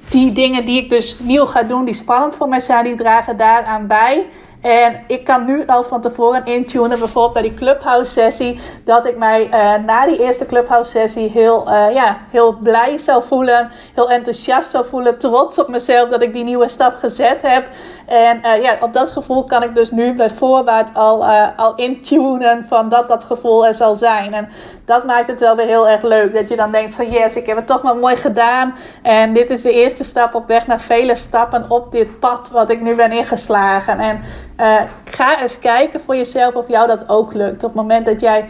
die 0.08 0.32
dingen 0.32 0.64
die 0.64 0.82
ik 0.82 0.90
dus 0.90 1.18
nieuw 1.18 1.44
ga 1.44 1.62
doen, 1.62 1.84
die 1.84 1.94
spannend 1.94 2.34
voor 2.36 2.48
mij 2.48 2.60
zijn, 2.60 2.84
die 2.84 2.94
dragen 2.94 3.36
daaraan 3.36 3.86
bij. 3.86 4.26
En 4.60 5.04
ik 5.06 5.24
kan 5.24 5.44
nu 5.44 5.66
al 5.66 5.82
van 5.82 6.00
tevoren 6.00 6.44
intunen, 6.44 6.98
bijvoorbeeld 6.98 7.32
bij 7.32 7.42
die 7.42 7.54
Clubhouse 7.54 8.12
sessie, 8.12 8.60
dat 8.84 9.06
ik 9.06 9.16
mij 9.16 9.46
uh, 9.46 9.84
na 9.84 10.06
die 10.06 10.22
eerste 10.22 10.46
Clubhouse 10.46 10.90
sessie 10.90 11.28
heel, 11.30 11.68
uh, 11.68 11.94
ja, 11.94 12.18
heel 12.30 12.52
blij 12.62 12.98
zou 12.98 13.22
voelen, 13.26 13.70
heel 13.94 14.10
enthousiast 14.10 14.70
zou 14.70 14.84
voelen, 14.90 15.18
trots 15.18 15.58
op 15.58 15.68
mezelf 15.68 16.08
dat 16.08 16.22
ik 16.22 16.32
die 16.32 16.44
nieuwe 16.44 16.68
stap 16.68 16.94
gezet 16.94 17.42
heb. 17.42 17.68
En 18.06 18.40
uh, 18.42 18.62
ja, 18.62 18.76
op 18.80 18.92
dat 18.92 19.10
gevoel 19.10 19.44
kan 19.44 19.62
ik 19.62 19.74
dus 19.74 19.90
nu 19.90 20.14
bij 20.14 20.30
voorbaat 20.30 20.90
al, 20.92 21.26
al 21.56 21.74
intunen 21.74 22.66
van 22.68 22.88
dat 22.88 23.08
dat 23.08 23.24
gevoel 23.24 23.66
er 23.66 23.74
zal 23.74 23.96
zijn. 23.96 24.34
En 24.34 24.48
dat 24.84 25.04
maakt 25.04 25.28
het 25.28 25.40
wel 25.40 25.56
weer 25.56 25.66
heel 25.66 25.88
erg 25.88 26.02
leuk. 26.02 26.34
Dat 26.34 26.48
je 26.48 26.56
dan 26.56 26.72
denkt 26.72 26.94
van 26.94 27.10
yes, 27.10 27.36
ik 27.36 27.46
heb 27.46 27.56
het 27.56 27.66
toch 27.66 27.82
maar 27.82 27.96
mooi 27.96 28.16
gedaan. 28.16 28.74
En 29.02 29.32
dit 29.32 29.50
is 29.50 29.62
de 29.62 29.72
eerste 29.72 30.04
stap 30.04 30.34
op 30.34 30.46
weg 30.46 30.66
naar 30.66 30.80
vele 30.80 31.14
stappen 31.14 31.64
op 31.68 31.92
dit 31.92 32.20
pad 32.20 32.50
wat 32.50 32.70
ik 32.70 32.80
nu 32.80 32.94
ben 32.94 33.12
ingeslagen. 33.12 33.98
En 33.98 34.20
uh, 34.60 34.80
ga 35.04 35.40
eens 35.40 35.58
kijken 35.58 36.00
voor 36.00 36.16
jezelf 36.16 36.54
of 36.54 36.68
jou 36.68 36.86
dat 36.86 37.08
ook 37.08 37.34
lukt. 37.34 37.64
Op 37.64 37.70
het 37.70 37.74
moment 37.74 38.06
dat 38.06 38.20
jij 38.20 38.48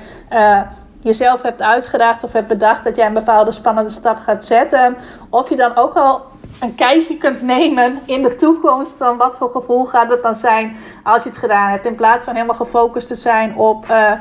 jezelf 1.07 1.43
hebt 1.43 1.63
uitgedaagd 1.63 2.25
of 2.25 2.33
hebt 2.33 2.49
bedacht 2.49 2.85
dat 2.85 2.97
jij 2.97 3.07
een 3.07 3.13
bepaalde 3.13 3.53
spannende 3.53 3.91
stap 3.91 4.19
gaat 4.19 4.45
zetten. 4.45 4.97
Of 5.31 5.49
je 5.49 5.57
dan 5.57 5.77
ook 5.77 5.95
al 5.95 6.23
een 6.61 6.75
kijkje 6.75 7.17
kunt 7.17 7.43
nemen 7.43 7.99
in 8.05 8.23
de 8.23 8.35
toekomst 8.35 8.97
van 8.97 9.17
wat 9.17 9.37
voor 9.37 9.51
gevoel 9.51 9.85
gaat 9.85 10.11
het 10.11 10.23
dan 10.23 10.35
zijn 10.35 10.77
als 11.03 11.23
je 11.23 11.29
het 11.29 11.39
gedaan 11.39 11.71
hebt. 11.71 11.87
In 11.87 11.95
plaats 11.95 12.25
van 12.25 12.35
helemaal 12.35 12.57
gefocust 12.57 13.07
te 13.07 13.15
zijn 13.15 13.57
op 13.57 13.87
uh, 13.91 14.13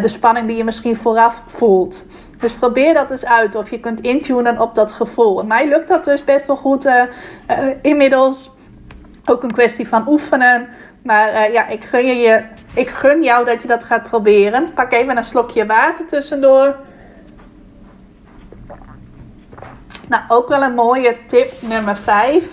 de 0.00 0.08
spanning 0.08 0.46
die 0.46 0.56
je 0.56 0.64
misschien 0.64 0.96
vooraf 0.96 1.42
voelt. 1.46 2.04
Dus 2.38 2.54
probeer 2.54 2.94
dat 2.94 3.10
eens 3.10 3.24
uit 3.24 3.54
of 3.54 3.70
je 3.70 3.80
kunt 3.80 4.00
intunen 4.00 4.60
op 4.60 4.74
dat 4.74 4.92
gevoel. 4.92 5.44
Mij 5.44 5.68
lukt 5.68 5.88
dat 5.88 6.04
dus 6.04 6.24
best 6.24 6.46
wel 6.46 6.56
goed 6.56 6.88
inmiddels. 7.82 8.56
Ook 9.24 9.42
een 9.42 9.52
kwestie 9.52 9.88
van 9.88 10.08
oefenen. 10.08 10.68
Maar 11.02 11.52
ja, 11.52 11.68
ik 11.68 11.84
gun, 11.84 12.06
je, 12.06 12.44
ik 12.74 12.88
gun 12.88 13.22
jou 13.22 13.44
dat 13.44 13.62
je 13.62 13.68
dat 13.68 13.84
gaat 13.84 14.02
proberen. 14.02 14.72
Pak 14.74 14.92
even 14.92 15.16
een 15.16 15.24
slokje 15.24 15.66
water 15.66 16.06
tussendoor. 16.06 16.76
Nou, 20.08 20.22
ook 20.28 20.48
wel 20.48 20.62
een 20.62 20.74
mooie 20.74 21.16
tip 21.26 21.52
nummer 21.60 21.96
5. 21.96 22.44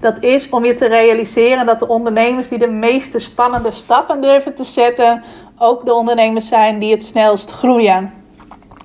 Dat 0.00 0.14
is 0.20 0.48
om 0.48 0.64
je 0.64 0.74
te 0.74 0.86
realiseren 0.86 1.66
dat 1.66 1.78
de 1.78 1.88
ondernemers 1.88 2.48
die 2.48 2.58
de 2.58 2.68
meeste 2.68 3.18
spannende 3.18 3.70
stappen 3.70 4.20
durven 4.20 4.54
te 4.54 4.64
zetten, 4.64 5.22
ook 5.58 5.84
de 5.84 5.94
ondernemers 5.94 6.48
zijn 6.48 6.78
die 6.78 6.92
het 6.92 7.04
snelst 7.04 7.50
groeien. 7.50 8.12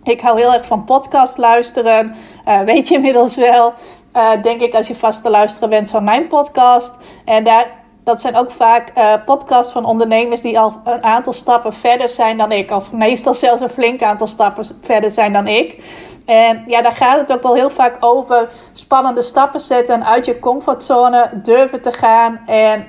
Ik 0.03 0.21
hou 0.21 0.39
heel 0.39 0.53
erg 0.53 0.65
van 0.65 0.83
podcast 0.83 1.37
luisteren. 1.37 2.15
Uh, 2.47 2.61
weet 2.61 2.87
je 2.87 2.95
inmiddels 2.95 3.35
wel. 3.35 3.73
Uh, 4.13 4.41
denk 4.41 4.61
ik 4.61 4.73
als 4.73 4.87
je 4.87 4.95
vast 4.95 5.21
te 5.21 5.29
luisteren 5.29 5.69
bent 5.69 5.89
van 5.89 6.03
mijn 6.03 6.27
podcast. 6.27 6.99
En 7.25 7.43
daar, 7.43 7.67
dat 8.03 8.21
zijn 8.21 8.35
ook 8.35 8.51
vaak 8.51 8.91
uh, 8.97 9.13
podcasts 9.25 9.73
van 9.73 9.85
ondernemers 9.85 10.41
die 10.41 10.59
al 10.59 10.81
een 10.83 11.03
aantal 11.03 11.33
stappen 11.33 11.73
verder 11.73 12.09
zijn 12.09 12.37
dan 12.37 12.51
ik. 12.51 12.71
Of 12.71 12.91
meestal 12.91 13.33
zelfs 13.33 13.61
een 13.61 13.69
flink 13.69 14.01
aantal 14.01 14.27
stappen 14.27 14.65
verder 14.81 15.11
zijn 15.11 15.33
dan 15.33 15.47
ik. 15.47 15.83
En 16.25 16.63
ja, 16.67 16.81
daar 16.81 16.91
gaat 16.91 17.19
het 17.19 17.33
ook 17.33 17.43
wel 17.43 17.55
heel 17.55 17.69
vaak 17.69 17.97
over 17.99 18.49
spannende 18.73 19.21
stappen 19.21 19.61
zetten 19.61 20.05
uit 20.05 20.25
je 20.25 20.39
comfortzone 20.39 21.29
durven 21.33 21.81
te 21.81 21.91
gaan. 21.91 22.39
En 22.45 22.87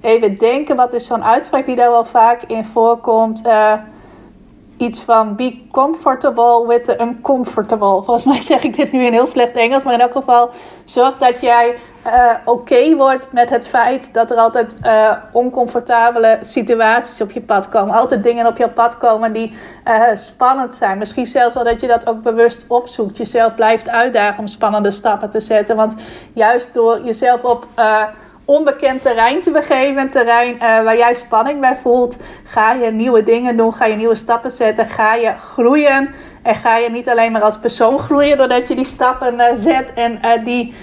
even 0.00 0.38
denken, 0.38 0.76
wat 0.76 0.94
is 0.94 1.06
zo'n 1.06 1.24
uitspraak 1.24 1.66
die 1.66 1.76
daar 1.76 1.90
wel 1.90 2.04
vaak 2.04 2.42
in 2.42 2.64
voorkomt? 2.64 3.42
Iets 4.76 5.02
van 5.02 5.36
be 5.36 5.66
comfortable 5.70 6.66
with 6.66 6.84
the 6.84 7.00
uncomfortable. 7.00 8.02
Volgens 8.02 8.24
mij 8.24 8.40
zeg 8.40 8.62
ik 8.62 8.76
dit 8.76 8.92
nu 8.92 9.04
in 9.04 9.12
heel 9.12 9.26
slecht 9.26 9.56
Engels, 9.56 9.82
maar 9.82 9.94
in 9.94 10.00
elk 10.00 10.12
geval 10.12 10.50
zorg 10.84 11.18
dat 11.18 11.40
jij 11.40 11.76
uh, 12.06 12.30
oké 12.44 12.96
wordt 12.96 13.32
met 13.32 13.50
het 13.50 13.68
feit 13.68 14.08
dat 14.12 14.30
er 14.30 14.36
altijd 14.36 14.80
uh, 14.84 15.12
oncomfortabele 15.32 16.38
situaties 16.42 17.20
op 17.20 17.30
je 17.30 17.40
pad 17.40 17.68
komen. 17.68 17.94
Altijd 17.94 18.22
dingen 18.22 18.46
op 18.46 18.56
je 18.56 18.68
pad 18.68 18.98
komen 18.98 19.32
die 19.32 19.56
uh, 19.88 20.02
spannend 20.14 20.74
zijn. 20.74 20.98
Misschien 20.98 21.26
zelfs 21.26 21.54
wel 21.54 21.64
dat 21.64 21.80
je 21.80 21.86
dat 21.86 22.08
ook 22.08 22.22
bewust 22.22 22.64
opzoekt. 22.68 23.16
Jezelf 23.16 23.54
blijft 23.54 23.88
uitdagen 23.88 24.38
om 24.38 24.46
spannende 24.46 24.90
stappen 24.90 25.30
te 25.30 25.40
zetten. 25.40 25.76
Want 25.76 25.94
juist 26.32 26.74
door 26.74 27.00
jezelf 27.04 27.42
op 27.42 27.66
onbekend 28.44 29.02
terrein 29.02 29.42
te 29.42 29.50
begeven. 29.50 30.02
Een 30.02 30.10
terrein 30.10 30.54
uh, 30.54 30.60
waar 30.60 30.96
jij 30.96 31.14
spanning 31.14 31.60
bij 31.60 31.76
voelt. 31.76 32.16
Ga 32.44 32.72
je 32.72 32.90
nieuwe 32.90 33.24
dingen 33.24 33.56
doen. 33.56 33.74
Ga 33.74 33.84
je 33.84 33.96
nieuwe 33.96 34.14
stappen 34.14 34.50
zetten. 34.52 34.86
Ga 34.86 35.14
je 35.14 35.32
groeien. 35.36 36.14
En 36.44 36.54
ga 36.54 36.76
je 36.76 36.90
niet 36.90 37.08
alleen 37.08 37.32
maar 37.32 37.42
als 37.42 37.58
persoon 37.58 37.98
groeien 37.98 38.36
doordat 38.36 38.68
je 38.68 38.74
die 38.74 38.84
stappen 38.84 39.34
uh, 39.34 39.46
zet 39.54 39.92
en 39.94 40.18
uh, 40.24 40.44
die 40.44 40.74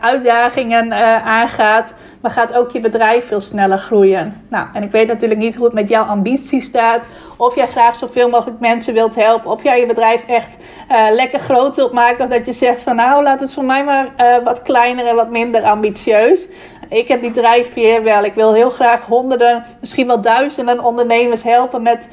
uitdagingen 0.00 0.92
aangaat. 1.24 1.94
Maar 2.20 2.30
gaat 2.30 2.54
ook 2.54 2.70
je 2.70 2.80
bedrijf 2.80 3.26
veel 3.26 3.40
sneller 3.40 3.78
groeien. 3.78 4.44
Nou, 4.48 4.66
en 4.72 4.82
ik 4.82 4.90
weet 4.90 5.06
natuurlijk 5.06 5.40
niet 5.40 5.54
hoe 5.54 5.64
het 5.64 5.74
met 5.74 5.88
jouw 5.88 6.04
ambitie 6.04 6.60
staat. 6.60 7.04
Of 7.36 7.54
jij 7.54 7.66
graag 7.66 7.96
zoveel 7.96 8.28
mogelijk 8.28 8.60
mensen 8.60 8.94
wilt 8.94 9.14
helpen. 9.14 9.50
Of 9.50 9.62
jij 9.62 9.80
je 9.80 9.86
bedrijf 9.86 10.24
echt 10.26 10.56
lekker 11.10 11.38
groot 11.38 11.76
wilt 11.76 11.92
maken. 11.92 12.24
Of 12.24 12.30
dat 12.30 12.46
je 12.46 12.52
zegt 12.52 12.82
van 12.82 12.96
nou 12.96 13.22
laat 13.22 13.40
het 13.40 13.52
voor 13.54 13.64
mij 13.64 13.84
maar 13.84 14.08
wat 14.44 14.62
kleiner 14.62 15.06
en 15.06 15.14
wat 15.14 15.30
minder 15.30 15.62
ambitieus. 15.62 16.48
Ik 16.88 17.08
heb 17.08 17.22
die 17.22 17.32
drijfveer 17.32 18.02
wel. 18.02 18.24
Ik 18.24 18.34
wil 18.34 18.54
heel 18.54 18.70
graag 18.70 19.06
honderden, 19.06 19.64
misschien 19.80 20.06
wel 20.06 20.20
duizenden 20.20 20.84
ondernemers 20.84 21.42
helpen 21.42 21.82
met 21.82 22.08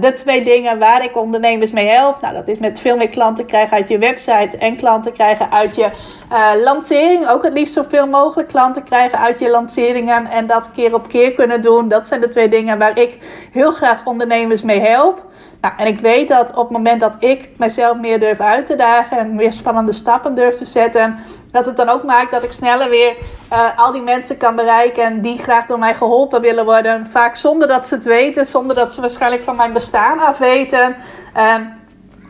de 0.00 0.12
twee 0.12 0.44
dingen 0.44 0.78
waar 0.78 1.04
ik 1.04 1.16
ondernemers 1.16 1.72
mee 1.72 1.88
help. 1.88 2.17
Nou, 2.20 2.34
dat 2.34 2.48
is 2.48 2.58
met 2.58 2.80
veel 2.80 2.96
meer 2.96 3.08
klanten 3.08 3.46
krijgen 3.46 3.76
uit 3.76 3.88
je 3.88 3.98
website 3.98 4.58
en 4.58 4.76
klanten 4.76 5.12
krijgen 5.12 5.52
uit 5.52 5.76
je 5.76 5.90
uh, 6.32 6.50
lancering. 6.62 7.28
Ook 7.28 7.42
het 7.42 7.52
liefst 7.52 7.74
zoveel 7.74 8.06
mogelijk 8.06 8.48
klanten 8.48 8.82
krijgen 8.82 9.18
uit 9.18 9.38
je 9.38 9.50
lanceringen 9.50 10.26
en 10.26 10.46
dat 10.46 10.70
keer 10.70 10.94
op 10.94 11.08
keer 11.08 11.32
kunnen 11.32 11.60
doen. 11.60 11.88
Dat 11.88 12.08
zijn 12.08 12.20
de 12.20 12.28
twee 12.28 12.48
dingen 12.48 12.78
waar 12.78 12.98
ik 12.98 13.18
heel 13.52 13.70
graag 13.70 14.04
ondernemers 14.04 14.62
mee 14.62 14.80
help. 14.80 15.26
Nou, 15.60 15.74
en 15.76 15.86
ik 15.86 16.00
weet 16.00 16.28
dat 16.28 16.50
op 16.50 16.68
het 16.68 16.70
moment 16.70 17.00
dat 17.00 17.12
ik 17.18 17.48
mezelf 17.56 17.96
meer 17.96 18.20
durf 18.20 18.40
uit 18.40 18.66
te 18.66 18.74
dagen 18.74 19.18
en 19.18 19.34
meer 19.34 19.52
spannende 19.52 19.92
stappen 19.92 20.34
durf 20.34 20.56
te 20.56 20.64
zetten, 20.64 21.18
dat 21.50 21.66
het 21.66 21.76
dan 21.76 21.88
ook 21.88 22.04
maakt 22.04 22.30
dat 22.30 22.42
ik 22.42 22.52
sneller 22.52 22.90
weer 22.90 23.16
uh, 23.52 23.78
al 23.78 23.92
die 23.92 24.02
mensen 24.02 24.36
kan 24.36 24.56
bereiken 24.56 25.22
die 25.22 25.38
graag 25.38 25.66
door 25.66 25.78
mij 25.78 25.94
geholpen 25.94 26.40
willen 26.40 26.64
worden. 26.64 27.06
Vaak 27.06 27.36
zonder 27.36 27.68
dat 27.68 27.86
ze 27.86 27.94
het 27.94 28.04
weten, 28.04 28.46
zonder 28.46 28.76
dat 28.76 28.94
ze 28.94 29.00
waarschijnlijk 29.00 29.42
van 29.42 29.56
mijn 29.56 29.72
bestaan 29.72 30.18
af 30.18 30.38
weten. 30.38 30.96
Um, 31.36 31.77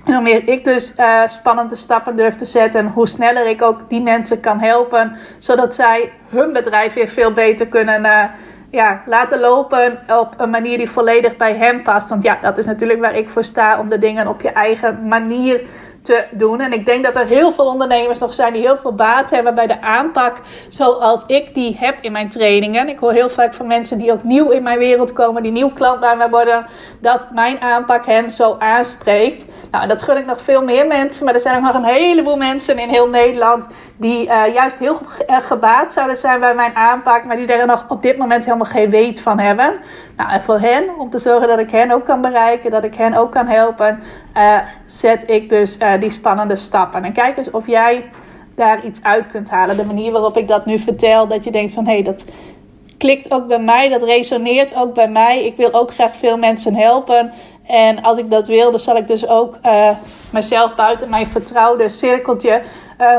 en 0.08 0.14
hoe 0.14 0.22
meer 0.22 0.48
ik 0.48 0.64
dus 0.64 0.94
uh, 0.96 1.22
spannende 1.26 1.76
stappen 1.76 2.16
durf 2.16 2.36
te 2.36 2.44
zetten, 2.44 2.86
hoe 2.86 3.08
sneller 3.08 3.46
ik 3.46 3.62
ook 3.62 3.88
die 3.88 4.02
mensen 4.02 4.40
kan 4.40 4.60
helpen, 4.60 5.16
zodat 5.38 5.74
zij 5.74 6.12
hun 6.28 6.52
bedrijf 6.52 6.94
weer 6.94 7.08
veel 7.08 7.32
beter 7.32 7.66
kunnen 7.66 8.04
uh, 8.04 8.24
ja, 8.70 9.02
laten 9.06 9.40
lopen 9.40 9.98
op 10.06 10.34
een 10.36 10.50
manier 10.50 10.78
die 10.78 10.90
volledig 10.90 11.36
bij 11.36 11.54
hem 11.54 11.82
past. 11.82 12.08
Want 12.08 12.22
ja, 12.22 12.38
dat 12.42 12.58
is 12.58 12.66
natuurlijk 12.66 13.00
waar 13.00 13.16
ik 13.16 13.28
voor 13.28 13.44
sta, 13.44 13.78
om 13.78 13.88
de 13.88 13.98
dingen 13.98 14.28
op 14.28 14.40
je 14.40 14.50
eigen 14.50 15.08
manier 15.08 15.60
te 16.02 16.24
doen. 16.30 16.60
En 16.60 16.72
ik 16.72 16.86
denk 16.86 17.04
dat 17.04 17.14
er 17.14 17.26
heel 17.26 17.52
veel 17.52 17.66
ondernemers 17.66 18.18
nog 18.18 18.32
zijn 18.34 18.52
die 18.52 18.62
heel 18.62 18.78
veel 18.78 18.94
baat 18.94 19.30
hebben 19.30 19.54
bij 19.54 19.66
de 19.66 19.80
aanpak 19.80 20.40
zoals 20.68 21.24
ik 21.26 21.54
die 21.54 21.76
heb 21.78 21.98
in 22.00 22.12
mijn 22.12 22.28
trainingen. 22.28 22.88
Ik 22.88 22.98
hoor 22.98 23.12
heel 23.12 23.28
vaak 23.28 23.54
van 23.54 23.66
mensen 23.66 23.98
die 23.98 24.12
ook 24.12 24.22
nieuw 24.22 24.50
in 24.50 24.62
mijn 24.62 24.78
wereld 24.78 25.12
komen, 25.12 25.42
die 25.42 25.52
nieuw 25.52 25.70
klant 25.70 26.00
bij 26.00 26.16
mij 26.16 26.30
worden, 26.30 26.66
dat 27.00 27.26
mijn 27.32 27.60
aanpak 27.60 28.06
hen 28.06 28.30
zo 28.30 28.56
aanspreekt. 28.58 29.46
Nou, 29.70 29.82
en 29.82 29.88
dat 29.88 30.02
gun 30.02 30.16
ik 30.16 30.26
nog 30.26 30.40
veel 30.40 30.62
meer 30.62 30.86
mensen, 30.86 31.24
maar 31.24 31.34
er 31.34 31.40
zijn 31.40 31.56
ook 31.56 31.72
nog 31.72 31.74
een 31.74 31.94
heleboel 31.94 32.36
mensen 32.36 32.78
in 32.78 32.88
heel 32.88 33.08
Nederland 33.08 33.66
die 33.96 34.26
uh, 34.26 34.54
juist 34.54 34.78
heel 34.78 34.98
erg 35.26 35.46
gebaat 35.46 35.92
zouden 35.92 36.16
zijn 36.16 36.40
bij 36.40 36.54
mijn 36.54 36.76
aanpak, 36.76 37.24
maar 37.24 37.36
die 37.36 37.46
er 37.46 37.66
nog 37.66 37.84
op 37.88 38.02
dit 38.02 38.16
moment 38.16 38.44
helemaal 38.44 38.66
geen 38.66 38.90
weet 38.90 39.20
van 39.20 39.38
hebben. 39.38 39.74
Nou, 40.16 40.30
en 40.30 40.42
voor 40.42 40.58
hen, 40.58 40.84
om 40.98 41.10
te 41.10 41.18
zorgen 41.18 41.48
dat 41.48 41.58
ik 41.58 41.70
hen 41.70 41.90
ook 41.90 42.04
kan 42.04 42.20
bereiken, 42.20 42.70
dat 42.70 42.84
ik 42.84 42.94
hen 42.94 43.14
ook 43.14 43.32
kan 43.32 43.46
helpen, 43.46 44.02
uh, 44.38 44.58
zet 44.86 45.24
ik 45.26 45.48
dus 45.48 45.78
uh, 45.78 46.00
die 46.00 46.10
spannende 46.10 46.56
stappen. 46.56 47.04
En 47.04 47.12
kijk 47.12 47.36
eens 47.36 47.50
of 47.50 47.66
jij 47.66 48.10
daar 48.54 48.84
iets 48.84 49.02
uit 49.02 49.30
kunt 49.30 49.50
halen. 49.50 49.76
De 49.76 49.84
manier 49.84 50.12
waarop 50.12 50.36
ik 50.36 50.48
dat 50.48 50.66
nu 50.66 50.78
vertel, 50.78 51.26
dat 51.26 51.44
je 51.44 51.50
denkt 51.50 51.72
van 51.72 51.86
hé, 51.86 51.92
hey, 51.92 52.02
dat 52.02 52.24
klikt 52.98 53.30
ook 53.30 53.46
bij 53.46 53.58
mij, 53.58 53.88
dat 53.88 54.02
resoneert 54.02 54.74
ook 54.74 54.94
bij 54.94 55.08
mij. 55.08 55.44
Ik 55.44 55.56
wil 55.56 55.72
ook 55.72 55.92
graag 55.92 56.16
veel 56.16 56.36
mensen 56.36 56.74
helpen. 56.74 57.32
En 57.66 58.02
als 58.02 58.18
ik 58.18 58.30
dat 58.30 58.46
wil, 58.46 58.70
dan 58.70 58.80
zal 58.80 58.96
ik 58.96 59.06
dus 59.06 59.28
ook 59.28 59.56
uh, 59.64 59.90
mezelf 60.32 60.74
buiten 60.74 61.10
mijn 61.10 61.26
vertrouwde 61.26 61.88
cirkeltje 61.88 62.62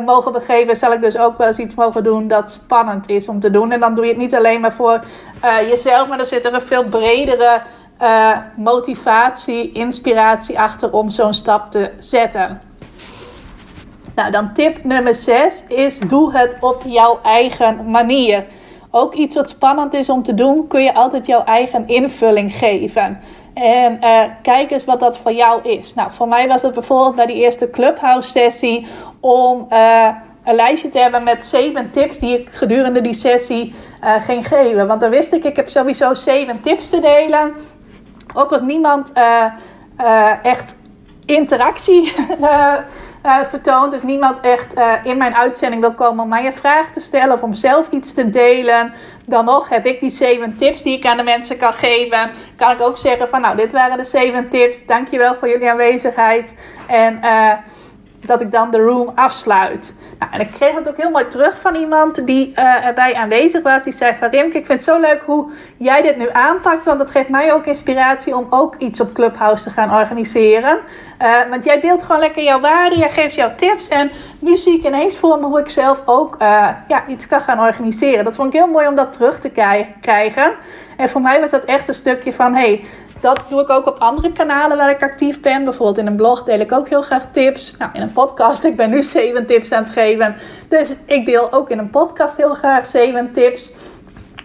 mogen 0.05 0.31
begeven. 0.31 0.75
Zal 0.75 0.93
ik 0.93 1.01
dus 1.01 1.17
ook 1.17 1.37
wel 1.37 1.47
eens 1.47 1.57
iets 1.57 1.75
mogen 1.75 2.03
doen 2.03 2.27
dat 2.27 2.51
spannend 2.51 3.09
is 3.09 3.27
om 3.27 3.39
te 3.39 3.51
doen. 3.51 3.71
En 3.71 3.79
dan 3.79 3.95
doe 3.95 4.03
je 4.05 4.11
het 4.11 4.19
niet 4.19 4.35
alleen 4.35 4.61
maar 4.61 4.73
voor 4.73 5.03
jezelf, 5.41 6.07
maar 6.07 6.17
dan 6.17 6.25
zit 6.25 6.45
er 6.45 6.53
een 6.53 6.61
veel 6.61 6.83
bredere 6.83 7.61
motivatie, 8.55 9.71
inspiratie 9.71 10.59
achter 10.59 10.91
om 10.93 11.09
zo'n 11.09 11.33
stap 11.33 11.71
te 11.71 11.91
zetten. 11.97 12.61
Nou, 14.15 14.31
dan 14.31 14.53
tip 14.53 14.83
nummer 14.83 15.15
6 15.15 15.63
is: 15.67 15.99
doe 15.99 16.37
het 16.37 16.55
op 16.59 16.81
jouw 16.85 17.19
eigen 17.23 17.91
manier. 17.91 18.45
Ook 18.91 19.13
iets 19.13 19.35
wat 19.35 19.49
spannend 19.49 19.93
is 19.93 20.09
om 20.09 20.23
te 20.23 20.33
doen, 20.33 20.67
kun 20.67 20.83
je 20.83 20.93
altijd 20.93 21.25
jouw 21.25 21.43
eigen 21.43 21.87
invulling 21.87 22.53
geven. 22.53 23.19
En 23.53 23.97
uh, 24.01 24.21
kijk 24.41 24.71
eens 24.71 24.85
wat 24.85 24.99
dat 24.99 25.17
voor 25.17 25.33
jou 25.33 25.69
is. 25.69 25.93
Nou, 25.93 26.11
voor 26.11 26.27
mij 26.27 26.47
was 26.47 26.61
dat 26.61 26.73
bijvoorbeeld 26.73 27.15
bij 27.15 27.25
die 27.25 27.35
eerste 27.35 27.69
Clubhouse 27.69 28.29
sessie 28.29 28.87
om 29.19 29.67
uh, 29.69 30.09
een 30.43 30.55
lijstje 30.55 30.89
te 30.89 30.99
hebben 30.99 31.23
met 31.23 31.45
zeven 31.45 31.89
tips 31.91 32.19
die 32.19 32.39
ik 32.39 32.49
gedurende 32.49 33.01
die 33.01 33.13
sessie 33.13 33.73
uh, 34.03 34.23
ging 34.23 34.47
geven. 34.47 34.87
Want 34.87 35.01
dan 35.01 35.09
wist 35.09 35.33
ik, 35.33 35.43
ik 35.43 35.55
heb 35.55 35.69
sowieso 35.69 36.13
zeven 36.13 36.61
tips 36.61 36.89
te 36.89 36.99
delen. 36.99 37.53
Ook 38.33 38.51
als 38.51 38.61
niemand 38.61 39.11
echt 40.43 40.75
interactie 41.25 42.13
uh, 42.41 42.75
vertoont. 43.49 43.91
Dus 43.91 44.03
niemand 44.03 44.39
echt 44.39 44.73
in 45.03 45.17
mijn 45.17 45.35
uitzending 45.35 45.81
wil 45.81 45.93
komen 45.93 46.23
om 46.23 46.29
mij 46.29 46.45
een 46.45 46.53
vraag 46.53 46.91
te 46.91 46.99
stellen 46.99 47.33
of 47.33 47.41
om 47.41 47.53
zelf 47.53 47.89
iets 47.89 48.13
te 48.13 48.29
delen. 48.29 48.93
Dan 49.25 49.45
nog 49.45 49.69
heb 49.69 49.85
ik 49.85 49.99
die 49.99 50.09
zeven 50.09 50.55
tips 50.57 50.81
die 50.81 50.97
ik 50.97 51.05
aan 51.05 51.17
de 51.17 51.23
mensen 51.23 51.57
kan 51.57 51.73
geven. 51.73 52.31
Kan 52.55 52.71
ik 52.71 52.81
ook 52.81 52.97
zeggen 52.97 53.29
van 53.29 53.41
nou, 53.41 53.55
dit 53.55 53.71
waren 53.71 53.97
de 53.97 54.03
zeven 54.03 54.49
tips. 54.49 54.85
Dankjewel 54.85 55.35
voor 55.35 55.49
jullie 55.49 55.69
aanwezigheid. 55.69 56.53
En 56.87 57.19
dat 58.25 58.41
ik 58.41 58.51
dan 58.51 58.71
de 58.71 58.77
room 58.77 59.11
afsluit. 59.15 59.93
Nou, 60.19 60.31
en 60.31 60.39
ik 60.39 60.51
kreeg 60.51 60.75
het 60.75 60.89
ook 60.89 60.97
heel 60.97 61.09
mooi 61.09 61.27
terug 61.27 61.59
van 61.59 61.75
iemand 61.75 62.25
die 62.25 62.51
uh, 62.55 62.85
erbij 62.85 63.13
aanwezig 63.13 63.61
was. 63.61 63.83
Die 63.83 63.93
zei 63.93 64.15
van 64.15 64.29
Rimke, 64.29 64.57
ik 64.57 64.65
vind 64.65 64.85
het 64.85 64.95
zo 64.95 64.99
leuk 64.99 65.21
hoe 65.25 65.51
jij 65.77 66.01
dit 66.01 66.17
nu 66.17 66.29
aanpakt. 66.31 66.85
Want 66.85 66.99
dat 66.99 67.11
geeft 67.11 67.29
mij 67.29 67.53
ook 67.53 67.65
inspiratie 67.65 68.35
om 68.35 68.47
ook 68.49 68.75
iets 68.77 68.99
op 68.99 69.13
Clubhouse 69.13 69.63
te 69.63 69.69
gaan 69.69 69.93
organiseren. 69.93 70.79
Uh, 71.21 71.49
want 71.49 71.63
jij 71.63 71.79
deelt 71.79 72.03
gewoon 72.03 72.19
lekker 72.21 72.43
jouw 72.43 72.59
waarden, 72.59 72.97
jij 72.99 73.09
geeft 73.09 73.35
jouw 73.35 73.55
tips. 73.55 73.87
En 73.87 74.11
nu 74.39 74.57
zie 74.57 74.77
ik 74.77 74.85
ineens 74.85 75.17
voor 75.17 75.39
me 75.39 75.45
hoe 75.45 75.59
ik 75.59 75.69
zelf 75.69 76.01
ook 76.05 76.35
uh, 76.41 76.69
ja, 76.87 77.07
iets 77.07 77.27
kan 77.27 77.41
gaan 77.41 77.59
organiseren. 77.59 78.23
Dat 78.23 78.35
vond 78.35 78.53
ik 78.53 78.59
heel 78.59 78.71
mooi 78.71 78.87
om 78.87 78.95
dat 78.95 79.13
terug 79.13 79.39
te 79.39 79.49
krijgen. 80.01 80.53
En 80.97 81.09
voor 81.09 81.21
mij 81.21 81.39
was 81.39 81.49
dat 81.49 81.63
echt 81.65 81.87
een 81.87 81.93
stukje 81.93 82.33
van... 82.33 82.53
Hey, 82.53 82.85
dat 83.21 83.41
doe 83.49 83.61
ik 83.61 83.69
ook 83.69 83.85
op 83.85 83.97
andere 83.97 84.31
kanalen 84.31 84.77
waar 84.77 84.89
ik 84.89 85.03
actief 85.03 85.41
ben. 85.41 85.63
Bijvoorbeeld 85.63 85.97
in 85.97 86.07
een 86.07 86.15
blog 86.15 86.43
deel 86.43 86.59
ik 86.59 86.71
ook 86.71 86.89
heel 86.89 87.01
graag 87.01 87.25
tips. 87.31 87.77
Nou, 87.77 87.91
in 87.93 88.01
een 88.01 88.11
podcast, 88.11 88.63
ik 88.69 88.75
ben 88.75 88.89
nu 88.89 89.01
7 89.03 89.45
tips 89.45 89.71
aan 89.71 89.83
het 89.83 89.93
geven. 89.93 90.35
Dus 90.69 90.95
ik 91.05 91.25
deel 91.25 91.51
ook 91.51 91.69
in 91.69 91.77
een 91.77 91.89
podcast 91.89 92.37
heel 92.37 92.53
graag 92.53 92.87
7 92.87 93.31
tips. 93.31 93.73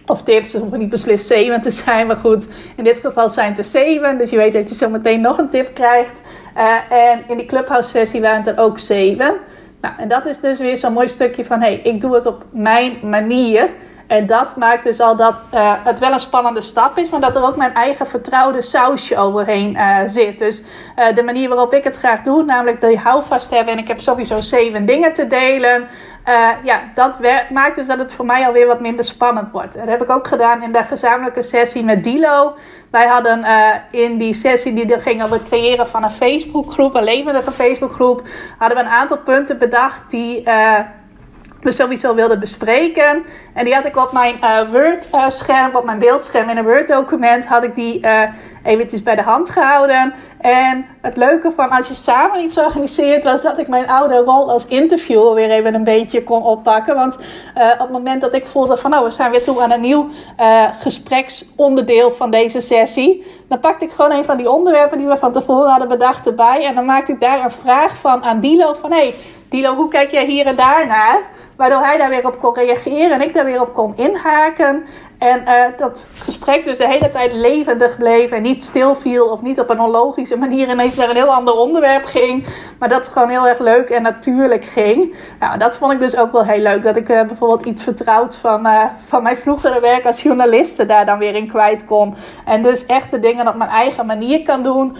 Of 0.06 0.22
tips, 0.22 0.50
ze 0.50 0.58
hoeven 0.58 0.78
niet 0.78 0.88
beslist 0.88 1.26
7 1.26 1.60
te 1.60 1.70
zijn, 1.70 2.06
maar 2.06 2.16
goed. 2.16 2.46
In 2.76 2.84
dit 2.84 2.98
geval 2.98 3.30
zijn 3.30 3.48
het 3.48 3.58
er 3.58 3.64
7. 3.64 4.18
Dus 4.18 4.30
je 4.30 4.36
weet 4.36 4.52
dat 4.52 4.68
je 4.68 4.74
zo 4.74 4.88
meteen 4.88 5.20
nog 5.20 5.38
een 5.38 5.48
tip 5.48 5.74
krijgt. 5.74 6.20
Uh, 6.56 6.92
en 6.92 7.24
in 7.28 7.36
die 7.36 7.46
Clubhouse 7.46 7.90
sessie 7.90 8.20
waren 8.20 8.38
het 8.38 8.46
er 8.46 8.58
ook 8.58 8.78
7. 8.78 9.34
Nou, 9.80 9.94
en 9.98 10.08
dat 10.08 10.26
is 10.26 10.40
dus 10.40 10.58
weer 10.58 10.78
zo'n 10.78 10.92
mooi 10.92 11.08
stukje 11.08 11.44
van: 11.44 11.60
hé, 11.60 11.66
hey, 11.66 11.80
ik 11.82 12.00
doe 12.00 12.14
het 12.14 12.26
op 12.26 12.44
mijn 12.50 12.98
manier. 13.02 13.68
En 14.06 14.26
dat 14.26 14.56
maakt 14.56 14.84
dus 14.84 15.00
al 15.00 15.16
dat 15.16 15.42
uh, 15.54 15.72
het 15.84 15.98
wel 15.98 16.12
een 16.12 16.20
spannende 16.20 16.62
stap 16.62 16.98
is, 16.98 17.10
maar 17.10 17.20
dat 17.20 17.34
er 17.36 17.44
ook 17.44 17.56
mijn 17.56 17.74
eigen 17.74 18.06
vertrouwde 18.06 18.62
sausje 18.62 19.16
overheen 19.16 19.74
uh, 19.74 19.98
zit. 20.06 20.38
Dus 20.38 20.62
uh, 20.98 21.14
de 21.14 21.22
manier 21.22 21.48
waarop 21.48 21.72
ik 21.72 21.84
het 21.84 21.96
graag 21.96 22.22
doe, 22.22 22.44
namelijk 22.44 22.80
die 22.80 22.98
houvast 22.98 23.50
hebben 23.50 23.72
en 23.72 23.78
ik 23.78 23.88
heb 23.88 24.00
sowieso 24.00 24.40
zeven 24.40 24.86
dingen 24.86 25.12
te 25.12 25.26
delen. 25.26 25.88
ja, 26.64 26.82
dat 26.94 27.18
maakt 27.50 27.76
dus 27.76 27.86
dat 27.86 27.98
het 27.98 28.12
voor 28.12 28.24
mij 28.24 28.46
alweer 28.46 28.66
wat 28.66 28.80
minder 28.80 29.04
spannend 29.04 29.50
wordt. 29.50 29.74
Dat 29.74 29.88
heb 29.88 30.02
ik 30.02 30.10
ook 30.10 30.26
gedaan 30.26 30.62
in 30.62 30.72
de 30.72 30.82
gezamenlijke 30.82 31.42
sessie 31.42 31.84
met 31.84 32.04
Dilo. 32.04 32.54
Wij 32.90 33.06
hadden 33.06 33.44
in 33.90 34.18
die 34.18 34.34
sessie 34.34 34.74
die 34.74 34.94
er 34.94 35.00
ging 35.00 35.22
over 35.22 35.36
het 35.36 35.48
creëren 35.48 35.86
van 35.86 36.04
een 36.04 36.10
Facebookgroep, 36.10 36.94
een 36.94 37.04
levendige 37.04 37.50
Facebookgroep, 37.50 38.22
hadden 38.58 38.78
we 38.78 38.84
een 38.84 38.90
aantal 38.90 39.18
punten 39.18 39.58
bedacht 39.58 40.10
die 40.10 40.42
we 41.64 41.72
sowieso 41.72 42.14
wilden 42.14 42.40
bespreken. 42.40 43.24
En 43.54 43.64
die 43.64 43.74
had 43.74 43.84
ik 43.84 43.96
op 43.96 44.12
mijn 44.12 44.36
uh, 44.40 44.70
Word-scherm, 44.70 45.76
op 45.76 45.84
mijn 45.84 45.98
beeldscherm 45.98 46.48
in 46.48 46.56
een 46.56 46.64
Word-document, 46.64 47.46
had 47.46 47.64
ik 47.64 47.74
die 47.74 48.00
uh, 48.00 48.22
eventjes 48.62 49.02
bij 49.02 49.16
de 49.16 49.22
hand 49.22 49.50
gehouden. 49.50 50.14
En 50.40 50.86
het 51.00 51.16
leuke 51.16 51.50
van 51.50 51.70
als 51.70 51.88
je 51.88 51.94
samen 51.94 52.40
iets 52.40 52.58
organiseert, 52.58 53.24
was 53.24 53.42
dat 53.42 53.58
ik 53.58 53.68
mijn 53.68 53.88
oude 53.88 54.16
rol 54.16 54.50
als 54.50 54.66
interviewer 54.66 55.34
weer 55.34 55.50
even 55.50 55.74
een 55.74 55.84
beetje 55.84 56.24
kon 56.24 56.42
oppakken. 56.42 56.94
Want 56.94 57.14
op 57.54 57.78
het 57.78 57.90
moment 57.90 58.20
dat 58.20 58.34
ik 58.34 58.46
voelde 58.46 58.76
van, 58.76 58.90
nou, 58.90 59.04
we 59.04 59.10
zijn 59.10 59.30
weer 59.30 59.44
toe 59.44 59.62
aan 59.62 59.70
een 59.70 59.80
nieuw 59.80 60.08
gespreksonderdeel 60.80 62.10
van 62.10 62.30
deze 62.30 62.60
sessie, 62.60 63.26
dan 63.48 63.60
pakte 63.60 63.84
ik 63.84 63.90
gewoon 63.90 64.10
een 64.10 64.24
van 64.24 64.36
die 64.36 64.50
onderwerpen 64.50 64.98
die 64.98 65.06
we 65.06 65.16
van 65.16 65.32
tevoren 65.32 65.70
hadden 65.70 65.88
bedacht 65.88 66.26
erbij. 66.26 66.66
En 66.66 66.74
dan 66.74 66.84
maakte 66.84 67.12
ik 67.12 67.20
daar 67.20 67.44
een 67.44 67.50
vraag 67.50 67.96
van 67.96 68.22
aan 68.24 68.40
Dilo 68.40 68.74
van, 68.80 68.92
hey, 68.92 69.14
Dilo, 69.48 69.74
hoe 69.74 69.88
kijk 69.88 70.10
jij 70.10 70.26
hier 70.26 70.46
en 70.46 70.56
daar 70.56 70.86
naar? 70.86 71.22
Waardoor 71.56 71.80
hij 71.80 71.98
daar 71.98 72.08
weer 72.08 72.26
op 72.26 72.40
kon 72.40 72.54
reageren 72.54 73.10
en 73.10 73.22
ik 73.22 73.34
daar 73.34 73.44
weer 73.44 73.60
op 73.60 73.74
kon 73.74 73.96
inhaken. 73.96 74.84
En 75.18 75.42
uh, 75.46 75.78
dat 75.78 76.04
gesprek 76.14 76.64
dus 76.64 76.78
de 76.78 76.88
hele 76.88 77.10
tijd 77.10 77.32
levendig 77.32 77.96
bleef 77.96 78.30
en 78.30 78.42
niet 78.42 78.64
stilviel 78.64 79.26
of 79.26 79.42
niet 79.42 79.60
op 79.60 79.70
een 79.70 79.80
onlogische 79.80 80.38
manier 80.38 80.68
ineens 80.68 80.94
naar 80.94 81.08
een 81.08 81.16
heel 81.16 81.34
ander 81.34 81.54
onderwerp 81.54 82.04
ging. 82.04 82.46
Maar 82.78 82.88
dat 82.88 83.08
gewoon 83.08 83.28
heel 83.28 83.48
erg 83.48 83.58
leuk 83.58 83.88
en 83.88 84.02
natuurlijk 84.02 84.64
ging. 84.64 85.14
Nou, 85.40 85.58
dat 85.58 85.76
vond 85.76 85.92
ik 85.92 85.98
dus 85.98 86.16
ook 86.16 86.32
wel 86.32 86.44
heel 86.44 86.62
leuk. 86.62 86.82
Dat 86.82 86.96
ik 86.96 87.08
uh, 87.08 87.22
bijvoorbeeld 87.22 87.64
iets 87.64 87.82
vertrouwd 87.82 88.36
van, 88.36 88.66
uh, 88.66 88.84
van 89.04 89.22
mijn 89.22 89.36
vroegere 89.36 89.80
werk 89.80 90.06
als 90.06 90.22
journaliste 90.22 90.86
daar 90.86 91.06
dan 91.06 91.18
weer 91.18 91.34
in 91.34 91.48
kwijt 91.48 91.84
kon. 91.84 92.14
En 92.44 92.62
dus 92.62 92.86
echt 92.86 93.10
de 93.10 93.20
dingen 93.20 93.48
op 93.48 93.54
mijn 93.54 93.70
eigen 93.70 94.06
manier 94.06 94.42
kan 94.42 94.62
doen. 94.62 94.96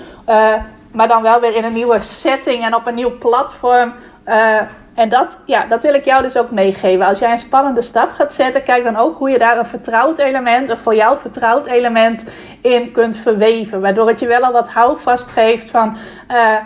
maar 0.93 1.09
dan 1.09 1.23
wel 1.23 1.41
weer 1.41 1.55
in 1.55 1.65
een 1.65 1.73
nieuwe 1.73 2.01
setting 2.01 2.65
en 2.65 2.75
op 2.75 2.87
een 2.87 2.95
nieuw 2.95 3.19
platform. 3.19 3.93
En 4.95 5.09
dat, 5.09 5.39
ja, 5.45 5.67
dat 5.67 5.83
wil 5.83 5.95
ik 5.95 6.05
jou 6.05 6.23
dus 6.23 6.37
ook 6.37 6.51
meegeven. 6.51 7.07
Als 7.07 7.19
jij 7.19 7.33
een 7.33 7.39
spannende 7.39 7.83
stap 7.83 8.11
gaat 8.11 8.35
zetten, 8.35 8.63
kijk 8.63 8.85
dan 8.85 8.97
ook 8.97 9.19
hoe 9.19 9.31
je 9.31 9.39
daar 9.39 9.59
een 9.59 9.65
vertrouwd 9.65 10.19
element, 10.19 10.71
of 10.71 10.81
voor 10.81 10.95
jou 10.95 11.19
vertrouwd 11.19 11.67
element 11.67 12.25
in 12.61 12.93
kunt 12.93 13.17
verweven. 13.17 13.81
Waardoor 13.81 14.09
het 14.09 14.21
je 14.21 14.27
wel 14.27 14.41
al 14.41 14.53
wat 14.53 14.69
houvast 14.69 15.29
geeft 15.29 15.71
van. 15.71 15.97
Uh, 16.31 16.57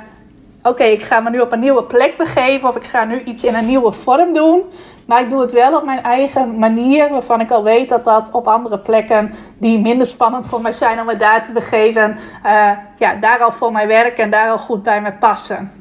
Oké, 0.62 0.84
ik 0.84 1.02
ga 1.02 1.20
me 1.20 1.30
nu 1.30 1.40
op 1.40 1.52
een 1.52 1.60
nieuwe 1.60 1.82
plek 1.82 2.16
begeven 2.16 2.68
of 2.68 2.76
ik 2.76 2.84
ga 2.84 3.04
nu 3.04 3.22
iets 3.22 3.44
in 3.44 3.54
een 3.54 3.66
nieuwe 3.66 3.92
vorm 3.92 4.32
doen. 4.32 4.62
Maar 5.06 5.20
ik 5.20 5.30
doe 5.30 5.40
het 5.40 5.52
wel 5.52 5.76
op 5.76 5.84
mijn 5.84 6.02
eigen 6.02 6.58
manier, 6.58 7.08
waarvan 7.08 7.40
ik 7.40 7.50
al 7.50 7.62
weet 7.62 7.88
dat 7.88 8.04
dat 8.04 8.28
op 8.32 8.48
andere 8.48 8.78
plekken 8.78 9.34
die 9.58 9.80
minder 9.80 10.06
spannend 10.06 10.46
voor 10.46 10.60
mij 10.60 10.72
zijn 10.72 11.00
om 11.00 11.06
me 11.06 11.16
daar 11.16 11.44
te 11.44 11.52
begeven, 11.52 12.18
uh, 12.46 12.70
ja, 12.98 13.14
daar 13.14 13.38
al 13.38 13.52
voor 13.52 13.72
mij 13.72 13.86
werken 13.86 14.24
en 14.24 14.30
daar 14.30 14.50
al 14.50 14.58
goed 14.58 14.82
bij 14.82 15.00
me 15.00 15.12
passen. 15.12 15.72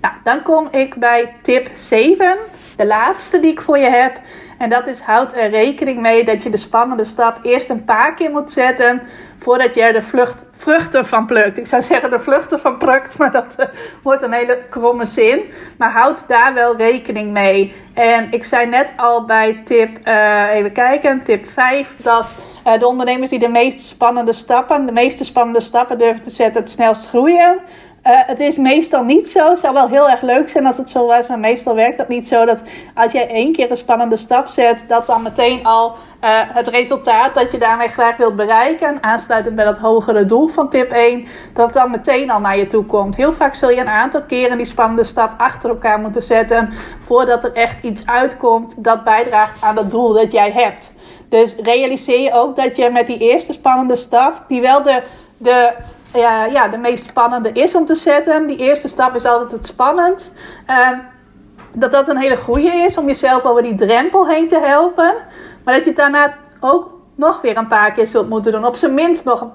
Nou, 0.00 0.14
dan 0.24 0.42
kom 0.42 0.68
ik 0.70 0.94
bij 0.94 1.34
tip 1.42 1.70
7, 1.74 2.36
de 2.76 2.86
laatste 2.86 3.40
die 3.40 3.50
ik 3.50 3.60
voor 3.60 3.78
je 3.78 3.90
heb. 3.90 4.20
En 4.58 4.70
dat 4.70 4.86
is 4.86 5.00
houd 5.00 5.36
er 5.36 5.50
rekening 5.50 6.00
mee 6.00 6.24
dat 6.24 6.42
je 6.42 6.50
de 6.50 6.56
spannende 6.56 7.04
stap 7.04 7.38
eerst 7.42 7.70
een 7.70 7.84
paar 7.84 8.14
keer 8.14 8.30
moet 8.30 8.50
zetten 8.50 9.02
voordat 9.38 9.74
je 9.74 9.82
er 9.82 9.92
de 9.92 10.02
vlucht, 10.02 10.36
vruchten 10.56 11.06
van 11.06 11.26
plukt. 11.26 11.58
Ik 11.58 11.66
zou 11.66 11.82
zeggen 11.82 12.10
de 12.10 12.20
vluchten 12.20 12.60
van 12.60 12.78
plukt, 12.78 13.18
maar 13.18 13.30
dat 13.30 13.54
uh, 13.58 13.66
wordt 14.02 14.22
een 14.22 14.32
hele 14.32 14.58
kromme 14.70 15.06
zin. 15.06 15.40
Maar 15.78 15.92
houd 15.92 16.28
daar 16.28 16.54
wel 16.54 16.76
rekening 16.76 17.32
mee. 17.32 17.74
En 17.94 18.32
ik 18.32 18.44
zei 18.44 18.66
net 18.66 18.92
al 18.96 19.24
bij 19.24 19.60
tip, 19.64 19.98
uh, 20.08 20.54
even 20.54 20.72
kijken, 20.72 21.22
tip 21.24 21.46
5, 21.46 21.94
dat 21.96 22.46
uh, 22.66 22.78
de 22.78 22.86
ondernemers 22.86 23.30
die 23.30 23.38
de 23.38 23.48
meest 23.48 23.80
spannende 23.80 24.32
stappen, 24.32 24.86
de 24.86 24.92
meeste 24.92 25.24
spannende 25.24 25.60
stappen 25.60 25.98
durven 25.98 26.22
te 26.22 26.30
zetten, 26.30 26.60
het 26.60 26.70
snelst 26.70 27.08
groeien. 27.08 27.58
Uh, 28.06 28.12
het 28.26 28.40
is 28.40 28.56
meestal 28.56 29.04
niet 29.04 29.30
zo. 29.30 29.50
Het 29.50 29.58
zou 29.58 29.74
wel 29.74 29.88
heel 29.88 30.10
erg 30.10 30.20
leuk 30.20 30.48
zijn 30.48 30.66
als 30.66 30.76
het 30.76 30.90
zo 30.90 31.06
was, 31.06 31.28
maar 31.28 31.38
meestal 31.38 31.74
werkt 31.74 31.98
dat 31.98 32.08
niet 32.08 32.28
zo. 32.28 32.44
Dat 32.44 32.58
als 32.94 33.12
jij 33.12 33.28
één 33.28 33.52
keer 33.52 33.70
een 33.70 33.76
spannende 33.76 34.16
stap 34.16 34.46
zet, 34.46 34.84
dat 34.88 35.06
dan 35.06 35.22
meteen 35.22 35.64
al 35.64 35.88
uh, 35.90 36.30
het 36.30 36.66
resultaat 36.66 37.34
dat 37.34 37.50
je 37.50 37.58
daarmee 37.58 37.88
graag 37.88 38.16
wilt 38.16 38.36
bereiken, 38.36 39.02
aansluitend 39.02 39.54
bij 39.54 39.64
dat 39.64 39.78
hogere 39.78 40.24
doel 40.24 40.48
van 40.48 40.68
tip 40.68 40.90
1, 40.90 41.26
dat 41.54 41.72
dan 41.72 41.90
meteen 41.90 42.30
al 42.30 42.40
naar 42.40 42.58
je 42.58 42.66
toe 42.66 42.84
komt. 42.84 43.16
Heel 43.16 43.32
vaak 43.32 43.54
zul 43.54 43.70
je 43.70 43.80
een 43.80 43.88
aantal 43.88 44.22
keren 44.22 44.56
die 44.56 44.66
spannende 44.66 45.04
stap 45.04 45.30
achter 45.36 45.70
elkaar 45.70 46.00
moeten 46.00 46.22
zetten 46.22 46.72
voordat 47.04 47.44
er 47.44 47.52
echt 47.52 47.84
iets 47.84 48.06
uitkomt 48.06 48.84
dat 48.84 49.04
bijdraagt 49.04 49.62
aan 49.62 49.74
dat 49.74 49.90
doel 49.90 50.12
dat 50.12 50.32
jij 50.32 50.50
hebt. 50.50 50.92
Dus 51.28 51.56
realiseer 51.56 52.20
je 52.20 52.32
ook 52.32 52.56
dat 52.56 52.76
je 52.76 52.90
met 52.90 53.06
die 53.06 53.18
eerste 53.18 53.52
spannende 53.52 53.96
stap, 53.96 54.44
die 54.48 54.60
wel 54.60 54.82
de, 54.82 55.02
de 55.36 55.72
ja, 56.12 56.68
de 56.68 56.78
meest 56.78 57.04
spannende 57.04 57.52
is 57.52 57.74
om 57.74 57.84
te 57.84 57.94
zetten. 57.94 58.46
Die 58.46 58.56
eerste 58.56 58.88
stap 58.88 59.14
is 59.14 59.24
altijd 59.24 59.52
het 59.52 59.66
spannendst. 59.66 60.38
Uh, 60.70 60.90
dat 61.72 61.92
dat 61.92 62.08
een 62.08 62.16
hele 62.16 62.36
goede 62.36 62.72
is 62.72 62.96
om 62.96 63.06
jezelf 63.06 63.44
over 63.44 63.62
die 63.62 63.74
drempel 63.74 64.28
heen 64.28 64.48
te 64.48 64.58
helpen. 64.58 65.14
Maar 65.64 65.74
dat 65.74 65.84
je 65.84 65.92
daarna 65.92 66.34
ook 66.60 66.90
nog 67.14 67.40
weer 67.40 67.56
een 67.56 67.66
paar 67.66 67.92
keer 67.92 68.06
zult 68.06 68.28
moeten 68.28 68.52
doen. 68.52 68.64
Op 68.64 68.76
zijn 68.76 68.94
minst 68.94 69.24
nog 69.24 69.46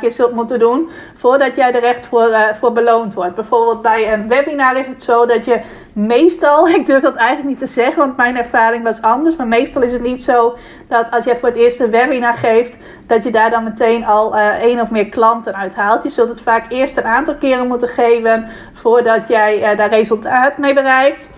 keer 0.00 0.12
zult 0.12 0.32
moeten 0.32 0.58
doen 0.58 0.90
voordat 1.16 1.56
jij 1.56 1.72
er 1.72 1.82
echt 1.82 2.06
voor, 2.06 2.28
uh, 2.28 2.54
voor 2.54 2.72
beloond 2.72 3.14
wordt. 3.14 3.34
Bijvoorbeeld 3.34 3.82
bij 3.82 4.12
een 4.12 4.28
webinar 4.28 4.76
is 4.76 4.86
het 4.86 5.02
zo 5.02 5.26
dat 5.26 5.44
je 5.44 5.60
meestal, 5.92 6.68
ik 6.78 6.86
durf 6.86 7.02
dat 7.02 7.14
eigenlijk 7.14 7.48
niet 7.48 7.58
te 7.58 7.74
zeggen, 7.74 7.96
want 7.96 8.16
mijn 8.16 8.36
ervaring 8.36 8.84
was 8.84 9.02
anders, 9.02 9.36
maar 9.36 9.46
meestal 9.46 9.82
is 9.82 9.92
het 9.92 10.02
niet 10.02 10.22
zo 10.22 10.56
dat 10.88 11.06
als 11.10 11.24
jij 11.24 11.36
voor 11.36 11.48
het 11.48 11.58
eerst 11.58 11.80
een 11.80 11.90
webinar 11.90 12.34
geeft, 12.34 12.76
dat 13.06 13.24
je 13.24 13.30
daar 13.30 13.50
dan 13.50 13.64
meteen 13.64 14.04
al 14.04 14.36
uh, 14.36 14.48
één 14.48 14.80
of 14.80 14.90
meer 14.90 15.08
klanten 15.08 15.54
uithaalt. 15.56 16.02
Je 16.02 16.10
zult 16.10 16.28
het 16.28 16.40
vaak 16.40 16.70
eerst 16.72 16.96
een 16.96 17.04
aantal 17.04 17.34
keren 17.34 17.66
moeten 17.66 17.88
geven 17.88 18.48
voordat 18.72 19.28
jij 19.28 19.72
uh, 19.72 19.78
daar 19.78 19.88
resultaat 19.88 20.58
mee 20.58 20.74
bereikt. 20.74 21.28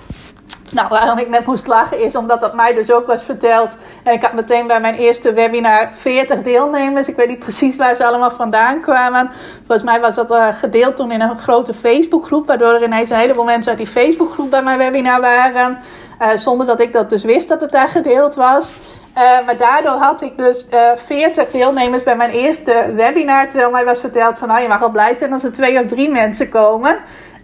Nou, 0.71 0.89
waarom 0.89 1.19
ik 1.19 1.29
net 1.29 1.47
moest 1.47 1.67
lachen 1.67 2.01
is 2.01 2.17
omdat 2.17 2.41
dat 2.41 2.55
mij 2.55 2.75
dus 2.75 2.93
ook 2.93 3.07
was 3.07 3.23
verteld. 3.23 3.77
En 4.03 4.13
ik 4.13 4.23
had 4.23 4.33
meteen 4.33 4.67
bij 4.67 4.81
mijn 4.81 4.95
eerste 4.95 5.33
webinar 5.33 5.91
40 5.93 6.43
deelnemers. 6.43 7.09
Ik 7.09 7.17
weet 7.17 7.29
niet 7.29 7.39
precies 7.39 7.77
waar 7.77 7.95
ze 7.95 8.07
allemaal 8.07 8.31
vandaan 8.31 8.81
kwamen. 8.81 9.31
Volgens 9.57 9.83
mij 9.83 10.01
was 10.01 10.15
dat 10.15 10.31
uh, 10.31 10.49
gedeeld 10.59 10.97
toen 10.97 11.11
in 11.11 11.21
een 11.21 11.39
grote 11.39 11.75
Facebookgroep. 11.75 12.47
Waardoor 12.47 12.75
er 12.75 12.85
ineens 12.85 13.11
een 13.11 13.17
heleboel 13.17 13.45
mensen 13.45 13.71
uit 13.71 13.81
die 13.81 14.03
Facebookgroep 14.03 14.51
bij 14.51 14.63
mijn 14.63 14.79
webinar 14.79 15.21
waren. 15.21 15.79
Uh, 16.23 16.29
zonder 16.37 16.67
dat 16.67 16.81
ik 16.81 16.93
dat 16.93 17.11
dus 17.11 17.25
wist 17.25 17.49
dat 17.49 17.61
het 17.61 17.71
daar 17.71 17.89
gedeeld 17.89 18.35
was. 18.35 18.75
Uh, 19.19 19.47
maar 19.47 19.57
daardoor 19.57 19.97
had 19.97 20.23
ik 20.23 20.37
dus 20.37 20.67
uh, 20.75 20.91
40 20.95 21.51
deelnemers 21.51 22.03
bij 22.03 22.17
mijn 22.17 22.31
eerste 22.31 22.93
webinar. 22.95 23.49
Terwijl 23.49 23.71
mij 23.71 23.85
was 23.85 24.01
verteld 24.01 24.39
van 24.39 24.49
nou 24.49 24.61
je 24.61 24.69
mag 24.69 24.79
wel 24.79 24.91
blij 24.91 25.15
zijn 25.15 25.33
als 25.33 25.45
er 25.45 25.53
twee 25.53 25.81
of 25.81 25.87
drie 25.87 26.11
mensen 26.11 26.49
komen. 26.49 26.99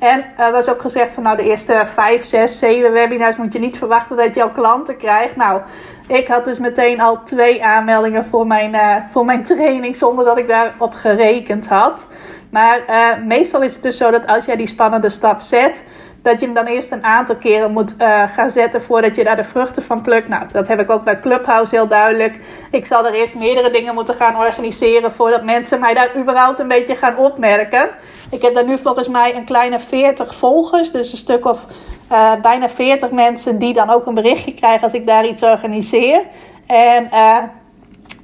En 0.05 0.25
er 0.37 0.53
was 0.53 0.69
ook 0.69 0.81
gezegd 0.81 1.15
van 1.15 1.23
nou 1.23 1.37
de 1.37 1.43
eerste 1.43 1.83
5, 1.87 2.25
6, 2.25 2.59
7 2.59 2.93
webinars 2.93 3.37
moet 3.37 3.53
je 3.53 3.59
niet 3.59 3.79
verwachten 3.79 4.17
dat 4.17 4.35
je 4.35 4.43
al 4.43 4.51
klanten 4.51 4.97
krijgt. 4.97 5.37
Nou, 5.37 5.61
ik 6.07 6.29
had 6.29 6.45
dus 6.45 6.59
meteen 6.59 7.01
al 7.01 7.23
twee 7.23 7.65
aanmeldingen 7.65 8.25
voor 8.25 8.47
mijn, 8.47 8.75
uh, 8.75 8.97
voor 9.11 9.25
mijn 9.25 9.45
training 9.45 9.97
zonder 9.97 10.25
dat 10.25 10.39
ik 10.39 10.49
daarop 10.49 10.95
gerekend 10.95 11.67
had. 11.67 12.07
Maar 12.51 12.81
uh, 12.89 13.27
meestal 13.27 13.63
is 13.63 13.75
het 13.75 13.83
dus 13.83 13.97
zo 13.97 14.11
dat 14.11 14.27
als 14.27 14.45
jij 14.45 14.57
die 14.57 14.67
spannende 14.67 15.11
stap 15.11 15.41
zet, 15.41 15.83
dat 16.25 16.41
je 16.41 16.47
hem 16.47 16.55
dan 16.55 16.67
eerst 16.67 16.93
een 16.93 17.05
aantal 17.05 17.37
keren 17.37 17.73
moet 17.73 17.95
uh, 17.99 18.23
gaan 18.33 18.51
zetten 18.51 18.83
voordat 18.83 19.17
je 19.17 19.25
daar 19.25 19.37
de 19.37 19.45
vruchten 19.45 19.83
van 19.83 20.03
plukt. 20.03 20.29
Nou, 20.29 20.43
dat 20.53 20.69
heb 20.69 20.81
ik 20.81 20.91
ook 20.91 21.05
bij 21.05 21.21
Clubhouse 21.21 21.75
heel 21.75 21.89
duidelijk. 21.89 22.39
Ik 22.71 22.87
zal 22.87 23.07
er 23.07 23.15
eerst 23.15 23.35
meerdere 23.35 23.71
dingen 23.71 23.95
moeten 23.95 24.15
gaan 24.15 24.37
organiseren 24.37 25.13
voordat 25.13 25.45
mensen 25.45 25.81
mij 25.81 25.95
daar 25.95 26.17
überhaupt 26.17 26.59
een 26.59 26.69
beetje 26.69 26.97
gaan 26.97 27.17
opmerken. 27.17 27.89
Ik 28.31 28.43
heb 28.43 28.55
daar 28.55 28.67
nu 28.67 28.79
volgens 28.79 29.09
mij 29.09 29.37
een 29.37 29.45
kleine 29.45 29.81
40 29.81 30.35
volgers, 30.35 30.91
dus 30.91 31.13
een 31.13 31.19
stuk 31.19 31.47
of 31.47 31.67
uh, 32.13 32.41
bijna 32.41 32.69
40 32.69 33.11
mensen 33.11 33.59
die 33.59 33.75
dan 33.75 33.91
ook 33.91 34.07
een 34.07 34.15
berichtje 34.15 34.55
krijgen 34.55 34.83
als 34.83 34.93
ik 34.93 35.07
daar 35.07 35.27
iets 35.27 35.43
organiseer. 35.43 36.23
En 36.67 37.09
uh, 37.13 37.39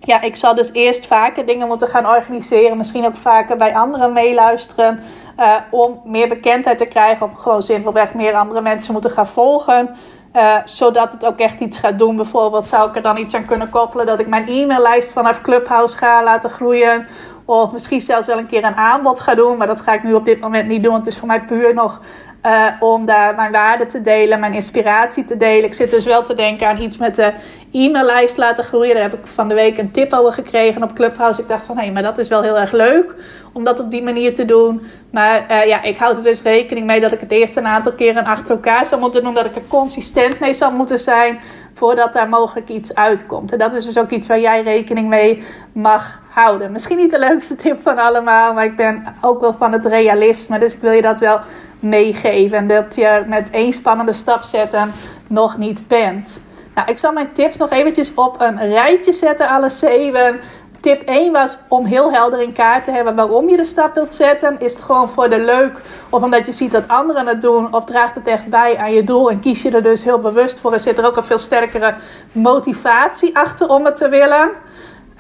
ja, 0.01 0.21
ik 0.21 0.37
zal 0.37 0.55
dus 0.55 0.73
eerst 0.73 1.07
vaker 1.07 1.47
dingen 1.47 1.69
moeten 1.69 1.89
gaan 1.89 2.07
organiseren. 2.07 2.77
Misschien 2.77 3.07
ook 3.07 3.17
vaker 3.17 3.57
bij 3.57 3.77
anderen 3.77 4.13
meeluisteren. 4.13 5.03
Uh, 5.41 5.55
om 5.71 6.01
meer 6.05 6.29
bekendheid 6.29 6.79
te 6.79 6.85
krijgen. 6.85 7.27
Of 7.27 7.43
gewoon 7.43 7.63
simpelweg 7.63 8.15
meer 8.15 8.35
andere 8.35 8.61
mensen 8.61 8.93
moeten 8.93 9.11
gaan 9.11 9.27
volgen. 9.27 9.97
Uh, 10.37 10.57
zodat 10.65 11.13
het 11.13 11.27
ook 11.27 11.39
echt 11.39 11.61
iets 11.61 11.79
gaat 11.79 11.99
doen. 11.99 12.17
Bijvoorbeeld 12.17 12.69
zou 12.69 12.89
ik 12.89 12.97
er 12.97 13.03
dan 13.03 13.17
iets 13.17 13.35
aan 13.35 13.47
kunnen 13.47 13.71
koppelen. 13.71 14.07
Dat 14.07 14.21
ik 14.21 14.27
mijn 14.27 14.49
e-maillijst 14.49 15.13
vanaf 15.13 15.41
Clubhouse 15.41 15.99
ga 15.99 16.25
laten 16.25 16.51
groeien. 16.51 17.07
Of 17.45 17.73
misschien 17.73 18.01
zelfs 18.01 18.27
wel 18.27 18.39
een 18.39 18.47
keer 18.47 18.65
een 18.65 18.75
aanbod 18.75 19.21
ga 19.21 19.35
doen. 19.35 19.57
Maar 19.57 19.67
dat 19.67 19.81
ga 19.81 19.93
ik 19.93 20.03
nu 20.03 20.15
op 20.15 20.25
dit 20.25 20.41
moment 20.41 20.69
niet 20.69 20.83
doen. 20.83 20.93
Want 20.93 21.05
het 21.05 21.15
is 21.15 21.19
voor 21.19 21.29
mij 21.29 21.45
puur 21.45 21.75
nog 21.75 22.01
Uh, 22.47 22.67
om 22.81 23.07
daar 23.07 23.35
mijn 23.35 23.53
waarde 23.53 23.87
te 23.87 24.01
delen, 24.01 24.41
mijn 24.41 24.55
inspiratie 24.55 25.25
te 25.25 25.37
delen. 25.37 25.65
Ik 25.65 25.75
zit 25.75 25.91
dus 25.91 26.05
wel 26.05 26.23
te 26.23 26.35
denken 26.35 26.69
aan 26.69 26.81
iets 26.81 26.97
met 26.97 27.15
de 27.15 27.33
e-maillijst 27.73 28.37
laten 28.37 28.65
groeien. 28.65 28.95
Daar 28.95 29.03
heb 29.03 29.15
ik 29.15 29.27
van 29.27 29.49
de 29.49 29.55
week 29.55 29.79
een 29.79 29.91
tip 29.91 30.13
over 30.13 30.33
gekregen 30.33 30.83
op 30.83 30.93
Clubhouse. 30.93 31.41
Ik 31.41 31.49
dacht 31.49 31.67
van 31.67 31.79
hé, 31.79 31.91
maar 31.91 32.03
dat 32.03 32.19
is 32.19 32.29
wel 32.29 32.43
heel 32.43 32.59
erg 32.59 32.73
leuk 32.73 33.15
om 33.53 33.65
dat 33.65 33.81
op 33.81 33.91
die 33.91 34.03
manier 34.03 34.35
te 34.35 34.45
doen. 34.45 34.83
Maar 35.11 35.47
uh, 35.51 35.67
ja, 35.67 35.83
ik 35.83 35.99
houd 35.99 36.17
er 36.17 36.23
dus 36.23 36.43
rekening 36.43 36.87
mee 36.87 37.01
dat 37.01 37.13
ik 37.13 37.21
het 37.21 37.31
eerst 37.31 37.57
een 37.57 37.67
aantal 37.67 37.93
keren 37.93 38.25
achter 38.25 38.55
elkaar 38.55 38.87
zou 38.87 39.01
moeten 39.01 39.23
doen. 39.23 39.35
Dat 39.35 39.45
ik 39.45 39.57
er 39.57 39.63
consistent 39.69 40.41
mee 40.41 40.55
zou 40.55 40.75
moeten 40.75 40.99
zijn 40.99 41.41
voordat 41.75 42.13
daar 42.13 42.29
mogelijk 42.29 42.69
iets 42.69 42.95
uitkomt. 42.95 43.53
En 43.53 43.59
dat 43.59 43.75
is 43.75 43.85
dus 43.85 43.99
ook 43.99 44.11
iets 44.11 44.27
waar 44.27 44.41
jij 44.41 44.63
rekening 44.63 45.09
mee 45.09 45.43
mag 45.73 46.19
houden. 46.31 46.73
Misschien 46.73 46.97
niet 46.97 47.11
de 47.11 47.19
leukste 47.19 47.57
tip 47.57 47.83
van 47.83 47.99
allemaal, 47.99 48.55
maar 48.55 48.65
ik 48.65 48.77
ben 48.77 49.05
ook 49.21 49.41
wel 49.41 49.55
van 49.55 49.73
het 49.73 49.87
realisme. 49.87 50.59
Dus 50.59 50.75
ik 50.75 50.81
wil 50.81 50.93
je 50.93 51.03
dat 51.03 51.21
wel 51.21 51.41
meegeven. 51.81 52.59
En 52.59 52.67
dat 52.67 52.95
je 52.95 53.25
met 53.27 53.51
één 53.51 53.73
spannende 53.73 54.13
stap 54.13 54.43
zetten 54.43 54.93
nog 55.27 55.57
niet 55.57 55.89
bent. 55.89 56.41
Nou, 56.75 56.89
ik 56.89 56.99
zal 56.99 57.13
mijn 57.13 57.33
tips 57.33 57.57
nog 57.57 57.71
eventjes 57.71 58.15
op 58.15 58.41
een 58.41 58.59
rijtje 58.59 59.13
zetten, 59.13 59.49
alle 59.49 59.71
zeven. 59.71 60.41
Tip 60.81 61.03
1 61.03 61.33
was 61.33 61.59
om 61.69 61.85
heel 61.85 62.13
helder 62.13 62.41
in 62.43 62.53
kaart 62.53 62.85
te 62.85 62.91
hebben 62.91 63.15
waarom 63.15 63.49
je 63.49 63.57
de 63.57 63.65
stap 63.65 63.95
wilt 63.95 64.15
zetten. 64.15 64.61
Is 64.61 64.73
het 64.73 64.83
gewoon 64.83 65.09
voor 65.09 65.31
de 65.31 65.39
leuk 65.39 65.81
of 66.11 66.23
omdat 66.23 66.47
je 66.47 66.53
ziet 66.53 66.73
dat 66.73 66.89
anderen 66.89 67.27
het 67.27 67.41
doen? 67.41 67.75
Of 67.75 67.85
draagt 67.85 68.15
het 68.15 68.27
echt 68.27 68.47
bij 68.47 68.77
aan 68.77 68.93
je 68.93 69.05
doel 69.05 69.31
en 69.31 69.41
kies 69.41 69.63
je 69.63 69.71
er 69.71 69.83
dus 69.83 70.05
heel 70.05 70.19
bewust 70.19 70.61
voor? 70.61 70.73
Er 70.73 70.81
zit 70.81 70.99
er 70.99 71.07
ook 71.07 71.17
een 71.17 71.25
veel 71.25 71.39
sterkere 71.39 71.95
motivatie 72.33 73.37
achter 73.37 73.69
om 73.69 73.85
het 73.85 73.97
te 73.97 74.09
willen. 74.09 74.51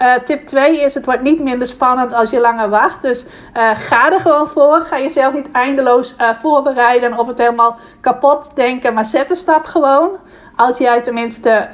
Uh, 0.02 0.14
tip 0.24 0.46
2 0.46 0.80
is: 0.80 0.94
het 0.94 1.04
wordt 1.04 1.22
niet 1.22 1.40
minder 1.40 1.66
spannend 1.66 2.12
als 2.12 2.30
je 2.30 2.40
langer 2.40 2.68
wacht. 2.68 3.02
Dus 3.02 3.26
uh, 3.26 3.70
ga 3.74 4.12
er 4.12 4.20
gewoon 4.20 4.48
voor. 4.48 4.80
Ga 4.80 4.98
jezelf 4.98 5.34
niet 5.34 5.50
eindeloos 5.52 6.14
uh, 6.18 6.30
voorbereiden 6.40 7.18
of 7.18 7.26
het 7.26 7.38
helemaal 7.38 7.76
kapot 8.00 8.50
denken. 8.54 8.94
Maar 8.94 9.04
zet 9.04 9.28
de 9.28 9.36
stap 9.36 9.64
gewoon. 9.64 10.10
Als 10.56 10.78
jij 10.78 11.02
tenminste 11.02 11.68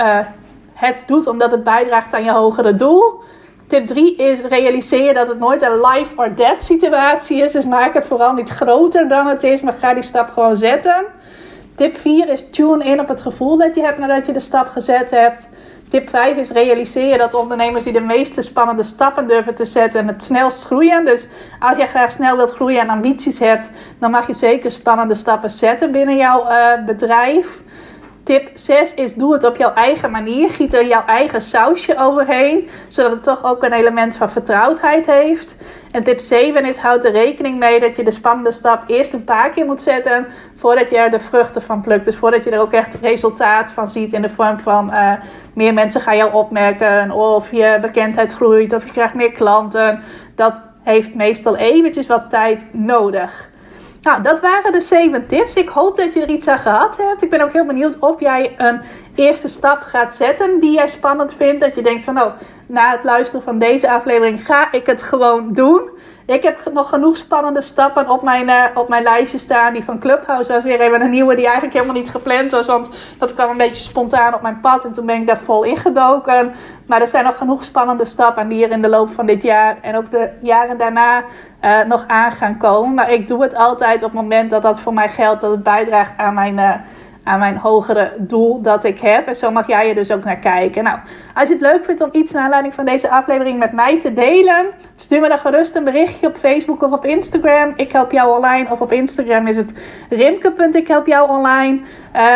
het 0.74 1.02
doet 1.06 1.26
omdat 1.26 1.50
het 1.50 1.64
bijdraagt 1.64 2.14
aan 2.14 2.24
je 2.24 2.30
hogere 2.30 2.74
doel. 2.74 3.20
Tip 3.68 3.86
3 3.86 4.16
is 4.16 4.40
realiseer 4.40 5.14
dat 5.14 5.28
het 5.28 5.38
nooit 5.38 5.62
een 5.62 5.80
life 5.80 6.16
or 6.16 6.34
death 6.34 6.62
situatie 6.62 7.42
is. 7.42 7.52
Dus 7.52 7.66
maak 7.66 7.94
het 7.94 8.06
vooral 8.06 8.32
niet 8.32 8.50
groter 8.50 9.08
dan 9.08 9.26
het 9.26 9.42
is, 9.42 9.62
maar 9.62 9.72
ga 9.72 9.94
die 9.94 10.02
stap 10.02 10.28
gewoon 10.28 10.56
zetten. 10.56 11.06
Tip 11.76 11.96
4 11.96 12.28
is 12.28 12.50
tune 12.50 12.84
in 12.84 13.00
op 13.00 13.08
het 13.08 13.22
gevoel 13.22 13.56
dat 13.56 13.74
je 13.74 13.80
hebt 13.80 13.98
nadat 13.98 14.26
je 14.26 14.32
de 14.32 14.40
stap 14.40 14.68
gezet 14.68 15.10
hebt. 15.10 15.48
Tip 15.88 16.08
5 16.08 16.36
is 16.36 16.50
realiseer 16.50 17.18
dat 17.18 17.34
ondernemers 17.34 17.84
die 17.84 17.92
de 17.92 18.00
meeste 18.00 18.42
spannende 18.42 18.84
stappen 18.84 19.26
durven 19.26 19.54
te 19.54 19.64
zetten 19.64 20.06
het 20.06 20.24
snelst 20.24 20.66
groeien. 20.66 21.04
Dus 21.04 21.26
als 21.58 21.78
je 21.78 21.86
graag 21.86 22.12
snel 22.12 22.36
wilt 22.36 22.52
groeien 22.52 22.80
en 22.80 22.88
ambities 22.88 23.38
hebt, 23.38 23.70
dan 23.98 24.10
mag 24.10 24.26
je 24.26 24.34
zeker 24.34 24.70
spannende 24.70 25.14
stappen 25.14 25.50
zetten 25.50 25.92
binnen 25.92 26.16
jouw 26.16 26.50
uh, 26.50 26.84
bedrijf. 26.86 27.60
Tip 28.26 28.50
6 28.54 28.94
is 28.94 29.14
doe 29.14 29.32
het 29.32 29.44
op 29.44 29.56
jouw 29.56 29.72
eigen 29.72 30.10
manier. 30.10 30.50
Giet 30.50 30.74
er 30.74 30.86
jouw 30.86 31.04
eigen 31.04 31.42
sausje 31.42 31.98
overheen, 31.98 32.68
zodat 32.88 33.12
het 33.12 33.22
toch 33.22 33.44
ook 33.44 33.62
een 33.62 33.72
element 33.72 34.16
van 34.16 34.30
vertrouwdheid 34.30 35.06
heeft. 35.06 35.56
En 35.90 36.02
tip 36.02 36.18
7 36.18 36.64
is 36.64 36.76
houd 36.76 37.04
er 37.04 37.12
rekening 37.12 37.58
mee 37.58 37.80
dat 37.80 37.96
je 37.96 38.04
de 38.04 38.10
spannende 38.10 38.52
stap 38.52 38.82
eerst 38.86 39.12
een 39.12 39.24
paar 39.24 39.50
keer 39.50 39.64
moet 39.64 39.82
zetten 39.82 40.26
voordat 40.56 40.90
je 40.90 40.96
er 40.96 41.10
de 41.10 41.20
vruchten 41.20 41.62
van 41.62 41.80
plukt. 41.80 42.04
Dus 42.04 42.16
voordat 42.16 42.44
je 42.44 42.50
er 42.50 42.60
ook 42.60 42.72
echt 42.72 42.98
resultaat 43.02 43.70
van 43.70 43.88
ziet 43.88 44.12
in 44.12 44.22
de 44.22 44.30
vorm 44.30 44.58
van 44.58 44.90
uh, 44.90 45.12
meer 45.54 45.74
mensen 45.74 46.00
gaan 46.00 46.16
jou 46.16 46.32
opmerken 46.32 47.10
of 47.10 47.50
je 47.50 47.78
bekendheid 47.80 48.32
groeit 48.32 48.72
of 48.72 48.84
je 48.84 48.92
krijgt 48.92 49.14
meer 49.14 49.32
klanten. 49.32 50.02
Dat 50.34 50.62
heeft 50.82 51.14
meestal 51.14 51.56
eventjes 51.56 52.06
wat 52.06 52.30
tijd 52.30 52.66
nodig. 52.72 53.48
Nou, 54.06 54.22
dat 54.22 54.40
waren 54.40 54.72
de 54.72 54.80
zeven 54.80 55.26
tips. 55.26 55.54
Ik 55.54 55.68
hoop 55.68 55.96
dat 55.96 56.14
je 56.14 56.22
er 56.22 56.28
iets 56.28 56.48
aan 56.48 56.58
gehad 56.58 56.96
hebt. 56.96 57.22
Ik 57.22 57.30
ben 57.30 57.40
ook 57.40 57.52
heel 57.52 57.66
benieuwd 57.66 57.98
of 57.98 58.20
jij 58.20 58.54
een 58.56 58.80
eerste 59.14 59.48
stap 59.48 59.82
gaat 59.82 60.14
zetten 60.14 60.60
die 60.60 60.72
jij 60.72 60.88
spannend 60.88 61.34
vindt. 61.34 61.60
Dat 61.60 61.74
je 61.74 61.82
denkt 61.82 62.04
van, 62.04 62.14
nou, 62.14 62.32
na 62.66 62.90
het 62.90 63.04
luisteren 63.04 63.42
van 63.42 63.58
deze 63.58 63.90
aflevering 63.90 64.46
ga 64.46 64.72
ik 64.72 64.86
het 64.86 65.02
gewoon 65.02 65.52
doen. 65.52 65.90
Ik 66.26 66.42
heb 66.42 66.70
nog 66.72 66.88
genoeg 66.88 67.16
spannende 67.16 67.62
stappen 67.62 68.08
op 68.08 68.22
mijn, 68.22 68.48
uh, 68.48 68.64
op 68.74 68.88
mijn 68.88 69.02
lijstje 69.02 69.38
staan. 69.38 69.72
Die 69.72 69.84
van 69.84 69.98
Clubhouse 69.98 70.52
was 70.52 70.64
weer 70.64 70.80
even 70.80 71.00
een 71.00 71.10
nieuwe 71.10 71.34
die 71.34 71.44
eigenlijk 71.44 71.74
helemaal 71.74 71.94
niet 71.94 72.10
gepland 72.10 72.50
was. 72.50 72.66
Want 72.66 72.88
dat 73.18 73.34
kwam 73.34 73.50
een 73.50 73.56
beetje 73.56 73.82
spontaan 73.82 74.34
op 74.34 74.42
mijn 74.42 74.60
pad. 74.60 74.84
En 74.84 74.92
toen 74.92 75.06
ben 75.06 75.20
ik 75.20 75.26
daar 75.26 75.38
vol 75.38 75.62
ingedoken. 75.62 76.54
Maar 76.86 77.00
er 77.00 77.08
zijn 77.08 77.24
nog 77.24 77.36
genoeg 77.36 77.64
spannende 77.64 78.04
stappen 78.04 78.48
die 78.48 78.64
er 78.64 78.70
in 78.70 78.82
de 78.82 78.88
loop 78.88 79.10
van 79.10 79.26
dit 79.26 79.42
jaar 79.42 79.76
en 79.82 79.96
ook 79.96 80.10
de 80.10 80.30
jaren 80.40 80.78
daarna 80.78 81.24
uh, 81.62 81.84
nog 81.84 82.04
aan 82.06 82.30
gaan 82.30 82.58
komen. 82.58 82.94
Maar 82.94 83.12
ik 83.12 83.28
doe 83.28 83.42
het 83.42 83.54
altijd 83.54 84.02
op 84.02 84.10
het 84.10 84.20
moment 84.20 84.50
dat 84.50 84.62
dat 84.62 84.80
voor 84.80 84.94
mij 84.94 85.08
geldt. 85.08 85.40
Dat 85.40 85.50
het 85.50 85.62
bijdraagt 85.62 86.16
aan 86.16 86.34
mijn... 86.34 86.84
Aan 87.26 87.38
mijn 87.38 87.56
hogere 87.56 88.12
doel 88.18 88.60
dat 88.60 88.84
ik 88.84 88.98
heb. 88.98 89.26
En 89.26 89.36
zo 89.36 89.50
mag 89.50 89.66
jij 89.66 89.88
er 89.88 89.94
dus 89.94 90.10
ook 90.10 90.24
naar 90.24 90.38
kijken. 90.38 90.84
Nou, 90.84 90.98
als 91.34 91.48
je 91.48 91.54
het 91.54 91.62
leuk 91.62 91.84
vindt 91.84 92.00
om 92.00 92.08
iets 92.12 92.32
naar 92.32 92.42
aanleiding 92.42 92.74
van 92.74 92.84
deze 92.84 93.10
aflevering 93.10 93.58
met 93.58 93.72
mij 93.72 94.00
te 94.00 94.12
delen, 94.12 94.66
stuur 94.96 95.20
me 95.20 95.28
dan 95.28 95.38
gerust 95.38 95.74
een 95.74 95.84
berichtje 95.84 96.26
op 96.26 96.36
Facebook 96.36 96.82
of 96.82 96.92
op 96.92 97.04
Instagram. 97.04 97.72
Ik 97.76 97.92
help 97.92 98.12
jou 98.12 98.36
online. 98.36 98.70
Of 98.70 98.80
op 98.80 98.92
Instagram 98.92 99.46
is 99.46 99.56
het 99.56 99.72
rimke.ikhelpjouonline. 100.08 101.80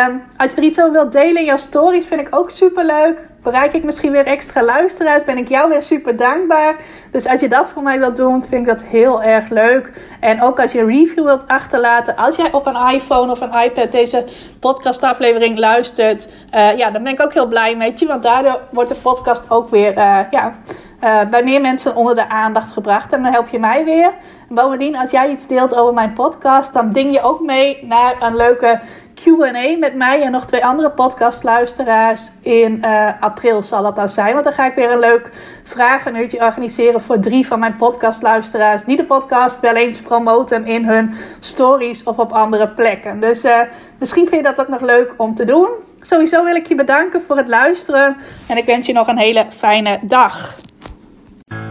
Um, 0.07 0.23
als 0.37 0.51
je 0.51 0.57
er 0.57 0.63
iets 0.63 0.79
over 0.79 0.91
wilt 0.91 1.11
delen 1.11 1.37
in 1.37 1.45
jouw 1.45 1.57
stories, 1.57 2.05
vind 2.05 2.21
ik 2.21 2.35
ook 2.35 2.49
super 2.49 2.85
leuk 2.85 3.29
bereik 3.43 3.73
ik 3.73 3.83
misschien 3.83 4.11
weer 4.11 4.25
extra 4.25 4.63
luisteraars. 4.63 5.23
Ben 5.23 5.37
ik 5.37 5.47
jou 5.47 5.69
weer 5.69 5.81
super 5.81 6.15
dankbaar. 6.15 6.75
Dus 7.11 7.27
als 7.27 7.41
je 7.41 7.49
dat 7.49 7.69
voor 7.69 7.83
mij 7.83 7.99
wilt 7.99 8.15
doen, 8.15 8.45
vind 8.45 8.67
ik 8.67 8.67
dat 8.67 8.81
heel 8.81 9.23
erg 9.23 9.49
leuk. 9.49 9.91
En 10.19 10.41
ook 10.41 10.59
als 10.59 10.71
je 10.71 10.79
een 10.79 10.87
review 10.87 11.23
wilt 11.23 11.47
achterlaten. 11.47 12.15
Als 12.15 12.35
jij 12.35 12.51
op 12.51 12.65
een 12.65 12.93
iPhone 12.93 13.31
of 13.31 13.41
een 13.41 13.53
iPad 13.63 13.91
deze 13.91 14.27
podcastaflevering 14.59 15.57
luistert. 15.57 16.27
Uh, 16.53 16.77
ja, 16.77 16.91
dan 16.91 17.03
ben 17.03 17.11
ik 17.11 17.21
ook 17.21 17.33
heel 17.33 17.47
blij 17.47 17.75
met 17.75 17.99
je. 17.99 18.05
Want 18.05 18.23
daardoor 18.23 18.59
wordt 18.71 18.89
de 18.89 18.99
podcast 19.01 19.51
ook 19.51 19.69
weer 19.69 19.97
uh, 19.97 20.19
ja, 20.31 20.55
uh, 21.03 21.29
bij 21.29 21.43
meer 21.43 21.61
mensen 21.61 21.95
onder 21.95 22.15
de 22.15 22.29
aandacht 22.29 22.71
gebracht. 22.71 23.13
En 23.13 23.23
dan 23.23 23.31
help 23.31 23.47
je 23.47 23.59
mij 23.59 23.85
weer. 23.85 24.13
bovendien, 24.49 24.97
als 24.97 25.11
jij 25.11 25.29
iets 25.29 25.47
deelt 25.47 25.75
over 25.75 25.93
mijn 25.93 26.13
podcast, 26.13 26.73
dan 26.73 26.91
ding 26.91 27.11
je 27.13 27.21
ook 27.21 27.39
mee 27.39 27.79
naar 27.81 28.15
een 28.19 28.35
leuke 28.35 28.79
QA 29.23 29.77
met 29.79 29.95
mij 29.95 30.21
en 30.21 30.31
nog 30.31 30.45
twee 30.45 30.65
andere 30.65 30.91
podcastluisteraars. 30.91 32.31
In 32.41 32.81
uh, 32.85 33.09
april 33.19 33.63
zal 33.63 33.83
dat 33.83 33.95
dan 33.95 34.09
zijn. 34.09 34.33
Want 34.33 34.45
dan 34.45 34.53
ga 34.53 34.65
ik 34.65 34.75
weer 34.75 34.91
een 34.91 34.99
leuk 34.99 35.29
vragenuurtje 35.63 36.39
organiseren 36.39 37.01
voor 37.01 37.19
drie 37.19 37.47
van 37.47 37.59
mijn 37.59 37.75
podcastluisteraars. 37.75 38.83
Die 38.83 38.97
de 38.97 39.03
podcast 39.03 39.59
wel 39.59 39.75
eens 39.75 40.01
promoten 40.01 40.65
in 40.65 40.85
hun 40.85 41.13
stories 41.39 42.03
of 42.03 42.17
op 42.17 42.31
andere 42.31 42.67
plekken. 42.67 43.19
Dus 43.19 43.45
uh, 43.45 43.59
misschien 43.99 44.27
vind 44.27 44.45
je 44.45 44.55
dat 44.55 44.59
ook 44.59 44.79
nog 44.79 44.81
leuk 44.81 45.13
om 45.17 45.35
te 45.35 45.43
doen. 45.43 45.69
Sowieso 46.01 46.43
wil 46.43 46.55
ik 46.55 46.67
je 46.67 46.75
bedanken 46.75 47.21
voor 47.21 47.37
het 47.37 47.47
luisteren. 47.47 48.17
En 48.47 48.57
ik 48.57 48.65
wens 48.65 48.85
je 48.85 48.93
nog 48.93 49.07
een 49.07 49.17
hele 49.17 49.45
fijne 49.49 49.99
dag. 50.01 50.59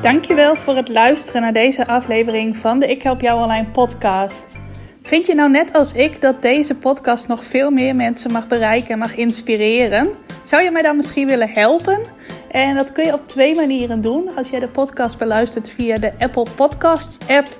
Dankjewel 0.03 0.57
voor 0.57 0.77
het 0.77 0.89
luisteren 0.89 1.43
naar 1.43 1.53
deze 1.53 1.87
aflevering 1.87 2.57
van 2.57 2.79
de 2.79 2.87
Ik 2.87 3.03
Help 3.03 3.21
Jou 3.21 3.43
Online 3.43 3.67
podcast. 3.67 4.60
Vind 5.03 5.27
je 5.27 5.35
nou 5.35 5.51
net 5.51 5.73
als 5.73 5.93
ik 5.93 6.21
dat 6.21 6.43
deze 6.43 6.75
podcast 6.75 7.29
nog 7.29 7.45
veel 7.45 7.71
meer 7.71 7.97
mensen 7.97 8.33
mag 8.33 8.49
bereiken 8.49 8.91
en 8.91 8.99
mag 8.99 9.17
inspireren? 9.17 10.09
Zou 10.45 10.63
je 10.63 10.71
mij 10.71 10.83
dan 10.83 10.97
misschien 10.97 11.27
willen 11.27 11.51
helpen? 11.51 12.01
En 12.51 12.75
dat 12.75 12.93
kun 12.93 13.05
je 13.05 13.13
op 13.13 13.29
twee 13.29 13.55
manieren 13.55 14.01
doen. 14.01 14.37
Als 14.37 14.49
jij 14.49 14.61
de 14.61 14.69
podcast 14.69 15.19
beluistert 15.19 15.71
via 15.71 15.99
de 15.99 16.13
Apple 16.19 16.47
Podcasts 16.57 17.29
app 17.29 17.49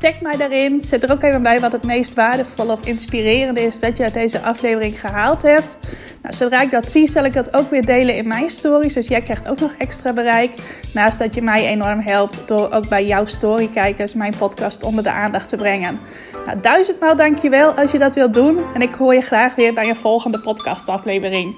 Tag 0.00 0.20
mij 0.20 0.36
daarin. 0.36 0.80
Zet 0.80 1.02
er 1.02 1.12
ook 1.12 1.22
even 1.22 1.42
bij 1.42 1.60
wat 1.60 1.72
het 1.72 1.82
meest 1.82 2.14
waardevol 2.14 2.70
of 2.70 2.86
inspirerend 2.86 3.58
is 3.58 3.80
dat 3.80 3.96
je 3.96 4.02
uit 4.02 4.12
deze 4.12 4.40
aflevering 4.40 5.00
gehaald 5.00 5.42
hebt. 5.42 5.76
Nou, 6.22 6.34
zodra 6.34 6.62
ik 6.62 6.70
dat 6.70 6.90
zie, 6.90 7.10
zal 7.10 7.24
ik 7.24 7.32
dat 7.32 7.56
ook 7.56 7.70
weer 7.70 7.84
delen 7.84 8.16
in 8.16 8.28
mijn 8.28 8.50
stories. 8.50 8.94
Dus 8.94 9.08
jij 9.08 9.22
krijgt 9.22 9.48
ook 9.48 9.60
nog 9.60 9.74
extra 9.78 10.12
bereik. 10.12 10.54
Naast 10.94 11.18
dat 11.18 11.34
je 11.34 11.42
mij 11.42 11.66
enorm 11.66 12.00
helpt 12.00 12.48
door 12.48 12.70
ook 12.72 12.88
bij 12.88 13.06
jouw 13.06 13.26
storykijkers 13.26 14.14
mijn 14.14 14.34
podcast 14.38 14.82
onder 14.82 15.02
de 15.04 15.10
aandacht 15.10 15.48
te 15.48 15.56
brengen. 15.56 16.00
Nou, 16.44 16.60
duizendmaal 16.60 17.16
dankjewel 17.16 17.72
als 17.72 17.92
je 17.92 17.98
dat 17.98 18.14
wilt 18.14 18.34
doen. 18.34 18.58
En 18.74 18.82
ik 18.82 18.94
hoor 18.94 19.14
je 19.14 19.20
graag 19.20 19.54
weer 19.54 19.74
bij 19.74 19.88
een 19.88 19.96
volgende 19.96 20.40
podcastaflevering. 20.40 21.54